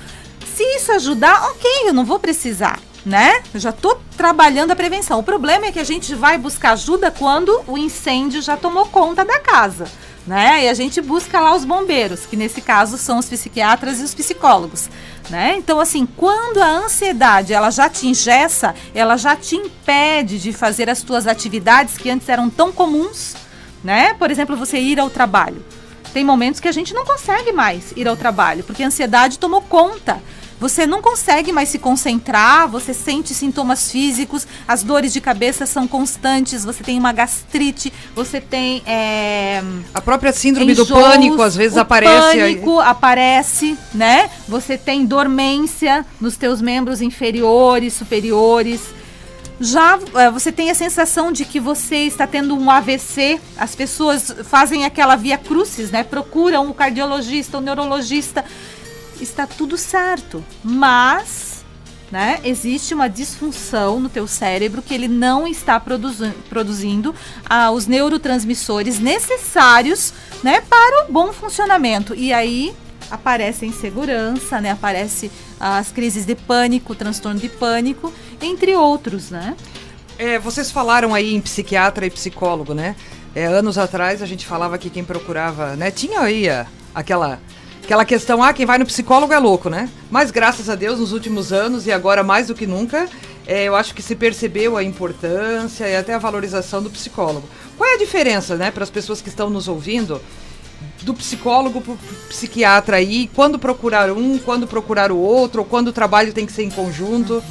Se 0.54 0.63
isso 0.75 0.91
ajudar, 0.91 1.51
ok, 1.51 1.71
eu 1.86 1.93
não 1.93 2.04
vou 2.04 2.19
precisar 2.19 2.80
né? 3.06 3.43
Eu 3.54 3.60
já 3.60 3.71
tô 3.71 3.95
trabalhando 4.17 4.71
a 4.71 4.75
prevenção. 4.75 5.19
O 5.19 5.23
problema 5.23 5.67
é 5.67 5.71
que 5.71 5.78
a 5.78 5.84
gente 5.84 6.15
vai 6.15 6.39
buscar 6.39 6.71
ajuda 6.71 7.12
quando 7.12 7.62
o 7.67 7.78
incêndio 7.78 8.41
já 8.41 8.58
tomou 8.58 8.88
conta 8.88 9.23
da 9.23 9.39
casa 9.39 9.86
né? 10.28 10.66
E 10.66 10.70
a 10.70 10.74
gente 10.74 11.02
busca 11.02 11.40
lá 11.40 11.56
os 11.56 11.64
bombeiros, 11.64 12.26
que 12.26 12.36
nesse 12.36 12.62
caso 12.62 12.98
são 12.98 13.20
os 13.20 13.28
psiquiatras 13.28 14.00
e 14.00 14.04
os 14.04 14.14
psicólogos, 14.14 14.90
né? 15.30 15.56
Então, 15.58 15.80
assim, 15.80 16.06
quando 16.06 16.62
a 16.62 16.70
ansiedade 16.70 17.54
ela 17.54 17.70
já 17.70 17.90
te 17.90 18.08
ingessa, 18.08 18.74
ela 18.94 19.18
já 19.18 19.36
te 19.36 19.56
impede 19.56 20.40
de 20.40 20.52
fazer 20.52 20.90
as 20.90 21.02
tuas 21.02 21.28
atividades 21.28 21.98
que 21.98 22.10
antes 22.10 22.28
eram 22.28 22.50
tão 22.50 22.72
comuns, 22.72 23.36
né? 23.84 24.14
Por 24.16 24.32
exemplo, 24.32 24.56
você 24.56 24.80
ir 24.80 25.00
ao 25.00 25.10
trabalho. 25.10 25.64
Tem 26.14 26.24
momentos 26.24 26.62
que 26.62 26.68
a 26.68 26.72
gente 26.72 26.94
não 26.94 27.06
consegue 27.06 27.52
mais 27.52 27.92
ir 27.96 28.08
ao 28.08 28.16
trabalho, 28.16 28.64
porque 28.64 28.84
a 28.84 28.88
ansiedade 28.88 29.38
tomou 29.38 29.62
conta 29.62 30.22
você 30.60 30.88
não 30.88 31.02
consegue 31.02 31.52
mais 31.52 31.70
se 31.70 31.78
concentrar, 31.78 32.68
você 32.68 32.94
sente 32.94 33.34
sintomas 33.34 33.91
físicos, 33.91 34.48
as 34.68 34.84
dores 34.84 35.12
de 35.12 35.20
cabeça 35.20 35.65
são 35.65 35.88
constantes, 35.88 36.63
você 36.63 36.84
tem 36.84 36.98
uma 36.98 37.12
gastrite, 37.12 37.91
você 38.15 38.39
tem. 38.39 38.82
É, 38.86 39.62
a 39.94 40.02
própria 40.02 40.32
síndrome 40.32 40.72
enjoos, 40.72 40.88
do 40.88 40.94
pânico 40.94 41.41
às 41.41 41.56
vezes 41.56 41.78
o 41.78 41.82
aparece. 41.82 42.38
pânico 42.38 42.80
aí. 42.80 42.88
aparece, 42.88 43.78
né? 43.94 44.30
Você 44.48 44.78
tem 44.78 45.06
dormência 45.06 46.06
nos 46.22 46.38
teus 46.38 46.62
membros 46.62 47.02
inferiores, 47.02 47.94
superiores. 47.94 48.82
Já 49.60 49.98
é, 50.15 50.30
você 50.30 50.52
tem 50.52 50.70
a 50.70 50.76
sensação 50.76 51.32
de 51.32 51.46
que 51.46 51.60
você 51.60 51.98
está 51.98 52.28
tendo 52.28 52.58
um 52.58 52.70
AVC, 52.70 53.39
as 53.58 53.74
pessoas 53.74 54.34
fazem 54.44 54.86
aquela 54.86 55.15
via 55.15 55.38
crucis, 55.38 55.91
né? 55.91 56.04
Procuram 56.04 56.70
o 56.70 56.74
cardiologista, 56.74 57.58
o 57.58 57.62
neurologista 57.62 58.44
está 59.21 59.47
tudo 59.47 59.78
certo, 59.78 60.43
mas 60.63 61.56
né, 62.12 62.39
existe 62.43 62.93
uma 62.93 63.08
disfunção 63.08 63.99
no 63.99 64.10
teu 64.10 64.28
cérebro 64.28 64.82
que 64.82 64.93
ele 64.93 65.08
não 65.08 65.47
está 65.47 65.80
produzi 65.80 66.32
produzindo 66.49 67.15
ah, 67.49 67.71
os 67.71 67.88
neurotransmissores 67.88 68.99
necessários 68.99 70.13
né, 70.43 70.62
para 70.62 71.06
o 71.06 71.12
bom 71.12 71.34
funcionamento. 71.34 72.13
E 72.15 72.32
aí 72.32 72.75
aparece 73.10 73.65
a 73.65 73.67
insegurança, 73.67 74.62
né, 74.62 74.71
aparece 74.71 75.32
as 75.60 75.91
crises 75.91 76.25
de 76.25 76.36
pânico, 76.36 76.95
transtorno 76.95 77.39
de 77.39 77.49
pânico, 77.49 78.13
entre 78.41 78.75
outros, 78.75 79.32
né? 79.32 79.56
É, 80.17 80.39
vocês 80.39 80.71
falaram 80.71 81.13
aí 81.13 81.34
em 81.34 81.41
psiquiatra 81.41 82.06
e 82.06 82.10
psicólogo, 82.10 82.73
né? 82.73 82.95
É, 83.34 83.45
anos 83.45 83.78
atrás 83.78 84.21
a 84.21 84.25
gente 84.25 84.45
falava 84.45 84.78
que 84.78 84.89
quem 84.89 85.04
procurava, 85.04 85.75
né? 85.75 85.91
Tinha 85.91 86.21
aí 86.21 86.49
a, 86.49 86.65
aquela 86.93 87.39
Aquela 87.86 88.04
questão, 88.04 88.41
ah, 88.41 88.52
quem 88.52 88.65
vai 88.65 88.80
no 88.80 88.86
psicólogo 88.88 89.32
é 89.32 89.38
louco, 89.38 89.69
né? 89.69 89.88
Mas 90.10 90.32
graças 90.32 90.71
a 90.71 90.76
Deus, 90.76 91.00
nos 91.00 91.12
últimos 91.12 91.54
anos 91.54 91.86
e 91.86 91.91
agora 91.91 92.24
mais 92.24 92.48
do 92.48 92.56
que 92.56 92.65
nunca, 92.65 93.08
é, 93.45 93.65
eu 93.65 93.76
acho 93.76 93.93
que 93.93 94.02
se 94.02 94.15
percebeu 94.15 94.76
a 94.76 94.84
importância 94.84 95.88
e 95.88 95.95
até 95.95 96.15
a 96.15 96.17
valorização 96.17 96.82
do 96.82 96.89
psicólogo. 96.89 97.48
Qual 97.78 97.88
é 97.88 97.93
a 97.93 97.98
diferença, 98.00 98.56
né, 98.56 98.71
para 98.71 98.84
as 98.84 98.89
pessoas 98.89 99.21
que 99.21 99.30
estão 99.30 99.52
nos 99.52 99.67
ouvindo, 99.67 100.19
do 101.04 101.13
psicólogo 101.13 101.80
para 101.80 101.93
o 101.93 101.98
psiquiatra 102.28 102.98
aí? 102.98 103.30
Quando 103.36 103.60
procurar 103.60 104.10
um, 104.12 104.39
quando 104.39 104.65
procurar 104.65 105.12
o 105.12 105.17
outro, 105.19 105.62
ou 105.62 105.65
quando 105.65 105.89
o 105.89 105.93
trabalho 105.93 106.34
tem 106.34 106.48
que 106.48 106.54
ser 106.54 106.63
em 106.63 106.71
conjunto? 106.71 107.43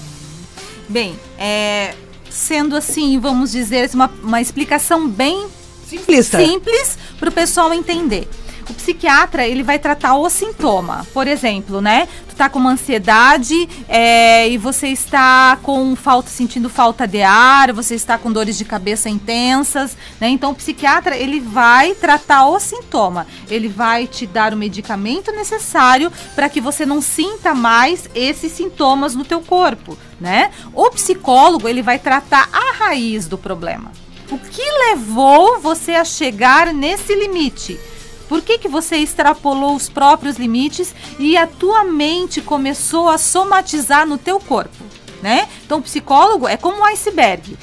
Bem, 0.88 1.16
é, 1.38 1.94
sendo 2.28 2.74
assim, 2.74 3.20
vamos 3.20 3.52
dizer, 3.52 3.88
uma, 3.94 4.12
uma 4.20 4.40
explicação 4.40 5.08
bem 5.08 5.46
Simplista. 5.86 6.44
simples 6.44 6.98
para 7.20 7.28
o 7.28 7.32
pessoal 7.32 7.72
entender. 7.72 8.28
O 8.68 8.72
psiquiatra, 8.72 9.46
ele 9.46 9.62
vai 9.62 9.78
tratar 9.78 10.16
o 10.16 10.28
sintoma. 10.30 11.06
Por 11.12 11.28
exemplo, 11.28 11.80
né? 11.80 12.08
Tu 12.28 12.34
tá 12.34 12.48
com 12.48 12.58
uma 12.58 12.72
ansiedade 12.72 13.68
é, 13.88 14.48
e 14.48 14.56
você 14.56 14.88
está 14.88 15.58
com 15.62 15.94
falta, 15.94 16.30
sentindo 16.30 16.70
falta 16.70 17.06
de 17.06 17.22
ar, 17.22 17.72
você 17.72 17.94
está 17.94 18.16
com 18.16 18.32
dores 18.32 18.56
de 18.56 18.64
cabeça 18.64 19.10
intensas, 19.10 19.96
né? 20.18 20.28
Então 20.28 20.52
o 20.52 20.54
psiquiatra, 20.54 21.16
ele 21.16 21.40
vai 21.40 21.94
tratar 21.94 22.46
o 22.46 22.58
sintoma. 22.58 23.26
Ele 23.50 23.68
vai 23.68 24.06
te 24.06 24.26
dar 24.26 24.54
o 24.54 24.56
medicamento 24.56 25.30
necessário 25.30 26.10
para 26.34 26.48
que 26.48 26.60
você 26.60 26.86
não 26.86 27.02
sinta 27.02 27.54
mais 27.54 28.08
esses 28.14 28.52
sintomas 28.52 29.14
no 29.14 29.24
teu 29.24 29.42
corpo, 29.42 29.98
né? 30.18 30.50
O 30.72 30.90
psicólogo, 30.90 31.68
ele 31.68 31.82
vai 31.82 31.98
tratar 31.98 32.48
a 32.50 32.72
raiz 32.84 33.26
do 33.28 33.36
problema. 33.36 33.92
O 34.30 34.38
que 34.38 34.62
levou 34.88 35.60
você 35.60 35.92
a 35.92 36.04
chegar 36.04 36.72
nesse 36.72 37.14
limite? 37.14 37.78
Por 38.34 38.42
que, 38.42 38.58
que 38.58 38.66
você 38.66 38.96
extrapolou 38.96 39.76
os 39.76 39.88
próprios 39.88 40.38
limites 40.38 40.92
e 41.20 41.36
a 41.36 41.46
tua 41.46 41.84
mente 41.84 42.40
começou 42.40 43.08
a 43.08 43.16
somatizar 43.16 44.08
no 44.08 44.18
teu 44.18 44.40
corpo, 44.40 44.74
né? 45.22 45.46
Então, 45.64 45.78
o 45.78 45.82
psicólogo 45.82 46.48
é 46.48 46.56
como 46.56 46.80
um 46.80 46.84
iceberg. 46.86 47.56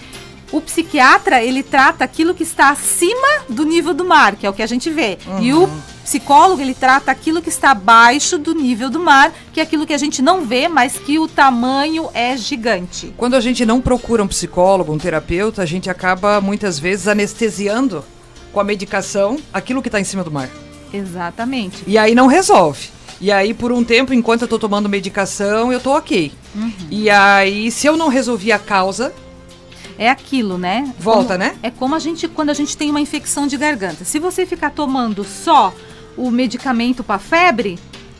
O 0.49 0.61
psiquiatra, 0.61 1.43
ele 1.43 1.61
trata 1.61 2.05
aquilo 2.05 2.33
que 2.33 2.43
está 2.43 2.69
acima 2.69 3.43
do 3.49 3.65
nível 3.65 3.93
do 3.93 4.05
mar, 4.05 4.37
que 4.37 4.47
é 4.47 4.49
o 4.49 4.53
que 4.53 4.63
a 4.63 4.65
gente 4.65 4.89
vê. 4.89 5.17
Uhum. 5.27 5.41
E 5.41 5.53
o 5.53 5.69
psicólogo, 6.05 6.61
ele 6.61 6.73
trata 6.73 7.11
aquilo 7.11 7.41
que 7.41 7.49
está 7.49 7.71
abaixo 7.71 8.37
do 8.37 8.53
nível 8.53 8.89
do 8.89 9.01
mar, 9.01 9.33
que 9.51 9.59
é 9.59 9.63
aquilo 9.63 9.85
que 9.85 9.93
a 9.93 9.97
gente 9.97 10.21
não 10.21 10.45
vê, 10.45 10.69
mas 10.69 10.97
que 10.97 11.19
o 11.19 11.27
tamanho 11.27 12.09
é 12.13 12.37
gigante. 12.37 13.13
Quando 13.17 13.33
a 13.33 13.41
gente 13.41 13.65
não 13.65 13.81
procura 13.81 14.23
um 14.23 14.27
psicólogo, 14.27 14.93
um 14.93 14.97
terapeuta, 14.97 15.61
a 15.61 15.65
gente 15.65 15.89
acaba 15.89 16.39
muitas 16.39 16.79
vezes 16.79 17.09
anestesiando 17.09 18.05
com 18.51 18.59
a 18.59 18.63
medicação 18.63 19.37
aquilo 19.53 19.81
que 19.81 19.87
está 19.87 19.99
em 19.99 20.03
cima 20.03 20.23
do 20.23 20.31
mar. 20.31 20.49
Exatamente. 20.93 21.83
E 21.87 21.97
aí 21.97 22.13
não 22.13 22.27
resolve. 22.27 22.89
E 23.19 23.31
aí, 23.31 23.53
por 23.53 23.71
um 23.71 23.83
tempo, 23.83 24.13
enquanto 24.13 24.41
eu 24.41 24.47
tô 24.47 24.57
tomando 24.57 24.89
medicação, 24.89 25.71
eu 25.71 25.79
tô 25.79 25.95
ok. 25.95 26.31
Uhum. 26.55 26.71
E 26.89 27.07
aí, 27.07 27.69
se 27.69 27.85
eu 27.85 27.95
não 27.95 28.07
resolvi 28.07 28.51
a 28.51 28.57
causa. 28.57 29.13
É 29.97 30.09
aquilo, 30.09 30.57
né? 30.57 30.91
Volta, 30.97 31.37
como, 31.37 31.39
né? 31.39 31.55
É 31.61 31.69
como 31.69 31.93
a 31.93 31.99
gente, 31.99 32.27
quando 32.27 32.49
a 32.49 32.53
gente 32.55 32.75
tem 32.75 32.89
uma 32.89 32.99
infecção 32.99 33.45
de 33.45 33.55
garganta. 33.57 34.03
Se 34.03 34.17
você 34.17 34.43
ficar 34.43 34.71
tomando 34.71 35.23
só 35.23 35.71
o 36.17 36.31
medicamento 36.31 37.03
para 37.03 37.19
febre, 37.19 37.77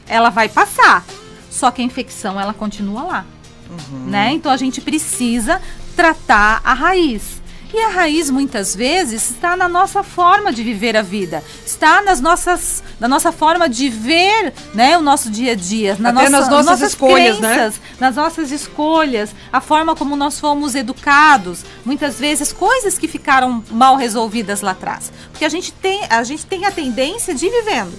ela 0.08 0.30
vai 0.30 0.48
passar. 0.48 1.04
Só 1.50 1.72
que 1.72 1.82
a 1.82 1.86
infecção, 1.86 2.40
ela 2.40 2.54
continua 2.54 3.02
lá. 3.02 3.26
Uhum. 3.72 4.06
Né? 4.06 4.34
Então 4.34 4.52
a 4.52 4.58
gente 4.58 4.82
precisa 4.82 5.60
tratar 5.96 6.62
a 6.64 6.74
raiz. 6.76 7.41
E 7.74 7.80
a 7.80 7.88
raiz 7.88 8.30
muitas 8.30 8.76
vezes 8.76 9.30
está 9.30 9.56
na 9.56 9.70
nossa 9.70 10.04
forma 10.04 10.52
de 10.52 10.62
viver 10.62 10.98
a 10.98 11.02
vida, 11.02 11.42
está 11.66 12.02
nas 12.02 12.20
nossas, 12.20 12.84
na 13.00 13.08
nossa 13.08 13.32
forma 13.32 13.70
de 13.70 13.88
ver, 13.88 14.54
né, 14.74 14.98
o 14.98 15.02
nosso 15.02 15.30
dia 15.30 15.54
a 15.54 15.56
dia, 15.56 15.96
na 15.98 16.12
nossa, 16.12 16.30
nas 16.30 16.50
nossas, 16.50 16.66
nossas 16.66 16.90
escolhas, 16.90 17.40
né? 17.40 17.54
crenças, 17.54 17.76
né? 17.76 17.82
nas 18.00 18.16
nossas 18.18 18.52
escolhas, 18.52 19.34
a 19.54 19.62
forma 19.62 19.96
como 19.96 20.18
nós 20.18 20.38
fomos 20.38 20.76
educados, 20.76 21.64
muitas 21.86 22.20
vezes 22.20 22.52
coisas 22.52 22.98
que 22.98 23.08
ficaram 23.08 23.64
mal 23.72 23.96
resolvidas 23.96 24.60
lá 24.60 24.72
atrás, 24.72 25.12
porque 25.32 25.46
a 25.46 25.50
gente 25.50 25.72
tem, 25.72 26.02
a 26.10 26.24
gente 26.24 26.46
tem 26.46 26.66
a 26.66 26.72
tendência 26.72 27.34
de 27.34 27.46
ir 27.46 27.52
vivendo, 27.52 27.94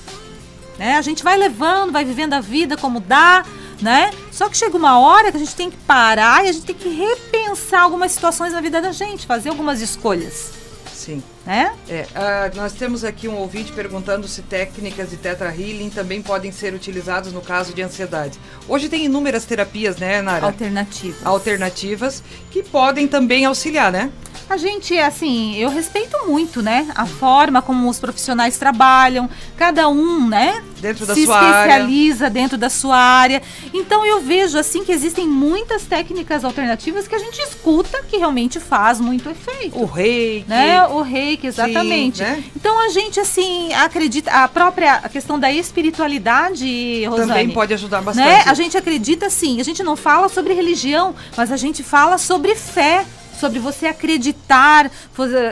né? 0.78 0.96
A 0.98 1.02
gente 1.02 1.24
vai 1.24 1.38
levando, 1.38 1.92
vai 1.92 2.04
vivendo 2.04 2.34
a 2.34 2.40
vida 2.40 2.76
como 2.76 3.00
dá, 3.00 3.42
né? 3.82 4.10
Só 4.30 4.48
que 4.48 4.56
chega 4.56 4.76
uma 4.76 4.98
hora 4.98 5.30
que 5.30 5.36
a 5.36 5.40
gente 5.40 5.54
tem 5.54 5.70
que 5.70 5.76
parar 5.78 6.44
e 6.44 6.48
a 6.48 6.52
gente 6.52 6.64
tem 6.64 6.74
que 6.74 6.88
repensar 6.88 7.82
algumas 7.82 8.12
situações 8.12 8.52
na 8.52 8.60
vida 8.60 8.80
da 8.80 8.92
gente, 8.92 9.26
fazer 9.26 9.48
algumas 9.48 9.80
escolhas. 9.80 10.52
Sim. 10.92 11.22
Né? 11.44 11.74
É, 11.88 12.02
uh, 12.02 12.56
nós 12.56 12.72
temos 12.72 13.02
aqui 13.04 13.26
um 13.26 13.34
ouvinte 13.36 13.72
perguntando 13.72 14.28
se 14.28 14.42
técnicas 14.42 15.10
de 15.10 15.16
Tetra 15.16 15.48
Healing 15.48 15.90
também 15.90 16.22
podem 16.22 16.52
ser 16.52 16.72
utilizadas 16.72 17.32
no 17.32 17.40
caso 17.40 17.74
de 17.74 17.82
ansiedade. 17.82 18.38
Hoje 18.68 18.88
tem 18.88 19.06
inúmeras 19.06 19.44
terapias, 19.44 19.96
né, 19.96 20.22
Nara? 20.22 20.46
Alternativas. 20.46 21.24
Alternativas 21.24 22.22
que 22.50 22.62
podem 22.62 23.08
também 23.08 23.44
auxiliar, 23.44 23.90
né? 23.90 24.12
A 24.52 24.56
gente, 24.58 24.98
assim, 24.98 25.56
eu 25.56 25.70
respeito 25.70 26.26
muito, 26.26 26.60
né? 26.60 26.86
A 26.94 27.06
forma 27.06 27.62
como 27.62 27.88
os 27.88 27.98
profissionais 27.98 28.58
trabalham, 28.58 29.30
cada 29.56 29.88
um, 29.88 30.28
né? 30.28 30.62
Dentro 30.78 31.06
da 31.06 31.14
se 31.14 31.24
sua 31.24 31.36
especializa 31.36 32.24
área. 32.24 32.30
dentro 32.30 32.58
da 32.58 32.68
sua 32.68 32.98
área. 32.98 33.40
Então 33.72 34.04
eu 34.04 34.20
vejo, 34.20 34.58
assim, 34.58 34.84
que 34.84 34.92
existem 34.92 35.26
muitas 35.26 35.84
técnicas 35.84 36.44
alternativas 36.44 37.08
que 37.08 37.14
a 37.14 37.18
gente 37.18 37.38
escuta 37.38 38.02
que 38.02 38.18
realmente 38.18 38.60
faz 38.60 39.00
muito 39.00 39.30
efeito. 39.30 39.78
O 39.78 39.86
reiki. 39.86 40.46
Né? 40.46 40.84
O 40.86 41.00
reiki, 41.00 41.31
exatamente. 41.42 42.18
Sim, 42.18 42.24
né? 42.24 42.44
Então 42.54 42.78
a 42.78 42.88
gente, 42.88 43.18
assim, 43.20 43.72
acredita, 43.74 44.30
a 44.30 44.48
própria 44.48 44.94
a 44.94 45.08
questão 45.08 45.38
da 45.38 45.52
espiritualidade, 45.52 47.04
Rosane. 47.06 47.28
Também 47.28 47.50
pode 47.50 47.74
ajudar 47.74 47.98
né? 47.98 48.04
bastante. 48.04 48.26
Né? 48.26 48.44
A 48.46 48.54
gente 48.54 48.76
acredita, 48.76 49.28
sim. 49.30 49.60
A 49.60 49.64
gente 49.64 49.82
não 49.82 49.96
fala 49.96 50.28
sobre 50.28 50.54
religião, 50.54 51.14
mas 51.36 51.50
a 51.52 51.56
gente 51.56 51.82
fala 51.82 52.18
sobre 52.18 52.54
fé 52.54 53.04
sobre 53.42 53.58
você 53.58 53.88
acreditar, 53.88 54.88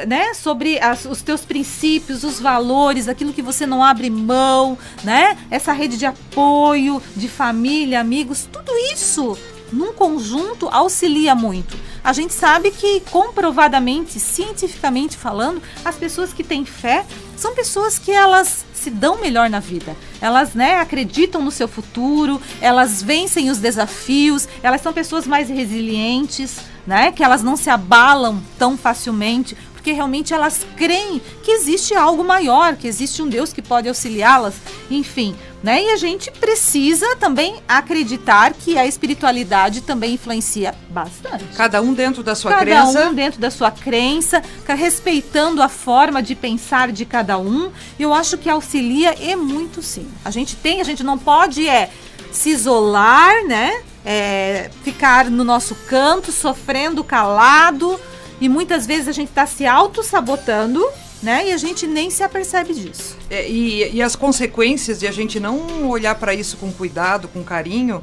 né, 0.07 0.33
sobre 0.33 0.79
as, 0.79 1.07
os 1.07 1.23
teus 1.23 1.41
princípios, 1.41 2.23
os 2.23 2.39
valores, 2.39 3.09
aquilo 3.09 3.33
que 3.33 3.43
você 3.43 3.67
não 3.67 3.83
abre 3.83 4.09
mão, 4.09 4.79
né? 5.03 5.37
Essa 5.51 5.73
rede 5.73 5.97
de 5.97 6.07
apoio, 6.07 7.03
de 7.17 7.27
família, 7.27 7.99
amigos, 7.99 8.49
tudo 8.53 8.71
isso 8.93 9.37
num 9.73 9.93
conjunto 9.93 10.69
auxilia 10.69 11.35
muito. 11.35 11.77
A 12.03 12.13
gente 12.13 12.33
sabe 12.33 12.71
que 12.71 13.01
comprovadamente, 13.11 14.19
cientificamente 14.19 15.17
falando, 15.17 15.63
as 15.85 15.97
pessoas 15.97 16.33
que 16.33 16.43
têm 16.43 16.65
fé 16.65 17.05
são 17.37 17.55
pessoas 17.55 17.99
que 17.99 18.11
elas 18.11 18.65
se 18.75 18.91
dão 18.91 19.21
melhor 19.21 19.51
na 19.51 19.61
vida. 19.61 19.97
Elas, 20.21 20.55
né, 20.55 20.79
acreditam 20.79 21.43
no 21.43 21.51
seu 21.51 21.69
futuro, 21.69 22.41
elas 22.61 23.03
vencem 23.03 23.51
os 23.51 23.59
desafios, 23.59 24.49
elas 24.63 24.81
são 24.81 24.93
pessoas 24.93 25.27
mais 25.27 25.49
resilientes, 25.49 26.59
né? 26.87 27.13
Que 27.13 27.23
elas 27.23 27.43
não 27.43 27.57
se 27.57 27.69
abalam 27.71 28.43
tão 28.59 28.77
facilmente, 28.77 29.57
porque 29.81 29.93
realmente 29.93 30.35
elas 30.35 30.61
creem 30.77 31.23
que 31.43 31.51
existe 31.51 31.95
algo 31.95 32.23
maior, 32.23 32.77
que 32.77 32.87
existe 32.87 33.23
um 33.23 33.29
Deus 33.29 33.51
que 33.51 33.63
pode 33.63 33.89
auxiliá-las, 33.89 34.55
enfim, 34.91 35.35
né? 35.63 35.83
E 35.83 35.91
a 35.91 35.97
gente 35.97 36.31
precisa 36.33 37.17
também 37.17 37.63
acreditar 37.67 38.53
que 38.53 38.77
a 38.77 38.87
espiritualidade 38.87 39.81
também 39.81 40.15
influencia 40.15 40.75
bastante. 40.91 41.45
Cada 41.57 41.81
um 41.81 41.95
dentro 41.95 42.23
da 42.23 42.35
sua 42.35 42.51
cada 42.51 42.63
crença. 42.63 42.93
Cada 42.93 43.09
um 43.09 43.15
dentro 43.15 43.41
da 43.41 43.51
sua 43.51 43.71
crença, 43.71 44.43
respeitando 44.69 45.63
a 45.63 45.69
forma 45.71 46.23
de 46.23 46.35
pensar 46.35 46.93
de 46.93 47.07
cada 47.07 47.39
um. 47.39 47.73
Eu 47.99 48.13
acho 48.13 48.37
que 48.37 48.51
auxilia 48.51 49.15
e 49.19 49.35
muito 49.35 49.81
sim. 49.81 50.07
A 50.23 50.31
gente 50.31 50.57
tem, 50.57 50.83
a 50.83 50.85
gente 50.85 51.03
não 51.03 51.17
pode 51.17 51.67
é 51.67 51.91
se 52.31 52.51
isolar, 52.51 53.47
né? 53.47 53.83
É, 54.05 54.71
ficar 54.85 55.31
no 55.31 55.43
nosso 55.43 55.75
canto, 55.89 56.31
sofrendo 56.31 57.03
calado, 57.03 57.99
e 58.41 58.49
muitas 58.49 58.87
vezes 58.87 59.09
a 59.09 59.13
gente 59.13 59.29
está 59.29 59.47
se 59.47 59.67
auto-sabotando, 59.67 60.85
né? 61.23 61.49
E 61.49 61.53
a 61.53 61.57
gente 61.57 61.87
nem 61.87 62.11
se 62.11 62.23
apercebe 62.23 62.73
disso. 62.73 63.17
É, 63.29 63.49
e, 63.49 63.97
e, 63.97 64.03
as 64.03 64.17
consequências 64.17 64.99
de 64.99 65.07
a 65.07 65.13
gente 65.13 65.39
não 65.39 65.89
olhar 65.89 66.15
para 66.15 66.33
isso 66.33 66.57
com 66.57 66.73
cuidado, 66.73 67.29
com 67.29 67.45
carinho, 67.45 68.01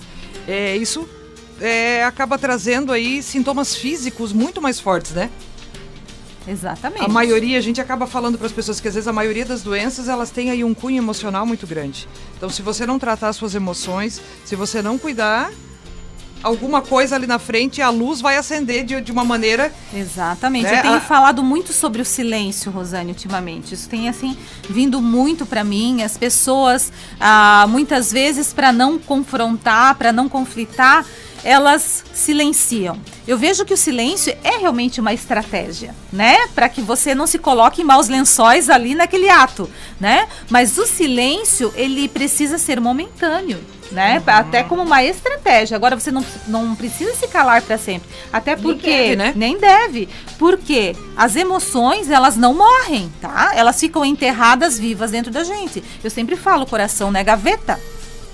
é, 0.48 0.78
isso 0.78 1.08
é, 1.60 2.04
acaba 2.04 2.38
trazendo 2.38 2.92
aí 2.92 3.24
sintomas 3.24 3.76
físicos 3.76 4.32
muito 4.32 4.62
mais 4.62 4.80
fortes, 4.80 5.12
né? 5.12 5.30
Exatamente. 6.48 7.04
A 7.04 7.10
maioria, 7.10 7.58
a 7.58 7.62
gente 7.62 7.82
acaba 7.82 8.08
falando 8.08 8.38
para 8.38 8.48
as 8.48 8.54
pessoas 8.54 8.80
que 8.80 8.88
às 8.88 8.94
vezes 8.94 9.08
a 9.08 9.14
maioria 9.14 9.44
das 9.44 9.62
doenças 9.62 10.08
elas 10.08 10.30
têm 10.30 10.50
aí 10.50 10.64
um 10.64 10.74
cunho 10.74 10.98
emocional 10.98 11.46
muito 11.46 11.68
grande. 11.68 12.08
Então, 12.38 12.50
se 12.50 12.62
você 12.62 12.86
não 12.86 12.98
tratar 12.98 13.30
as 13.30 13.36
suas 13.36 13.54
emoções, 13.54 14.22
se 14.46 14.56
você 14.56 14.82
não 14.82 14.98
cuidar, 14.98 15.52
alguma 16.44 16.82
coisa 16.82 17.16
ali 17.16 17.28
na 17.28 17.40
frente, 17.40 17.82
a 17.82 17.90
luz 17.90 18.22
vai 18.22 18.38
acender 18.38 18.84
de, 18.84 19.02
de 19.02 19.12
uma 19.12 19.24
maneira. 19.24 19.74
Exatamente. 19.94 20.66
Né? 20.66 20.78
Eu 20.78 20.82
tenho 20.82 20.96
a... 20.96 21.02
falado 21.02 21.44
muito 21.44 21.74
sobre 21.74 22.02
o 22.02 22.06
silêncio, 22.06 22.72
Rosane, 22.72 23.12
ultimamente. 23.12 23.74
Isso 23.74 23.90
tem 23.90 24.10
assim 24.10 24.38
vindo 24.70 25.02
muito 25.02 25.46
para 25.46 25.64
mim. 25.64 26.04
As 26.04 26.18
pessoas, 26.18 26.92
ah, 27.20 27.66
muitas 27.70 28.12
vezes, 28.12 28.54
para 28.54 28.72
não 28.72 28.98
confrontar, 28.98 29.96
para 29.96 30.12
não 30.12 30.30
conflitar, 30.30 31.06
elas 31.44 32.04
silenciam. 32.14 33.00
Eu 33.28 33.38
vejo 33.38 33.64
que 33.64 33.74
o 33.74 33.78
silêncio 33.78 34.36
é 34.44 34.58
realmente 34.58 35.00
uma 35.00 35.14
estratégia, 35.14 35.94
né? 36.12 36.48
Para 36.56 36.68
que 36.68 36.82
você 36.82 37.14
não 37.14 37.28
se 37.28 37.38
coloque 37.38 37.82
em 37.82 37.86
maus 37.86 38.08
lençóis 38.08 38.70
ali 38.70 38.96
naquele 38.96 39.30
ato, 39.30 39.70
né? 40.00 40.28
Mas 40.50 40.78
o 40.78 40.86
silêncio, 40.86 41.72
ele 41.76 42.08
precisa 42.08 42.58
ser 42.58 42.80
momentâneo 42.80 43.60
né? 43.92 44.18
Uhum. 44.18 44.34
Até 44.34 44.64
como 44.64 44.82
uma 44.84 45.04
estratégia. 45.04 45.76
Agora 45.76 46.00
você 46.00 46.12
não, 46.12 46.24
não 46.48 46.76
precisa 46.76 47.14
se 47.16 47.28
calar 47.28 47.62
para 47.62 47.78
sempre. 47.78 48.10
Até 48.32 48.56
porque 48.56 48.88
nem 48.88 49.00
deve, 49.00 49.16
né? 49.16 49.34
nem 49.36 49.58
deve. 49.58 50.10
Porque 50.38 50.96
as 51.16 51.36
emoções, 51.36 52.10
elas 52.10 52.36
não 52.36 52.54
morrem, 52.54 53.12
tá? 53.22 53.52
Elas 53.56 53.80
ficam 53.80 54.04
enterradas 54.06 54.80
vivas 54.80 55.12
dentro 55.12 55.32
da 55.32 55.44
gente. 55.44 55.84
Eu 56.04 56.10
sempre 56.10 56.36
falo, 56.36 56.66
coração 56.66 57.12
não 57.12 57.20
é 57.20 57.24
gaveta 57.24 57.80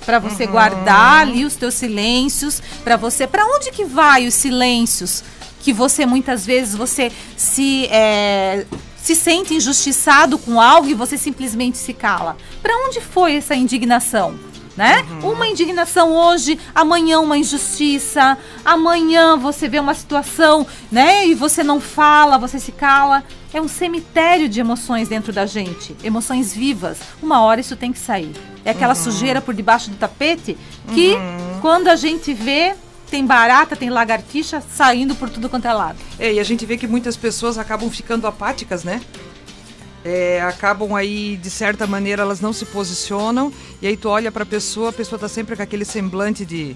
para 0.06 0.20
você 0.20 0.44
uhum. 0.46 0.52
guardar 0.52 1.22
ali 1.22 1.46
os 1.46 1.56
teus 1.56 1.76
silêncios, 1.76 2.62
para 2.84 2.98
você, 2.98 3.26
para 3.26 3.46
onde 3.46 3.72
que 3.72 3.86
vai 3.86 4.28
os 4.28 4.34
silêncios 4.34 5.24
que 5.62 5.72
você 5.72 6.06
muitas 6.06 6.46
vezes 6.46 6.76
você 6.76 7.10
se 7.38 7.86
é, 7.86 8.66
se 9.02 9.16
sente 9.16 9.54
injustiçado 9.54 10.38
com 10.38 10.60
algo 10.60 10.90
e 10.90 10.94
você 10.94 11.18
simplesmente 11.18 11.78
se 11.78 11.94
cala. 11.94 12.38
Para 12.62 12.76
onde 12.86 13.02
foi 13.02 13.36
essa 13.36 13.56
indignação? 13.56 14.38
Né? 14.76 15.06
Uhum. 15.22 15.34
Uma 15.34 15.48
indignação 15.48 16.12
hoje, 16.12 16.60
amanhã 16.74 17.20
uma 17.20 17.38
injustiça, 17.38 18.38
amanhã 18.64 19.38
você 19.38 19.68
vê 19.68 19.80
uma 19.80 19.94
situação, 19.94 20.66
né? 20.92 21.28
E 21.28 21.34
você 21.34 21.64
não 21.64 21.80
fala, 21.80 22.38
você 22.38 22.60
se 22.60 22.72
cala. 22.72 23.24
É 23.54 23.62
um 23.62 23.68
cemitério 23.68 24.50
de 24.50 24.60
emoções 24.60 25.08
dentro 25.08 25.32
da 25.32 25.46
gente, 25.46 25.96
emoções 26.04 26.54
vivas. 26.56 26.98
Uma 27.22 27.42
hora 27.42 27.62
isso 27.62 27.76
tem 27.76 27.94
que 27.94 28.00
sair. 28.00 28.32
É 28.66 28.72
aquela 28.72 28.96
uhum. 28.96 29.04
sujeira 29.04 29.42
por 29.42 29.54
debaixo 29.54 29.92
do 29.92 29.96
tapete 29.96 30.58
que, 30.94 31.14
uhum. 31.14 31.60
quando 31.62 31.88
a 31.88 31.96
gente 31.96 32.34
vê, 32.34 32.74
tem 33.12 33.24
barata, 33.24 33.76
tem 33.76 33.92
lagartixa 33.92 34.60
saindo 34.60 35.14
por 35.14 35.30
tudo 35.30 35.48
quanto 35.48 35.68
é 35.68 35.74
lado. 35.74 36.00
É, 36.18 36.34
e 36.34 36.40
a 36.40 36.44
gente 36.44 36.66
vê 36.66 36.78
que 36.78 36.88
muitas 36.88 37.16
pessoas 37.16 37.60
acabam 37.60 37.88
ficando 37.92 38.26
apáticas, 38.26 38.84
né? 38.84 39.02
É, 40.04 40.42
acabam 40.42 40.94
aí, 40.96 41.38
de 41.38 41.50
certa 41.50 41.88
maneira, 41.88 42.22
elas 42.22 42.42
não 42.42 42.52
se 42.54 42.66
posicionam, 42.66 43.54
e 43.82 43.88
aí 43.88 43.98
tu 43.98 44.10
olha 44.10 44.32
para 44.32 44.44
a 44.44 44.46
pessoa, 44.46 44.90
a 44.90 44.94
pessoa 44.94 45.18
tá 45.18 45.28
sempre 45.28 45.56
com 45.56 45.62
aquele 45.62 45.86
semblante 45.86 46.46
de. 46.46 46.76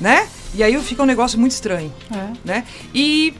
Né? 0.00 0.28
E 0.54 0.62
aí 0.62 0.80
fica 0.82 1.02
um 1.02 1.06
negócio 1.06 1.38
muito 1.38 1.52
estranho. 1.52 1.92
É. 2.10 2.32
Né? 2.44 2.66
E 2.94 3.34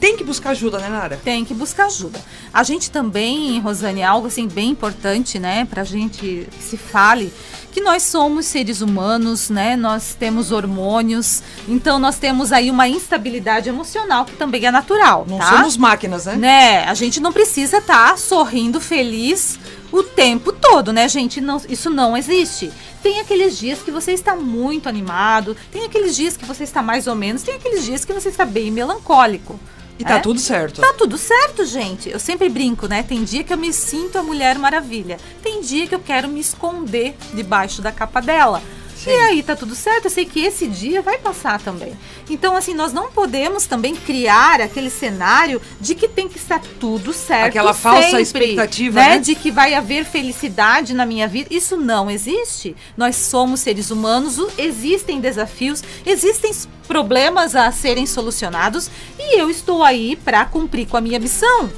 tem 0.00 0.16
que 0.16 0.24
buscar 0.24 0.50
ajuda, 0.50 0.78
né, 0.78 0.88
Nara? 0.88 1.20
Tem 1.22 1.44
que 1.44 1.52
buscar 1.52 1.86
ajuda. 1.86 2.20
A 2.52 2.62
gente 2.62 2.90
também, 2.90 3.58
Rosane, 3.60 4.02
algo 4.02 4.28
assim 4.28 4.46
bem 4.46 4.70
importante, 4.70 5.38
né, 5.38 5.64
pra 5.64 5.82
gente 5.82 6.18
que 6.18 6.48
se 6.60 6.76
fale, 6.76 7.32
que 7.72 7.80
nós 7.80 8.02
somos 8.02 8.46
seres 8.46 8.80
humanos, 8.80 9.50
né? 9.50 9.76
Nós 9.76 10.14
temos 10.18 10.52
hormônios, 10.52 11.42
então 11.68 11.98
nós 11.98 12.18
temos 12.18 12.52
aí 12.52 12.70
uma 12.70 12.88
instabilidade 12.88 13.68
emocional 13.68 14.24
que 14.24 14.36
também 14.36 14.64
é 14.64 14.70
natural. 14.70 15.26
Não 15.28 15.38
tá? 15.38 15.58
somos 15.58 15.76
máquinas, 15.76 16.26
né? 16.26 16.36
Né? 16.36 16.84
A 16.84 16.94
gente 16.94 17.20
não 17.20 17.32
precisa 17.32 17.78
estar 17.78 18.10
tá 18.10 18.16
sorrindo 18.16 18.80
feliz 18.80 19.58
o 19.92 20.02
tempo 20.02 20.52
todo, 20.52 20.92
né, 20.92 21.08
gente? 21.08 21.40
Não, 21.40 21.60
isso 21.68 21.90
não 21.90 22.16
existe. 22.16 22.70
Tem 23.02 23.20
aqueles 23.20 23.58
dias 23.58 23.80
que 23.80 23.90
você 23.90 24.12
está 24.12 24.34
muito 24.34 24.88
animado, 24.88 25.56
tem 25.70 25.84
aqueles 25.84 26.16
dias 26.16 26.36
que 26.36 26.44
você 26.44 26.64
está 26.64 26.82
mais 26.82 27.06
ou 27.06 27.14
menos, 27.14 27.42
tem 27.42 27.54
aqueles 27.54 27.84
dias 27.84 28.04
que 28.04 28.12
você 28.12 28.28
está 28.28 28.44
bem 28.44 28.70
melancólico. 28.70 29.58
E 29.98 30.04
tá 30.04 30.16
é? 30.16 30.20
tudo 30.20 30.38
certo. 30.38 30.80
Tá 30.80 30.94
tudo 30.96 31.18
certo, 31.18 31.64
gente. 31.64 32.08
Eu 32.08 32.20
sempre 32.20 32.48
brinco, 32.48 32.86
né? 32.86 33.02
Tem 33.02 33.24
dia 33.24 33.42
que 33.42 33.52
eu 33.52 33.58
me 33.58 33.72
sinto 33.72 34.16
a 34.16 34.22
Mulher 34.22 34.58
Maravilha. 34.58 35.18
Tem 35.42 35.60
dia 35.60 35.86
que 35.86 35.94
eu 35.94 36.00
quero 36.00 36.28
me 36.28 36.40
esconder 36.40 37.16
debaixo 37.34 37.82
da 37.82 37.90
capa 37.90 38.20
dela. 38.20 38.62
Sim. 38.98 39.10
E 39.10 39.14
aí 39.14 39.42
tá 39.44 39.54
tudo 39.54 39.76
certo, 39.76 40.06
eu 40.06 40.10
sei 40.10 40.24
que 40.24 40.40
esse 40.40 40.66
dia 40.66 41.00
vai 41.00 41.18
passar 41.18 41.60
também. 41.60 41.92
Então, 42.28 42.56
assim, 42.56 42.74
nós 42.74 42.92
não 42.92 43.12
podemos 43.12 43.64
também 43.64 43.94
criar 43.94 44.60
aquele 44.60 44.90
cenário 44.90 45.62
de 45.80 45.94
que 45.94 46.08
tem 46.08 46.28
que 46.28 46.36
estar 46.36 46.60
tudo 46.80 47.12
certo. 47.12 47.46
Aquela 47.46 47.72
falsa 47.72 48.02
sempre, 48.02 48.22
expectativa, 48.22 49.00
né? 49.00 49.08
né? 49.10 49.18
De 49.18 49.36
que 49.36 49.52
vai 49.52 49.74
haver 49.74 50.04
felicidade 50.04 50.94
na 50.94 51.06
minha 51.06 51.28
vida. 51.28 51.48
Isso 51.48 51.76
não 51.76 52.10
existe. 52.10 52.74
Nós 52.96 53.14
somos 53.14 53.60
seres 53.60 53.92
humanos, 53.92 54.36
existem 54.58 55.20
desafios, 55.20 55.80
existem 56.04 56.52
problemas 56.88 57.54
a 57.54 57.70
serem 57.70 58.06
solucionados 58.06 58.90
e 59.18 59.38
eu 59.38 59.48
estou 59.48 59.84
aí 59.84 60.16
para 60.16 60.44
cumprir 60.44 60.88
com 60.88 60.96
a 60.96 61.00
minha 61.00 61.20
missão. 61.20 61.70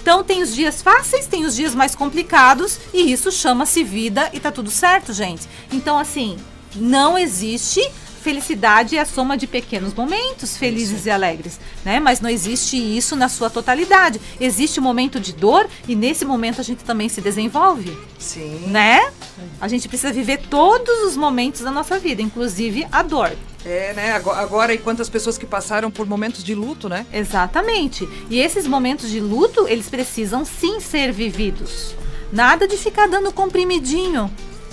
Então 0.00 0.24
tem 0.24 0.42
os 0.42 0.54
dias 0.54 0.80
fáceis, 0.82 1.26
tem 1.26 1.44
os 1.44 1.54
dias 1.54 1.74
mais 1.74 1.94
complicados 1.94 2.78
e 2.94 3.12
isso 3.12 3.30
chama-se 3.30 3.84
vida 3.84 4.30
e 4.32 4.40
tá 4.40 4.50
tudo 4.50 4.70
certo, 4.70 5.12
gente. 5.12 5.48
Então 5.70 5.98
assim, 5.98 6.38
não 6.74 7.16
existe 7.18 7.80
felicidade 8.22 8.96
é 8.96 9.00
a 9.00 9.04
soma 9.04 9.36
de 9.36 9.46
pequenos 9.46 9.92
momentos 9.92 10.56
felizes 10.56 11.00
isso. 11.00 11.08
e 11.08 11.10
alegres, 11.10 11.58
né? 11.84 11.98
Mas 11.98 12.20
não 12.20 12.30
existe 12.30 12.76
isso 12.76 13.16
na 13.16 13.28
sua 13.28 13.50
totalidade. 13.50 14.20
Existe 14.40 14.78
um 14.78 14.82
momento 14.82 15.18
de 15.18 15.32
dor 15.32 15.68
e 15.88 15.96
nesse 15.96 16.24
momento 16.24 16.60
a 16.60 16.64
gente 16.64 16.84
também 16.84 17.08
se 17.08 17.20
desenvolve. 17.20 17.98
Sim. 18.18 18.68
Né? 18.68 19.12
A 19.60 19.66
gente 19.66 19.88
precisa 19.88 20.12
viver 20.12 20.38
todos 20.48 21.02
os 21.04 21.16
momentos 21.16 21.62
da 21.62 21.70
nossa 21.70 21.98
vida, 21.98 22.22
inclusive 22.22 22.86
a 22.92 23.02
dor. 23.02 23.32
É, 23.64 23.92
né? 23.94 24.12
Agora, 24.12 24.72
e 24.72 24.78
quantas 24.78 25.08
pessoas 25.08 25.36
que 25.36 25.46
passaram 25.46 25.90
por 25.90 26.06
momentos 26.06 26.42
de 26.42 26.54
luto, 26.54 26.88
né? 26.88 27.04
Exatamente. 27.12 28.08
E 28.30 28.40
esses 28.40 28.66
momentos 28.66 29.10
de 29.10 29.20
luto, 29.20 29.66
eles 29.68 29.88
precisam 29.88 30.44
sim 30.44 30.80
ser 30.80 31.12
vividos. 31.12 31.94
Nada 32.32 32.66
de 32.66 32.76
ficar 32.76 33.08
dando 33.08 33.32
comprimidinho 33.32 34.30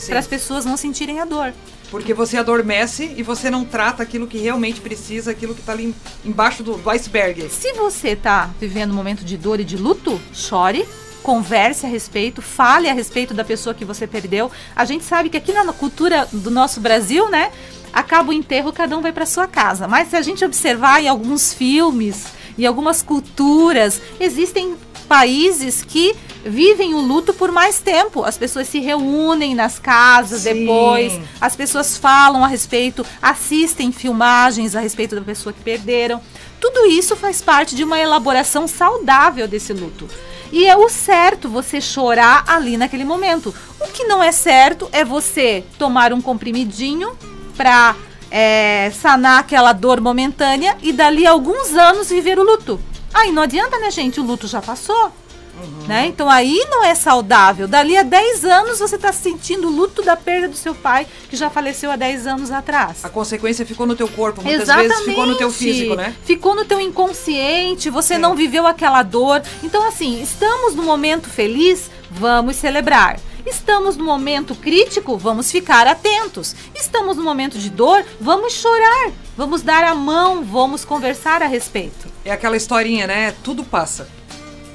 para 0.07 0.19
as 0.19 0.27
pessoas 0.27 0.65
não 0.65 0.77
sentirem 0.77 1.19
a 1.19 1.25
dor. 1.25 1.53
Porque 1.89 2.13
você 2.13 2.37
adormece 2.37 3.13
e 3.17 3.23
você 3.23 3.49
não 3.49 3.65
trata 3.65 4.03
aquilo 4.03 4.27
que 4.27 4.37
realmente 4.37 4.79
precisa, 4.79 5.31
aquilo 5.31 5.53
que 5.53 5.61
está 5.61 5.73
ali 5.73 5.95
embaixo 6.23 6.61
do, 6.61 6.77
do 6.77 6.89
iceberg. 6.89 7.49
Se 7.49 7.73
você 7.73 8.09
está 8.09 8.49
vivendo 8.59 8.91
um 8.91 8.95
momento 8.95 9.25
de 9.25 9.37
dor 9.37 9.59
e 9.59 9.63
de 9.63 9.75
luto, 9.75 10.21
chore, 10.31 10.87
converse 11.23 11.85
a 11.85 11.89
respeito, 11.89 12.41
fale 12.41 12.89
a 12.89 12.93
respeito 12.93 13.33
da 13.33 13.43
pessoa 13.43 13.73
que 13.73 13.85
você 13.85 14.07
perdeu. 14.07 14.51
A 14.75 14.85
gente 14.85 15.03
sabe 15.03 15.29
que 15.29 15.37
aqui 15.37 15.51
na 15.51 15.71
cultura 15.73 16.27
do 16.31 16.51
nosso 16.51 16.79
Brasil, 16.79 17.29
né, 17.29 17.51
acaba 17.91 18.29
o 18.29 18.33
enterro, 18.33 18.71
cada 18.71 18.97
um 18.97 19.01
vai 19.01 19.11
para 19.11 19.25
sua 19.25 19.47
casa. 19.47 19.87
Mas 19.87 20.09
se 20.09 20.15
a 20.15 20.21
gente 20.21 20.45
observar 20.45 21.01
em 21.01 21.07
alguns 21.07 21.53
filmes, 21.53 22.25
em 22.57 22.65
algumas 22.65 23.01
culturas, 23.01 24.01
existem 24.19 24.75
países 25.09 25.81
que 25.81 26.15
vivem 26.45 26.93
o 26.93 27.01
luto 27.01 27.33
por 27.33 27.51
mais 27.51 27.79
tempo. 27.79 28.23
As 28.23 28.37
pessoas 28.37 28.67
se 28.69 28.79
reúnem 28.79 29.55
nas 29.55 29.79
casas 29.79 30.41
Sim. 30.41 30.53
depois, 30.53 31.19
as 31.41 31.55
pessoas 31.55 31.97
falam 31.97 32.45
a 32.45 32.47
respeito, 32.47 33.03
assistem 33.19 33.91
filmagens 33.91 34.75
a 34.75 34.79
respeito 34.79 35.15
da 35.15 35.21
pessoa 35.21 35.51
que 35.51 35.61
perderam. 35.61 36.21
Tudo 36.61 36.85
isso 36.85 37.15
faz 37.15 37.41
parte 37.41 37.75
de 37.75 37.83
uma 37.83 37.97
elaboração 37.97 38.67
saudável 38.67 39.47
desse 39.47 39.73
luto. 39.73 40.07
E 40.51 40.65
é 40.65 40.77
o 40.77 40.87
certo 40.89 41.49
você 41.49 41.81
chorar 41.81 42.43
ali 42.47 42.77
naquele 42.77 43.03
momento. 43.03 43.53
O 43.79 43.87
que 43.87 44.03
não 44.03 44.21
é 44.21 44.31
certo 44.31 44.87
é 44.91 45.03
você 45.03 45.63
tomar 45.77 46.13
um 46.13 46.21
comprimidinho 46.21 47.11
para 47.57 47.95
é, 48.29 48.91
sanar 48.91 49.39
aquela 49.39 49.73
dor 49.73 50.01
momentânea 50.01 50.77
e 50.81 50.91
dali 50.91 51.25
a 51.25 51.31
alguns 51.31 51.73
anos 51.73 52.09
viver 52.09 52.37
o 52.37 52.43
luto. 52.43 52.79
Aí 53.13 53.31
não 53.31 53.43
adianta, 53.43 53.77
né, 53.79 53.91
gente? 53.91 54.19
O 54.19 54.23
luto 54.23 54.47
já 54.47 54.61
passou. 54.61 55.11
Uhum. 55.59 55.87
Né? 55.87 56.07
Então 56.07 56.29
aí 56.29 56.65
não 56.69 56.83
é 56.83 56.95
saudável. 56.95 57.67
Dali 57.67 57.97
a 57.97 58.03
10 58.03 58.45
anos 58.45 58.79
você 58.79 58.95
está 58.95 59.11
sentindo 59.11 59.67
o 59.67 59.71
luto 59.71 60.01
da 60.01 60.15
perda 60.15 60.47
do 60.47 60.55
seu 60.55 60.73
pai, 60.73 61.05
que 61.29 61.35
já 61.35 61.49
faleceu 61.49 61.91
há 61.91 61.95
10 61.95 62.27
anos 62.27 62.51
atrás. 62.51 63.03
A 63.03 63.09
consequência 63.09 63.65
ficou 63.65 63.85
no 63.85 63.95
teu 63.95 64.07
corpo, 64.07 64.41
muitas 64.41 64.63
Exatamente. 64.63 64.89
vezes 64.89 65.05
ficou 65.05 65.25
no 65.25 65.35
teu 65.35 65.51
físico, 65.51 65.95
né? 65.95 66.15
Ficou 66.23 66.55
no 66.55 66.65
teu 66.65 66.79
inconsciente, 66.79 67.89
você 67.89 68.13
é. 68.13 68.17
não 68.17 68.35
viveu 68.35 68.65
aquela 68.65 69.03
dor. 69.03 69.41
Então, 69.61 69.85
assim, 69.87 70.21
estamos 70.21 70.75
no 70.75 70.83
momento 70.83 71.29
feliz, 71.29 71.91
vamos 72.09 72.55
celebrar. 72.55 73.19
Estamos 73.49 73.97
no 73.97 74.03
momento 74.03 74.53
crítico, 74.53 75.17
vamos 75.17 75.51
ficar 75.51 75.87
atentos. 75.87 76.55
Estamos 76.75 77.17
no 77.17 77.23
momento 77.23 77.57
de 77.57 77.71
dor, 77.71 78.05
vamos 78.21 78.53
chorar. 78.53 79.11
Vamos 79.35 79.63
dar 79.63 79.83
a 79.83 79.95
mão, 79.95 80.43
vamos 80.43 80.85
conversar 80.85 81.41
a 81.41 81.47
respeito. 81.47 82.07
É 82.23 82.31
aquela 82.31 82.55
historinha, 82.55 83.07
né? 83.07 83.33
Tudo 83.43 83.63
passa. 83.63 84.07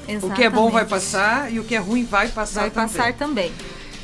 Exatamente. 0.08 0.26
O 0.26 0.34
que 0.34 0.42
é 0.42 0.50
bom 0.50 0.70
vai 0.70 0.84
passar 0.84 1.52
e 1.52 1.60
o 1.60 1.64
que 1.64 1.76
é 1.76 1.78
ruim 1.78 2.04
vai 2.04 2.28
passar 2.28 2.62
vai 2.62 2.70
também. 2.70 2.88
passar 2.88 3.12
também. 3.12 3.52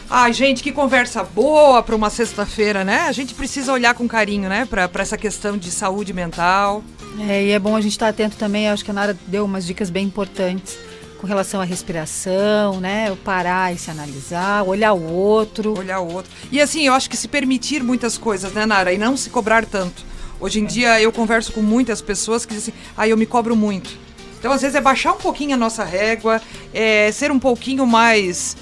Ai, 0.08 0.32
gente, 0.32 0.62
que 0.62 0.70
conversa 0.70 1.24
boa 1.24 1.82
para 1.82 1.96
uma 1.96 2.08
sexta-feira, 2.08 2.84
né? 2.84 3.00
A 3.08 3.12
gente 3.12 3.34
precisa 3.34 3.72
olhar 3.72 3.94
com 3.94 4.06
carinho, 4.06 4.48
né, 4.48 4.66
para 4.66 4.88
essa 4.94 5.16
questão 5.16 5.58
de 5.58 5.70
saúde 5.70 6.12
mental. 6.12 6.84
É, 7.28 7.44
e 7.44 7.50
é 7.50 7.58
bom 7.58 7.74
a 7.74 7.80
gente 7.80 7.92
estar 7.92 8.06
tá 8.06 8.10
atento 8.10 8.36
também. 8.36 8.68
Acho 8.68 8.84
que 8.84 8.90
a 8.92 8.94
Nara 8.94 9.18
deu 9.26 9.44
umas 9.44 9.66
dicas 9.66 9.90
bem 9.90 10.06
importantes 10.06 10.78
com 11.20 11.26
relação 11.26 11.60
à 11.60 11.64
respiração, 11.64 12.80
né? 12.80 13.12
O 13.12 13.16
parar 13.16 13.74
e 13.74 13.78
se 13.78 13.90
analisar, 13.90 14.62
olhar 14.62 14.94
o 14.94 15.12
outro. 15.12 15.78
Olhar 15.78 16.00
o 16.00 16.10
outro. 16.10 16.30
E 16.50 16.60
assim, 16.60 16.86
eu 16.86 16.94
acho 16.94 17.10
que 17.10 17.16
se 17.16 17.28
permitir 17.28 17.82
muitas 17.82 18.16
coisas, 18.16 18.52
né, 18.52 18.64
Nara? 18.64 18.92
E 18.92 18.98
não 18.98 19.16
se 19.16 19.28
cobrar 19.28 19.66
tanto. 19.66 20.02
Hoje 20.40 20.60
em 20.60 20.64
dia 20.64 21.00
eu 21.00 21.12
converso 21.12 21.52
com 21.52 21.60
muitas 21.60 22.00
pessoas 22.00 22.46
que 22.46 22.54
dizem 22.54 22.72
assim, 22.72 22.84
ah, 22.96 23.06
eu 23.06 23.16
me 23.16 23.26
cobro 23.26 23.54
muito. 23.54 23.90
Então, 24.38 24.50
às 24.50 24.62
vezes, 24.62 24.74
é 24.74 24.80
baixar 24.80 25.12
um 25.12 25.18
pouquinho 25.18 25.52
a 25.52 25.58
nossa 25.58 25.84
régua, 25.84 26.40
é 26.72 27.12
ser 27.12 27.30
um 27.30 27.38
pouquinho 27.38 27.86
mais 27.86 28.56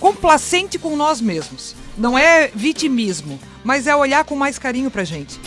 complacente 0.00 0.80
com 0.80 0.96
nós 0.96 1.20
mesmos. 1.20 1.76
Não 1.96 2.18
é 2.18 2.50
vitimismo, 2.52 3.38
mas 3.62 3.86
é 3.86 3.94
olhar 3.94 4.24
com 4.24 4.34
mais 4.34 4.58
carinho 4.58 4.90
pra 4.90 5.04
gente. 5.04 5.38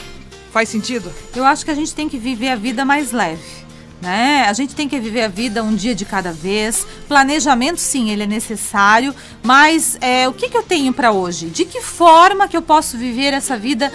Faz 0.53 0.69
sentido? 0.69 1.11
Eu 1.35 1.43
acho 1.43 1.65
que 1.65 1.71
a 1.71 1.75
gente 1.75 1.93
tem 1.93 2.07
que 2.07 2.17
viver 2.17 2.47
a 2.47 2.55
vida 2.55 2.85
mais 2.85 3.11
leve. 3.11 3.64
Né? 4.01 4.45
A 4.47 4.53
gente 4.53 4.75
tem 4.75 4.87
que 4.87 4.99
viver 4.99 5.23
a 5.23 5.27
vida 5.27 5.63
um 5.63 5.73
dia 5.73 5.95
de 5.95 6.05
cada 6.05 6.31
vez. 6.31 6.85
Planejamento, 7.07 7.79
sim, 7.79 8.11
ele 8.11 8.23
é 8.23 8.27
necessário, 8.27 9.15
mas 9.41 9.97
é, 10.01 10.27
o 10.27 10.33
que, 10.33 10.49
que 10.49 10.57
eu 10.57 10.63
tenho 10.63 10.93
para 10.93 11.11
hoje? 11.11 11.47
De 11.47 11.65
que 11.65 11.81
forma 11.81 12.47
que 12.47 12.55
eu 12.55 12.61
posso 12.61 12.97
viver 12.97 13.33
essa 13.33 13.57
vida 13.57 13.91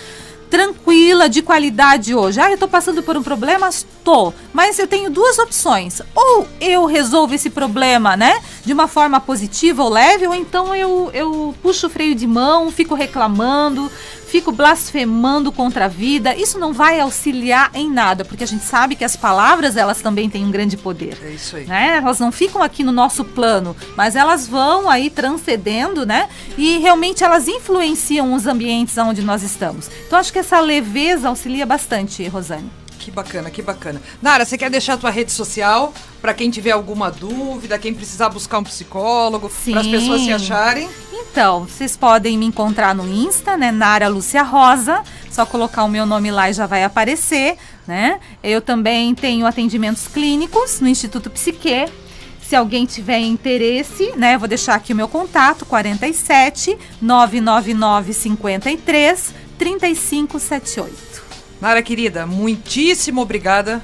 tranquila, 0.51 1.29
de 1.29 1.41
qualidade 1.41 2.13
hoje. 2.13 2.41
Ah, 2.41 2.51
eu 2.51 2.59
tô 2.59 2.67
passando 2.67 3.03
por 3.03 3.17
um 3.17 3.23
problema? 3.23 3.69
Estou. 3.69 4.35
Mas 4.53 4.79
eu 4.79 4.87
tenho 4.89 5.09
duas 5.09 5.39
opções. 5.39 6.03
Ou 6.13 6.47
eu 6.61 6.85
resolvo 6.87 7.35
esse 7.35 7.49
problema, 7.49 8.17
né? 8.17 8.43
De 8.65 8.73
uma 8.73 8.89
forma 8.89 9.21
positiva 9.21 9.85
ou 9.85 9.89
leve, 9.89 10.27
ou 10.27 10.35
então 10.35 10.75
eu, 10.75 11.09
eu 11.15 11.55
puxo 11.63 11.87
o 11.87 11.91
freio 11.91 12.17
de 12.17 12.27
mão, 12.27 12.71
fico 12.73 12.97
reclamando, 12.97 13.91
fico 14.31 14.53
blasfemando 14.53 15.51
contra 15.51 15.87
a 15.87 15.89
vida. 15.89 16.35
Isso 16.37 16.59
não 16.59 16.73
vai 16.73 17.01
auxiliar 17.01 17.71
em 17.75 17.91
nada, 17.91 18.25
porque 18.25 18.45
a 18.45 18.47
gente 18.47 18.65
sabe 18.65 18.95
que 18.95 19.05
as 19.05 19.17
palavras 19.17 19.77
elas 19.77 20.01
também 20.01 20.31
têm 20.31 20.45
um 20.45 20.51
grande 20.51 20.77
poder. 20.77 21.19
É 21.23 21.31
isso 21.31 21.57
aí. 21.57 21.67
Né? 21.67 21.97
Elas 21.97 22.21
não 22.21 22.31
ficam 22.31 22.63
aqui 22.63 22.85
no 22.85 22.93
nosso 22.93 23.25
plano, 23.25 23.77
mas 23.97 24.15
elas 24.15 24.47
vão 24.47 24.89
aí 24.89 25.11
transcendendo, 25.11 26.07
né? 26.07 26.29
E 26.57 26.79
realmente 26.79 27.25
elas 27.25 27.49
influenciam 27.49 28.33
os 28.33 28.47
ambientes 28.47 28.97
onde 28.97 29.23
nós 29.23 29.43
estamos. 29.43 29.91
Então 30.07 30.19
acho 30.19 30.33
que 30.33 30.39
essa 30.39 30.61
leveza 30.61 31.29
auxilia 31.29 31.67
bastante, 31.67 32.27
Rosane. 32.29 32.71
Que 33.11 33.17
bacana, 33.17 33.51
que 33.51 33.61
bacana. 33.61 34.01
Nara, 34.23 34.45
você 34.45 34.57
quer 34.57 34.71
deixar 34.71 34.95
a 34.95 34.97
tua 34.97 35.11
rede 35.11 35.33
social 35.33 35.93
para 36.23 36.33
quem 36.33 36.49
tiver 36.49 36.71
alguma 36.71 37.11
dúvida, 37.11 37.77
quem 37.77 37.93
precisar 37.93 38.29
buscar 38.29 38.59
um 38.59 38.63
psicólogo, 38.63 39.51
para 39.73 39.81
as 39.81 39.87
pessoas 39.89 40.23
se 40.23 40.33
acharem? 40.33 40.89
Então, 41.13 41.65
vocês 41.65 41.97
podem 41.97 42.39
me 42.39 42.47
encontrar 42.47 42.95
no 42.95 43.09
Insta, 43.09 43.57
né, 43.57 43.73
Nara 43.73 44.07
Lúcia 44.07 44.45
Rosa. 44.45 45.03
Só 45.29 45.45
colocar 45.45 45.83
o 45.83 45.89
meu 45.89 46.07
nome 46.07 46.31
lá 46.31 46.51
e 46.51 46.53
já 46.53 46.67
vai 46.67 46.85
aparecer, 46.85 47.57
né? 47.87 48.21
Eu 48.45 48.61
também 48.61 49.13
tenho 49.13 49.45
atendimentos 49.45 50.07
clínicos 50.07 50.81
no 50.81 50.87
Instituto 50.87 51.31
Psique. 51.31 51.87
Se 52.43 52.55
alguém 52.55 52.87
tiver 52.87 53.19
interesse, 53.19 54.13
né, 54.17 54.39
vou 54.39 54.47
deixar 54.47 54.75
aqui 54.75 54.93
o 54.93 54.97
meu 54.97 55.09
contato: 55.09 55.67
47 55.67 56.79
999 57.03 58.13
53 58.13 59.35
3578. 59.59 61.10
Nara 61.61 61.83
querida, 61.83 62.27
muitíssimo 62.27 63.21
obrigada. 63.21 63.83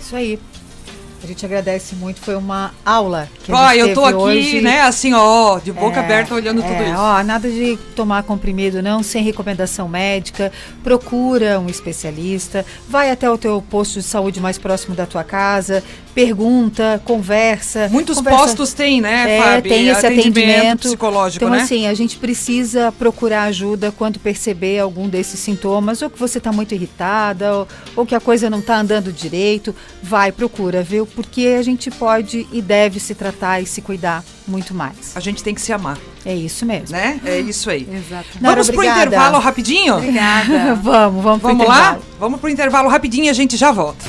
Isso 0.00 0.16
aí. 0.16 0.38
A 1.22 1.26
gente 1.26 1.46
agradece 1.46 1.94
muito, 1.94 2.20
foi 2.20 2.34
uma 2.34 2.74
aula 2.84 3.28
que 3.44 3.52
a 3.52 3.74
gente 3.74 3.78
eu 3.78 3.94
tô 3.94 4.04
aqui, 4.04 4.16
hoje. 4.16 4.60
né, 4.60 4.80
assim, 4.80 5.12
ó, 5.14 5.60
de 5.60 5.70
boca 5.70 6.00
é, 6.00 6.04
aberta 6.04 6.34
olhando 6.34 6.60
é, 6.60 6.66
tudo 6.66 6.82
isso. 6.82 6.98
Ó, 7.00 7.22
nada 7.22 7.48
de 7.48 7.78
tomar 7.94 8.24
comprimido 8.24 8.82
não, 8.82 9.04
sem 9.04 9.22
recomendação 9.22 9.88
médica. 9.88 10.50
Procura 10.82 11.60
um 11.60 11.68
especialista, 11.68 12.66
vai 12.88 13.08
até 13.08 13.30
o 13.30 13.38
teu 13.38 13.62
posto 13.70 14.00
de 14.00 14.02
saúde 14.02 14.40
mais 14.40 14.58
próximo 14.58 14.96
da 14.96 15.06
tua 15.06 15.22
casa, 15.22 15.84
pergunta, 16.12 17.00
conversa. 17.04 17.88
Muitos 17.88 18.16
conversa, 18.16 18.38
postos 18.40 18.72
têm, 18.72 19.00
né, 19.00 19.36
é, 19.36 19.40
Fábio? 19.40 19.70
Tem 19.70 19.88
esse 19.88 20.04
atendimento, 20.04 20.38
atendimento 20.38 20.80
psicológico, 20.80 21.44
então, 21.44 21.56
né? 21.56 21.62
assim, 21.62 21.86
a 21.86 21.94
gente 21.94 22.16
precisa 22.16 22.90
procurar 22.90 23.44
ajuda 23.44 23.92
quando 23.92 24.18
perceber 24.18 24.80
algum 24.80 25.08
desses 25.08 25.38
sintomas, 25.38 26.02
ou 26.02 26.10
que 26.10 26.18
você 26.18 26.38
está 26.38 26.50
muito 26.50 26.74
irritada, 26.74 27.54
ou, 27.54 27.68
ou 27.94 28.06
que 28.06 28.14
a 28.16 28.20
coisa 28.20 28.50
não 28.50 28.58
está 28.58 28.80
andando 28.80 29.12
direito. 29.12 29.72
Vai, 30.02 30.32
procura, 30.32 30.82
viu? 30.82 31.06
Porque 31.14 31.56
a 31.58 31.62
gente 31.62 31.90
pode 31.90 32.46
e 32.52 32.60
deve 32.60 32.98
se 32.98 33.14
tratar 33.14 33.60
e 33.60 33.66
se 33.66 33.80
cuidar 33.80 34.24
muito 34.46 34.74
mais. 34.74 35.16
A 35.16 35.20
gente 35.20 35.42
tem 35.42 35.54
que 35.54 35.60
se 35.60 35.72
amar. 35.72 35.98
É 36.24 36.34
isso 36.34 36.64
mesmo. 36.64 36.96
Né? 36.96 37.20
É 37.24 37.40
isso 37.40 37.70
aí. 37.70 37.88
Exato. 37.90 38.28
Vamos 38.40 38.70
para 38.70 38.80
o 38.80 38.84
intervalo 38.84 39.38
rapidinho? 39.38 39.96
Obrigada. 39.96 40.74
vamos, 40.82 41.22
vamos 41.22 41.42
Vamos 41.42 41.66
lá? 41.66 41.98
Vamos 42.18 42.40
para 42.40 42.46
o 42.48 42.50
intervalo 42.50 42.88
rapidinho 42.88 43.26
e 43.26 43.28
a 43.28 43.32
gente 43.32 43.56
já 43.56 43.72
volta. 43.72 44.04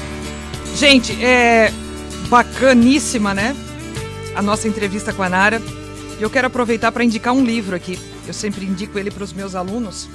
Gente, 0.75 1.13
é 1.23 1.71
bacaníssima, 2.29 3.33
né? 3.33 3.55
A 4.35 4.41
nossa 4.41 4.67
entrevista 4.67 5.13
com 5.13 5.23
a 5.23 5.29
Nara. 5.29 5.61
E 6.19 6.21
eu 6.21 6.29
quero 6.29 6.47
aproveitar 6.47 6.91
para 6.91 7.03
indicar 7.03 7.33
um 7.33 7.43
livro 7.43 7.75
aqui. 7.75 7.99
Eu 8.25 8.33
sempre 8.33 8.65
indico 8.65 8.97
ele 8.97 9.11
para 9.11 9.23
os 9.23 9.33
meus 9.33 9.55
alunos. 9.55 10.07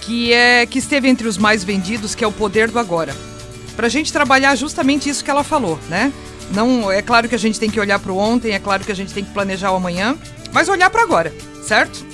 Que 0.00 0.32
é 0.32 0.66
que 0.66 0.78
esteve 0.78 1.08
entre 1.08 1.26
os 1.26 1.38
mais 1.38 1.62
vendidos, 1.64 2.14
que 2.14 2.24
é 2.24 2.26
O 2.26 2.32
Poder 2.32 2.70
do 2.70 2.78
Agora 2.78 3.31
para 3.76 3.86
a 3.86 3.90
gente 3.90 4.12
trabalhar 4.12 4.54
justamente 4.54 5.08
isso 5.08 5.24
que 5.24 5.30
ela 5.30 5.44
falou, 5.44 5.78
né? 5.88 6.12
Não, 6.52 6.90
é 6.90 7.00
claro 7.00 7.28
que 7.28 7.34
a 7.34 7.38
gente 7.38 7.58
tem 7.58 7.70
que 7.70 7.80
olhar 7.80 7.98
para 7.98 8.12
o 8.12 8.18
ontem, 8.18 8.52
é 8.52 8.58
claro 8.58 8.84
que 8.84 8.92
a 8.92 8.94
gente 8.94 9.12
tem 9.12 9.24
que 9.24 9.32
planejar 9.32 9.72
o 9.72 9.76
amanhã, 9.76 10.16
mas 10.52 10.68
olhar 10.68 10.90
para 10.90 11.02
agora, 11.02 11.32
certo? 11.62 12.04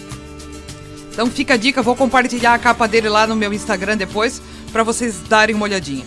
Então 1.11 1.28
fica 1.28 1.54
a 1.54 1.56
dica, 1.56 1.82
vou 1.82 1.96
compartilhar 1.96 2.54
a 2.54 2.59
capa 2.59 2.86
dele 2.86 3.09
lá 3.09 3.26
no 3.26 3.34
meu 3.34 3.52
Instagram 3.52 3.96
depois 3.96 4.40
para 4.72 4.84
vocês 4.84 5.16
darem 5.28 5.56
uma 5.56 5.64
olhadinha. 5.64 6.04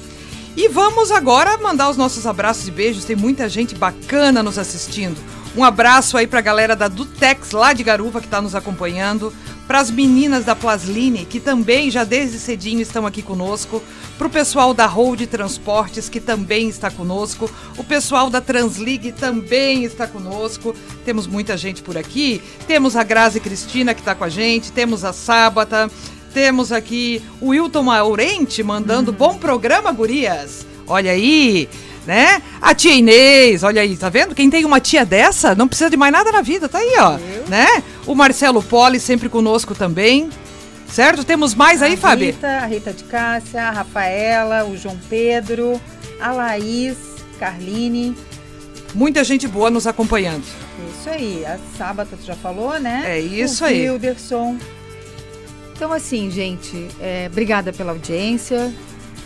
E 0.55 0.67
vamos 0.67 1.11
agora 1.11 1.57
mandar 1.57 1.89
os 1.89 1.97
nossos 1.97 2.25
abraços 2.25 2.67
e 2.67 2.71
beijos, 2.71 3.05
tem 3.05 3.15
muita 3.15 3.49
gente 3.49 3.75
bacana 3.75 4.41
nos 4.43 4.57
assistindo. 4.57 5.17
Um 5.55 5.63
abraço 5.63 6.17
aí 6.17 6.27
para 6.27 6.39
a 6.39 6.41
galera 6.41 6.75
da 6.75 6.87
Dutex 6.87 7.51
lá 7.51 7.73
de 7.73 7.83
Garuva 7.83 8.21
que 8.21 8.27
está 8.27 8.41
nos 8.41 8.55
acompanhando 8.55 9.33
para 9.71 9.79
as 9.79 9.89
meninas 9.89 10.43
da 10.43 10.53
Plasline, 10.53 11.23
que 11.23 11.39
também 11.39 11.89
já 11.89 12.03
desde 12.03 12.37
cedinho 12.39 12.81
estão 12.81 13.05
aqui 13.05 13.21
conosco, 13.21 13.81
para 14.17 14.27
o 14.27 14.29
pessoal 14.29 14.73
da 14.73 14.85
Road 14.85 15.25
Transportes, 15.27 16.09
que 16.09 16.19
também 16.19 16.67
está 16.67 16.91
conosco, 16.91 17.49
o 17.77 17.83
pessoal 17.85 18.29
da 18.29 18.41
Translig 18.41 19.13
também 19.13 19.85
está 19.85 20.05
conosco, 20.07 20.75
temos 21.05 21.25
muita 21.25 21.55
gente 21.55 21.81
por 21.81 21.97
aqui, 21.97 22.43
temos 22.67 22.97
a 22.97 23.03
Grazi 23.05 23.39
Cristina 23.39 23.93
que 23.93 24.01
está 24.01 24.13
com 24.13 24.25
a 24.25 24.29
gente, 24.29 24.73
temos 24.73 25.05
a 25.05 25.13
Sábata, 25.13 25.89
temos 26.33 26.73
aqui 26.73 27.23
o 27.39 27.51
Wilton 27.51 27.83
Maurente 27.83 28.61
mandando 28.63 29.11
uhum. 29.11 29.17
bom 29.17 29.37
programa, 29.37 29.89
gurias. 29.93 30.67
Olha 30.85 31.11
aí, 31.11 31.69
né? 32.05 32.41
A 32.61 32.73
tia 32.73 32.93
Inês, 32.93 33.63
olha 33.63 33.81
aí, 33.81 33.95
tá 33.95 34.09
vendo? 34.09 34.33
Quem 34.35 34.49
tem 34.49 34.65
uma 34.65 34.79
tia 34.79 35.05
dessa 35.05 35.53
não 35.55 35.67
precisa 35.67 35.89
de 35.89 35.97
mais 35.97 36.11
nada 36.11 36.31
na 36.31 36.41
vida, 36.41 36.67
tá 36.67 36.79
aí, 36.79 36.95
ó, 36.97 37.13
Eu? 37.17 37.47
né? 37.47 37.83
O 38.05 38.15
Marcelo 38.15 38.61
Poli 38.61 38.99
sempre 38.99 39.29
conosco 39.29 39.75
também. 39.75 40.29
Certo? 40.87 41.23
Temos 41.23 41.55
mais 41.55 41.81
aí, 41.81 41.95
Fabi? 41.95 42.25
Rita, 42.27 42.47
a 42.47 42.65
Rita 42.65 42.91
de 42.91 43.05
Cássia, 43.05 43.63
a 43.63 43.71
Rafaela, 43.71 44.65
o 44.65 44.75
João 44.75 44.99
Pedro, 45.09 45.79
a 46.19 46.33
Laís, 46.33 46.97
Carline. 47.39 48.13
Muita 48.93 49.23
gente 49.23 49.47
boa 49.47 49.69
nos 49.69 49.87
acompanhando. 49.87 50.43
Isso 50.99 51.09
aí. 51.09 51.45
A 51.45 51.57
Sábata, 51.77 52.17
tu 52.17 52.25
já 52.25 52.35
falou, 52.35 52.77
né? 52.77 53.03
É 53.05 53.19
isso 53.21 53.63
o 53.63 53.67
aí. 53.67 53.89
Wilderson. 53.89 54.57
Então, 55.73 55.93
assim, 55.93 56.29
gente, 56.29 56.87
é, 56.99 57.27
obrigada 57.31 57.71
pela 57.71 57.93
audiência 57.93 58.69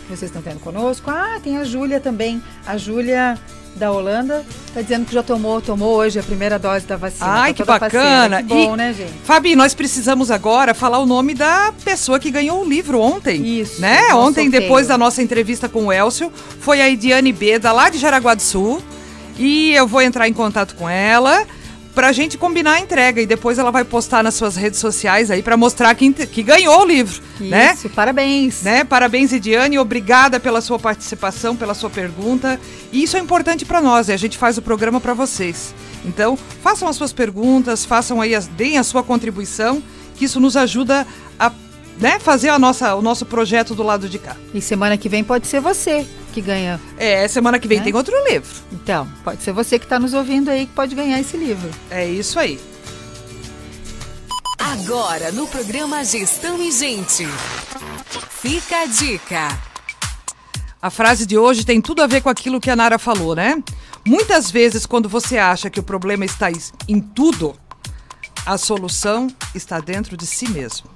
que 0.06 0.16
vocês 0.16 0.30
estão 0.30 0.42
tendo 0.42 0.60
conosco. 0.60 1.10
Ah, 1.10 1.38
tem 1.42 1.58
a 1.58 1.64
Júlia 1.64 2.00
também. 2.00 2.42
A 2.66 2.76
Júlia 2.76 3.38
da 3.74 3.92
Holanda 3.92 4.44
está 4.68 4.80
dizendo 4.80 5.04
que 5.04 5.12
já 5.12 5.22
tomou, 5.22 5.60
tomou 5.60 5.96
hoje 5.96 6.18
a 6.18 6.22
primeira 6.22 6.58
dose 6.58 6.86
da 6.86 6.96
vacina. 6.96 7.26
Ai, 7.28 7.52
tá 7.52 7.56
que 7.56 7.64
bacana. 7.64 8.42
Que 8.42 8.48
bom, 8.48 8.74
e, 8.74 8.76
né, 8.76 8.92
gente? 8.92 9.12
Fabi, 9.24 9.54
nós 9.54 9.74
precisamos 9.74 10.30
agora 10.30 10.72
falar 10.72 10.98
o 10.98 11.06
nome 11.06 11.34
da 11.34 11.72
pessoa 11.84 12.18
que 12.18 12.30
ganhou 12.30 12.62
o 12.62 12.68
livro 12.68 13.00
ontem. 13.00 13.60
Isso. 13.60 13.80
Né? 13.80 14.14
Ontem, 14.14 14.44
sorteio. 14.44 14.50
depois 14.50 14.86
da 14.86 14.96
nossa 14.96 15.22
entrevista 15.22 15.68
com 15.68 15.86
o 15.86 15.92
Elcio, 15.92 16.32
foi 16.60 16.80
a 16.80 16.88
Ediane 16.88 17.32
Beda, 17.32 17.72
lá 17.72 17.90
de 17.90 17.98
Jaraguá 17.98 18.34
do 18.34 18.42
Sul. 18.42 18.82
E 19.38 19.72
eu 19.72 19.86
vou 19.86 20.00
entrar 20.00 20.26
em 20.26 20.32
contato 20.32 20.74
com 20.76 20.88
ela 20.88 21.46
pra 21.96 22.12
gente 22.12 22.36
combinar 22.36 22.74
a 22.74 22.80
entrega 22.80 23.22
e 23.22 23.26
depois 23.26 23.58
ela 23.58 23.70
vai 23.70 23.82
postar 23.82 24.22
nas 24.22 24.34
suas 24.34 24.54
redes 24.54 24.78
sociais 24.78 25.30
aí 25.30 25.42
para 25.42 25.56
mostrar 25.56 25.94
que, 25.94 26.12
que 26.12 26.42
ganhou 26.42 26.82
o 26.82 26.84
livro, 26.84 27.22
né? 27.40 27.72
Isso, 27.72 27.88
né? 27.88 27.94
parabéns. 27.96 28.62
Né? 28.62 28.84
Parabéns, 28.84 29.32
Ediane, 29.32 29.78
obrigada 29.78 30.38
pela 30.38 30.60
sua 30.60 30.78
participação, 30.78 31.56
pela 31.56 31.72
sua 31.72 31.88
pergunta. 31.88 32.60
E 32.92 33.02
isso 33.02 33.16
é 33.16 33.20
importante 33.20 33.64
para 33.64 33.80
nós, 33.80 34.10
e 34.10 34.12
a 34.12 34.16
gente 34.18 34.36
faz 34.36 34.58
o 34.58 34.62
programa 34.62 35.00
para 35.00 35.14
vocês. 35.14 35.74
Então, 36.04 36.38
façam 36.62 36.86
as 36.86 36.96
suas 36.96 37.14
perguntas, 37.14 37.86
façam 37.86 38.20
aí, 38.20 38.34
as, 38.34 38.46
deem 38.46 38.76
a 38.76 38.84
sua 38.84 39.02
contribuição, 39.02 39.82
que 40.16 40.26
isso 40.26 40.38
nos 40.38 40.54
ajuda 40.54 41.06
a 41.38 41.50
né, 41.98 42.18
fazer 42.18 42.48
a 42.48 42.58
nossa, 42.58 42.94
o 42.94 43.02
nosso 43.02 43.24
projeto 43.24 43.74
do 43.74 43.82
lado 43.82 44.08
de 44.08 44.18
cá. 44.18 44.36
E 44.52 44.60
semana 44.60 44.96
que 44.96 45.08
vem 45.08 45.24
pode 45.24 45.46
ser 45.46 45.60
você 45.60 46.06
que 46.32 46.40
ganha. 46.42 46.78
É, 46.98 47.26
semana 47.28 47.58
que 47.58 47.66
vem 47.66 47.78
né? 47.78 47.84
tem 47.84 47.94
outro 47.94 48.14
livro. 48.28 48.54
Então, 48.70 49.08
pode 49.24 49.42
ser 49.42 49.52
você 49.52 49.78
que 49.78 49.86
está 49.86 49.98
nos 49.98 50.12
ouvindo 50.12 50.50
aí 50.50 50.66
que 50.66 50.72
pode 50.72 50.94
ganhar 50.94 51.18
esse 51.18 51.34
livro. 51.36 51.70
É 51.90 52.06
isso 52.06 52.38
aí. 52.38 52.60
Agora, 54.58 55.32
no 55.32 55.46
programa 55.46 56.04
Gestão 56.04 56.62
e 56.62 56.70
Gente. 56.70 57.26
Fica 58.28 58.82
a 58.82 58.86
dica. 58.86 59.58
A 60.82 60.90
frase 60.90 61.24
de 61.24 61.38
hoje 61.38 61.64
tem 61.64 61.80
tudo 61.80 62.02
a 62.02 62.06
ver 62.06 62.20
com 62.20 62.28
aquilo 62.28 62.60
que 62.60 62.70
a 62.70 62.76
Nara 62.76 62.98
falou, 62.98 63.34
né? 63.34 63.62
Muitas 64.06 64.50
vezes, 64.50 64.84
quando 64.84 65.08
você 65.08 65.38
acha 65.38 65.70
que 65.70 65.80
o 65.80 65.82
problema 65.82 66.24
está 66.24 66.48
em 66.86 67.00
tudo, 67.00 67.56
a 68.44 68.58
solução 68.58 69.28
está 69.54 69.80
dentro 69.80 70.16
de 70.16 70.26
si 70.26 70.48
mesmo. 70.50 70.95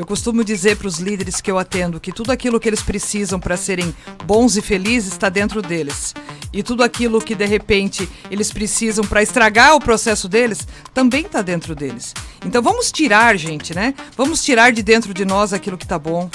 Eu 0.00 0.06
costumo 0.06 0.42
dizer 0.42 0.78
para 0.78 0.88
os 0.88 0.98
líderes 0.98 1.42
que 1.42 1.50
eu 1.50 1.58
atendo 1.58 2.00
que 2.00 2.10
tudo 2.10 2.32
aquilo 2.32 2.58
que 2.58 2.66
eles 2.66 2.80
precisam 2.80 3.38
para 3.38 3.54
serem 3.54 3.94
bons 4.24 4.56
e 4.56 4.62
felizes 4.62 5.12
está 5.12 5.28
dentro 5.28 5.60
deles. 5.60 6.14
E 6.54 6.62
tudo 6.62 6.82
aquilo 6.82 7.20
que 7.20 7.34
de 7.34 7.44
repente 7.44 8.08
eles 8.30 8.50
precisam 8.50 9.04
para 9.04 9.22
estragar 9.22 9.74
o 9.74 9.78
processo 9.78 10.26
deles 10.26 10.66
também 10.94 11.26
está 11.26 11.42
dentro 11.42 11.74
deles. 11.74 12.14
Então 12.46 12.62
vamos 12.62 12.90
tirar, 12.90 13.36
gente, 13.36 13.74
né? 13.74 13.92
Vamos 14.16 14.42
tirar 14.42 14.72
de 14.72 14.82
dentro 14.82 15.12
de 15.12 15.26
nós 15.26 15.52
aquilo 15.52 15.76
que 15.76 15.84
está 15.84 15.98
bom. 15.98 16.30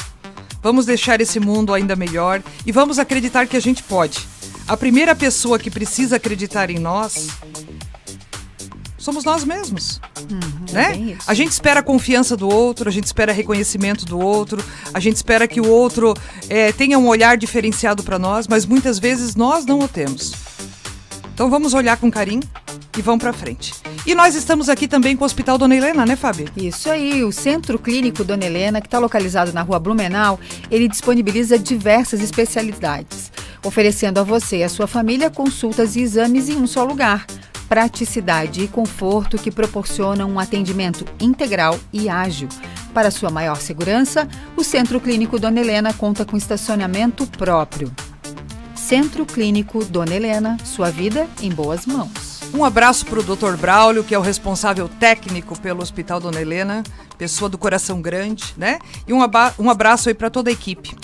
vamos 0.61 0.85
deixar 0.85 1.19
esse 1.19 1.39
mundo 1.39 1.73
ainda 1.73 1.95
melhor 1.95 2.43
e 2.67 2.71
vamos 2.71 2.99
acreditar 2.99 3.47
que 3.47 3.57
a 3.57 3.59
gente 3.59 3.81
pode. 3.81 4.27
A 4.67 4.77
primeira 4.77 5.15
pessoa 5.15 5.57
que 5.57 5.71
precisa 5.71 6.17
acreditar 6.17 6.69
em 6.69 6.77
nós 6.77 7.29
somos 9.05 9.23
nós 9.23 9.43
mesmos. 9.43 10.01
Uhum, 10.31 10.73
né? 10.73 11.15
a 11.27 11.33
gente 11.35 11.51
espera 11.51 11.79
a 11.79 11.83
confiança 11.83 12.35
do 12.35 12.49
outro, 12.49 12.89
a 12.89 12.91
gente 12.91 13.05
espera 13.05 13.31
reconhecimento 13.31 14.03
do 14.03 14.19
outro, 14.19 14.63
a 14.91 14.99
gente 14.99 15.15
espera 15.15 15.47
que 15.47 15.61
o 15.61 15.69
outro 15.69 16.15
é, 16.49 16.71
tenha 16.71 16.97
um 16.97 17.07
olhar 17.07 17.37
diferenciado 17.37 18.03
para 18.03 18.17
nós, 18.17 18.47
mas 18.47 18.65
muitas 18.65 18.97
vezes 18.97 19.35
nós 19.35 19.63
não 19.63 19.79
o 19.79 19.87
temos. 19.87 20.33
Então 21.33 21.49
vamos 21.51 21.75
olhar 21.75 21.97
com 21.97 22.09
carinho 22.09 22.41
e 22.97 23.01
vamos 23.01 23.21
para 23.21 23.31
frente. 23.31 23.73
E 24.07 24.15
nós 24.15 24.33
estamos 24.33 24.69
aqui 24.69 24.87
também 24.87 25.15
com 25.15 25.23
o 25.23 25.25
Hospital 25.25 25.57
Dona 25.57 25.75
Helena, 25.75 26.05
né, 26.05 26.15
Fábio? 26.15 26.47
Isso 26.57 26.89
aí, 26.89 27.23
o 27.23 27.31
Centro 27.31 27.77
Clínico 27.77 28.23
Dona 28.23 28.45
Helena, 28.45 28.81
que 28.81 28.87
está 28.87 28.97
localizado 28.97 29.53
na 29.53 29.61
Rua 29.61 29.79
Blumenau, 29.79 30.39
ele 30.71 30.87
disponibiliza 30.87 31.59
diversas 31.59 32.21
especialidades, 32.21 33.31
oferecendo 33.63 34.19
a 34.19 34.23
você 34.23 34.59
e 34.59 34.63
a 34.63 34.69
sua 34.69 34.87
família 34.87 35.29
consultas 35.29 35.95
e 35.95 36.01
exames 36.01 36.49
em 36.49 36.55
um 36.55 36.65
só 36.65 36.83
lugar 36.83 37.27
praticidade 37.67 38.63
e 38.63 38.67
conforto 38.67 39.37
que 39.37 39.51
proporcionam 39.51 40.29
um 40.29 40.39
atendimento 40.39 41.05
integral 41.19 41.79
e 41.91 42.09
ágil. 42.09 42.47
Para 42.93 43.11
sua 43.11 43.29
maior 43.29 43.57
segurança, 43.57 44.27
o 44.55 44.63
Centro 44.63 44.99
Clínico 44.99 45.39
Dona 45.39 45.59
Helena 45.59 45.93
conta 45.93 46.23
com 46.25 46.37
estacionamento 46.37 47.27
próprio. 47.27 47.91
Centro 48.75 49.25
Clínico 49.25 49.83
Dona 49.83 50.13
Helena, 50.13 50.57
sua 50.63 50.91
vida 50.91 51.27
em 51.41 51.49
boas 51.49 51.85
mãos. 51.85 52.41
Um 52.53 52.63
abraço 52.63 53.05
para 53.05 53.19
o 53.19 53.23
Dr. 53.23 53.57
Braulio, 53.57 54.03
que 54.03 54.13
é 54.15 54.19
o 54.19 54.21
responsável 54.21 54.87
técnico 54.87 55.59
pelo 55.59 55.81
Hospital 55.81 56.19
Dona 56.19 56.39
Helena, 56.39 56.83
pessoa 57.17 57.49
do 57.49 57.57
coração 57.57 58.01
grande, 58.01 58.53
né? 58.55 58.79
E 59.07 59.11
um, 59.11 59.19
um 59.59 59.69
abraço 59.69 60.07
aí 60.07 60.15
para 60.15 60.29
toda 60.29 60.49
a 60.49 60.53
equipe. 60.53 60.95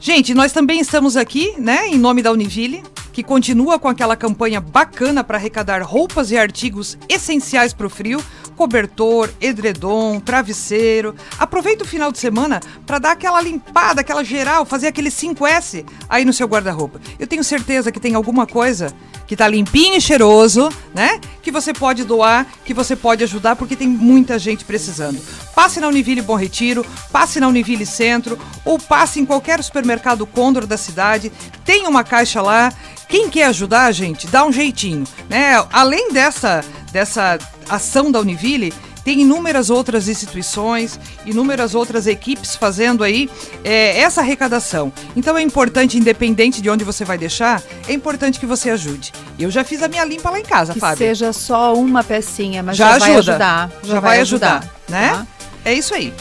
Gente, 0.00 0.34
nós 0.34 0.52
também 0.52 0.80
estamos 0.80 1.16
aqui, 1.16 1.54
né, 1.58 1.88
em 1.88 1.96
nome 1.96 2.20
da 2.20 2.30
Univille, 2.30 2.82
que 3.14 3.22
continua 3.22 3.78
com 3.78 3.86
aquela 3.86 4.16
campanha 4.16 4.60
bacana 4.60 5.22
para 5.22 5.38
arrecadar 5.38 5.80
roupas 5.82 6.32
e 6.32 6.36
artigos 6.36 6.98
essenciais 7.08 7.72
para 7.72 7.86
o 7.86 7.90
frio, 7.90 8.20
cobertor, 8.56 9.30
edredom, 9.40 10.18
travesseiro. 10.18 11.14
Aproveita 11.38 11.84
o 11.84 11.86
final 11.86 12.10
de 12.10 12.18
semana 12.18 12.58
para 12.84 12.98
dar 12.98 13.12
aquela 13.12 13.40
limpada, 13.40 14.00
aquela 14.00 14.24
geral, 14.24 14.66
fazer 14.66 14.88
aquele 14.88 15.10
5S 15.10 15.86
aí 16.08 16.24
no 16.24 16.32
seu 16.32 16.48
guarda-roupa. 16.48 17.00
Eu 17.16 17.28
tenho 17.28 17.44
certeza 17.44 17.92
que 17.92 18.00
tem 18.00 18.16
alguma 18.16 18.48
coisa 18.48 18.92
que 19.26 19.36
tá 19.36 19.48
limpinho 19.48 19.96
e 19.96 20.00
cheiroso, 20.00 20.68
né? 20.94 21.20
Que 21.42 21.50
você 21.50 21.72
pode 21.72 22.04
doar, 22.04 22.46
que 22.64 22.74
você 22.74 22.94
pode 22.94 23.24
ajudar, 23.24 23.56
porque 23.56 23.76
tem 23.76 23.88
muita 23.88 24.38
gente 24.38 24.64
precisando. 24.64 25.20
Passe 25.54 25.80
na 25.80 25.88
Univille 25.88 26.22
Bom 26.22 26.36
Retiro, 26.36 26.84
passe 27.12 27.40
na 27.40 27.48
Univille 27.48 27.86
Centro, 27.86 28.38
ou 28.64 28.78
passe 28.78 29.20
em 29.20 29.26
qualquer 29.26 29.62
supermercado 29.62 30.26
Condor 30.26 30.66
da 30.66 30.76
cidade, 30.76 31.32
tem 31.64 31.86
uma 31.86 32.04
caixa 32.04 32.40
lá. 32.42 32.72
Quem 33.08 33.28
quer 33.28 33.44
ajudar, 33.46 33.92
gente, 33.92 34.26
dá 34.26 34.44
um 34.44 34.52
jeitinho, 34.52 35.04
né? 35.28 35.64
Além 35.72 36.12
dessa, 36.12 36.64
dessa 36.90 37.38
ação 37.68 38.10
da 38.10 38.20
Univille, 38.20 38.72
tem 39.04 39.20
inúmeras 39.20 39.70
outras 39.70 40.08
instituições, 40.08 40.98
inúmeras 41.26 41.74
outras 41.74 42.06
equipes 42.06 42.56
fazendo 42.56 43.04
aí 43.04 43.28
é, 43.62 44.00
essa 44.00 44.20
arrecadação. 44.20 44.92
Então 45.14 45.36
é 45.36 45.42
importante, 45.42 45.98
independente 45.98 46.62
de 46.62 46.70
onde 46.70 46.84
você 46.84 47.04
vai 47.04 47.18
deixar, 47.18 47.62
é 47.86 47.92
importante 47.92 48.40
que 48.40 48.46
você 48.46 48.70
ajude. 48.70 49.12
Eu 49.38 49.50
já 49.50 49.62
fiz 49.62 49.82
a 49.82 49.88
minha 49.88 50.04
limpa 50.04 50.30
lá 50.30 50.40
em 50.40 50.44
casa, 50.44 50.72
que 50.72 50.80
Fábio. 50.80 50.98
seja 50.98 51.32
só 51.32 51.74
uma 51.74 52.02
pecinha, 52.02 52.62
mas 52.62 52.76
já, 52.76 52.92
já 52.92 52.98
vai 52.98 53.16
ajudar. 53.16 53.70
Já, 53.82 53.94
já 53.94 54.00
vai, 54.00 54.20
ajudar, 54.20 54.58
ajudar 54.58 54.74
né? 54.88 55.10
Tá? 55.10 55.26
É 55.64 55.74
isso 55.74 55.94
aí. 55.94 56.12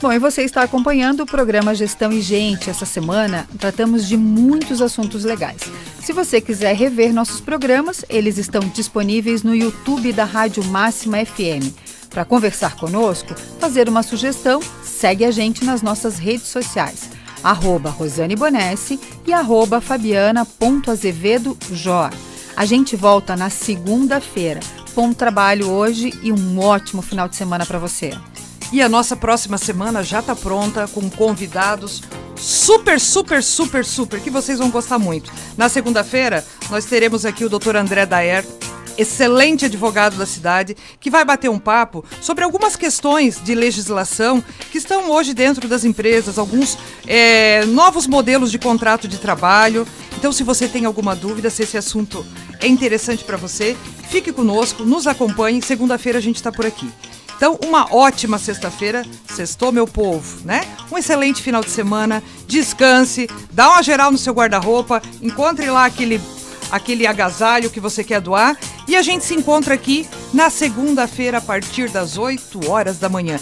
Bom, 0.00 0.12
e 0.12 0.18
você 0.18 0.42
está 0.42 0.62
acompanhando 0.62 1.22
o 1.22 1.26
programa 1.26 1.74
Gestão 1.74 2.12
e 2.12 2.20
Gente. 2.20 2.68
Essa 2.68 2.84
semana 2.84 3.48
tratamos 3.58 4.06
de 4.06 4.16
muitos 4.16 4.82
assuntos 4.82 5.24
legais. 5.24 5.62
Se 6.02 6.12
você 6.12 6.42
quiser 6.42 6.76
rever 6.76 7.10
nossos 7.14 7.40
programas, 7.40 8.04
eles 8.10 8.36
estão 8.36 8.60
disponíveis 8.60 9.42
no 9.42 9.54
YouTube 9.54 10.12
da 10.12 10.24
Rádio 10.24 10.62
Máxima 10.64 11.24
FM. 11.24 11.83
Para 12.14 12.24
conversar 12.24 12.76
conosco, 12.76 13.34
fazer 13.58 13.88
uma 13.88 14.04
sugestão, 14.04 14.60
segue 14.84 15.24
a 15.24 15.32
gente 15.32 15.64
nas 15.64 15.82
nossas 15.82 16.16
redes 16.16 16.46
sociais. 16.46 17.10
Arroba 17.42 17.90
Rosane 17.90 18.36
Bonesse 18.36 19.00
e 19.26 19.32
arroba. 19.32 19.82
A 22.56 22.64
gente 22.64 22.94
volta 22.94 23.36
na 23.36 23.50
segunda-feira. 23.50 24.60
Bom 24.94 25.12
trabalho 25.12 25.68
hoje 25.68 26.14
e 26.22 26.30
um 26.30 26.60
ótimo 26.60 27.02
final 27.02 27.28
de 27.28 27.34
semana 27.34 27.66
para 27.66 27.80
você. 27.80 28.12
E 28.72 28.80
a 28.80 28.88
nossa 28.88 29.16
próxima 29.16 29.58
semana 29.58 30.04
já 30.04 30.20
está 30.20 30.36
pronta 30.36 30.86
com 30.86 31.10
convidados 31.10 32.00
super, 32.36 33.00
super, 33.00 33.42
super, 33.42 33.84
super, 33.84 34.20
que 34.20 34.30
vocês 34.30 34.60
vão 34.60 34.70
gostar 34.70 35.00
muito. 35.00 35.32
Na 35.56 35.68
segunda-feira, 35.68 36.44
nós 36.70 36.84
teremos 36.84 37.24
aqui 37.26 37.44
o 37.44 37.48
Dr. 37.48 37.74
André 37.76 38.06
Daer, 38.06 38.44
excelente 38.96 39.64
advogado 39.64 40.16
da 40.16 40.26
cidade, 40.26 40.76
que 41.00 41.10
vai 41.10 41.24
bater 41.24 41.50
um 41.50 41.58
papo 41.58 42.04
sobre 42.20 42.44
algumas 42.44 42.76
questões 42.76 43.40
de 43.42 43.54
legislação 43.54 44.42
que 44.70 44.78
estão 44.78 45.10
hoje 45.10 45.34
dentro 45.34 45.68
das 45.68 45.84
empresas, 45.84 46.38
alguns 46.38 46.78
é, 47.06 47.64
novos 47.66 48.06
modelos 48.06 48.50
de 48.50 48.58
contrato 48.58 49.08
de 49.08 49.18
trabalho. 49.18 49.86
Então, 50.16 50.32
se 50.32 50.42
você 50.42 50.68
tem 50.68 50.84
alguma 50.84 51.14
dúvida, 51.14 51.50
se 51.50 51.62
esse 51.62 51.76
assunto 51.76 52.24
é 52.60 52.66
interessante 52.66 53.24
para 53.24 53.36
você, 53.36 53.76
fique 54.08 54.32
conosco, 54.32 54.84
nos 54.84 55.06
acompanhe. 55.06 55.60
Segunda-feira 55.62 56.18
a 56.18 56.22
gente 56.22 56.36
está 56.36 56.50
por 56.50 56.64
aqui. 56.64 56.90
Então, 57.36 57.58
uma 57.64 57.94
ótima 57.94 58.38
sexta-feira. 58.38 59.04
Sextou, 59.28 59.72
meu 59.72 59.86
povo, 59.86 60.40
né? 60.44 60.62
Um 60.90 60.96
excelente 60.96 61.42
final 61.42 61.62
de 61.62 61.70
semana. 61.70 62.22
Descanse, 62.46 63.28
dá 63.52 63.68
uma 63.68 63.82
geral 63.82 64.10
no 64.10 64.18
seu 64.18 64.32
guarda-roupa, 64.32 65.02
encontre 65.20 65.68
lá 65.68 65.84
aquele 65.84 66.20
aquele 66.70 67.06
agasalho 67.06 67.70
que 67.70 67.80
você 67.80 68.02
quer 68.04 68.20
doar. 68.20 68.56
E 68.86 68.96
a 68.96 69.02
gente 69.02 69.24
se 69.24 69.34
encontra 69.34 69.74
aqui 69.74 70.08
na 70.32 70.50
segunda-feira 70.50 71.38
a 71.38 71.40
partir 71.40 71.90
das 71.90 72.18
8 72.18 72.70
horas 72.70 72.98
da 72.98 73.08
manhã. 73.08 73.38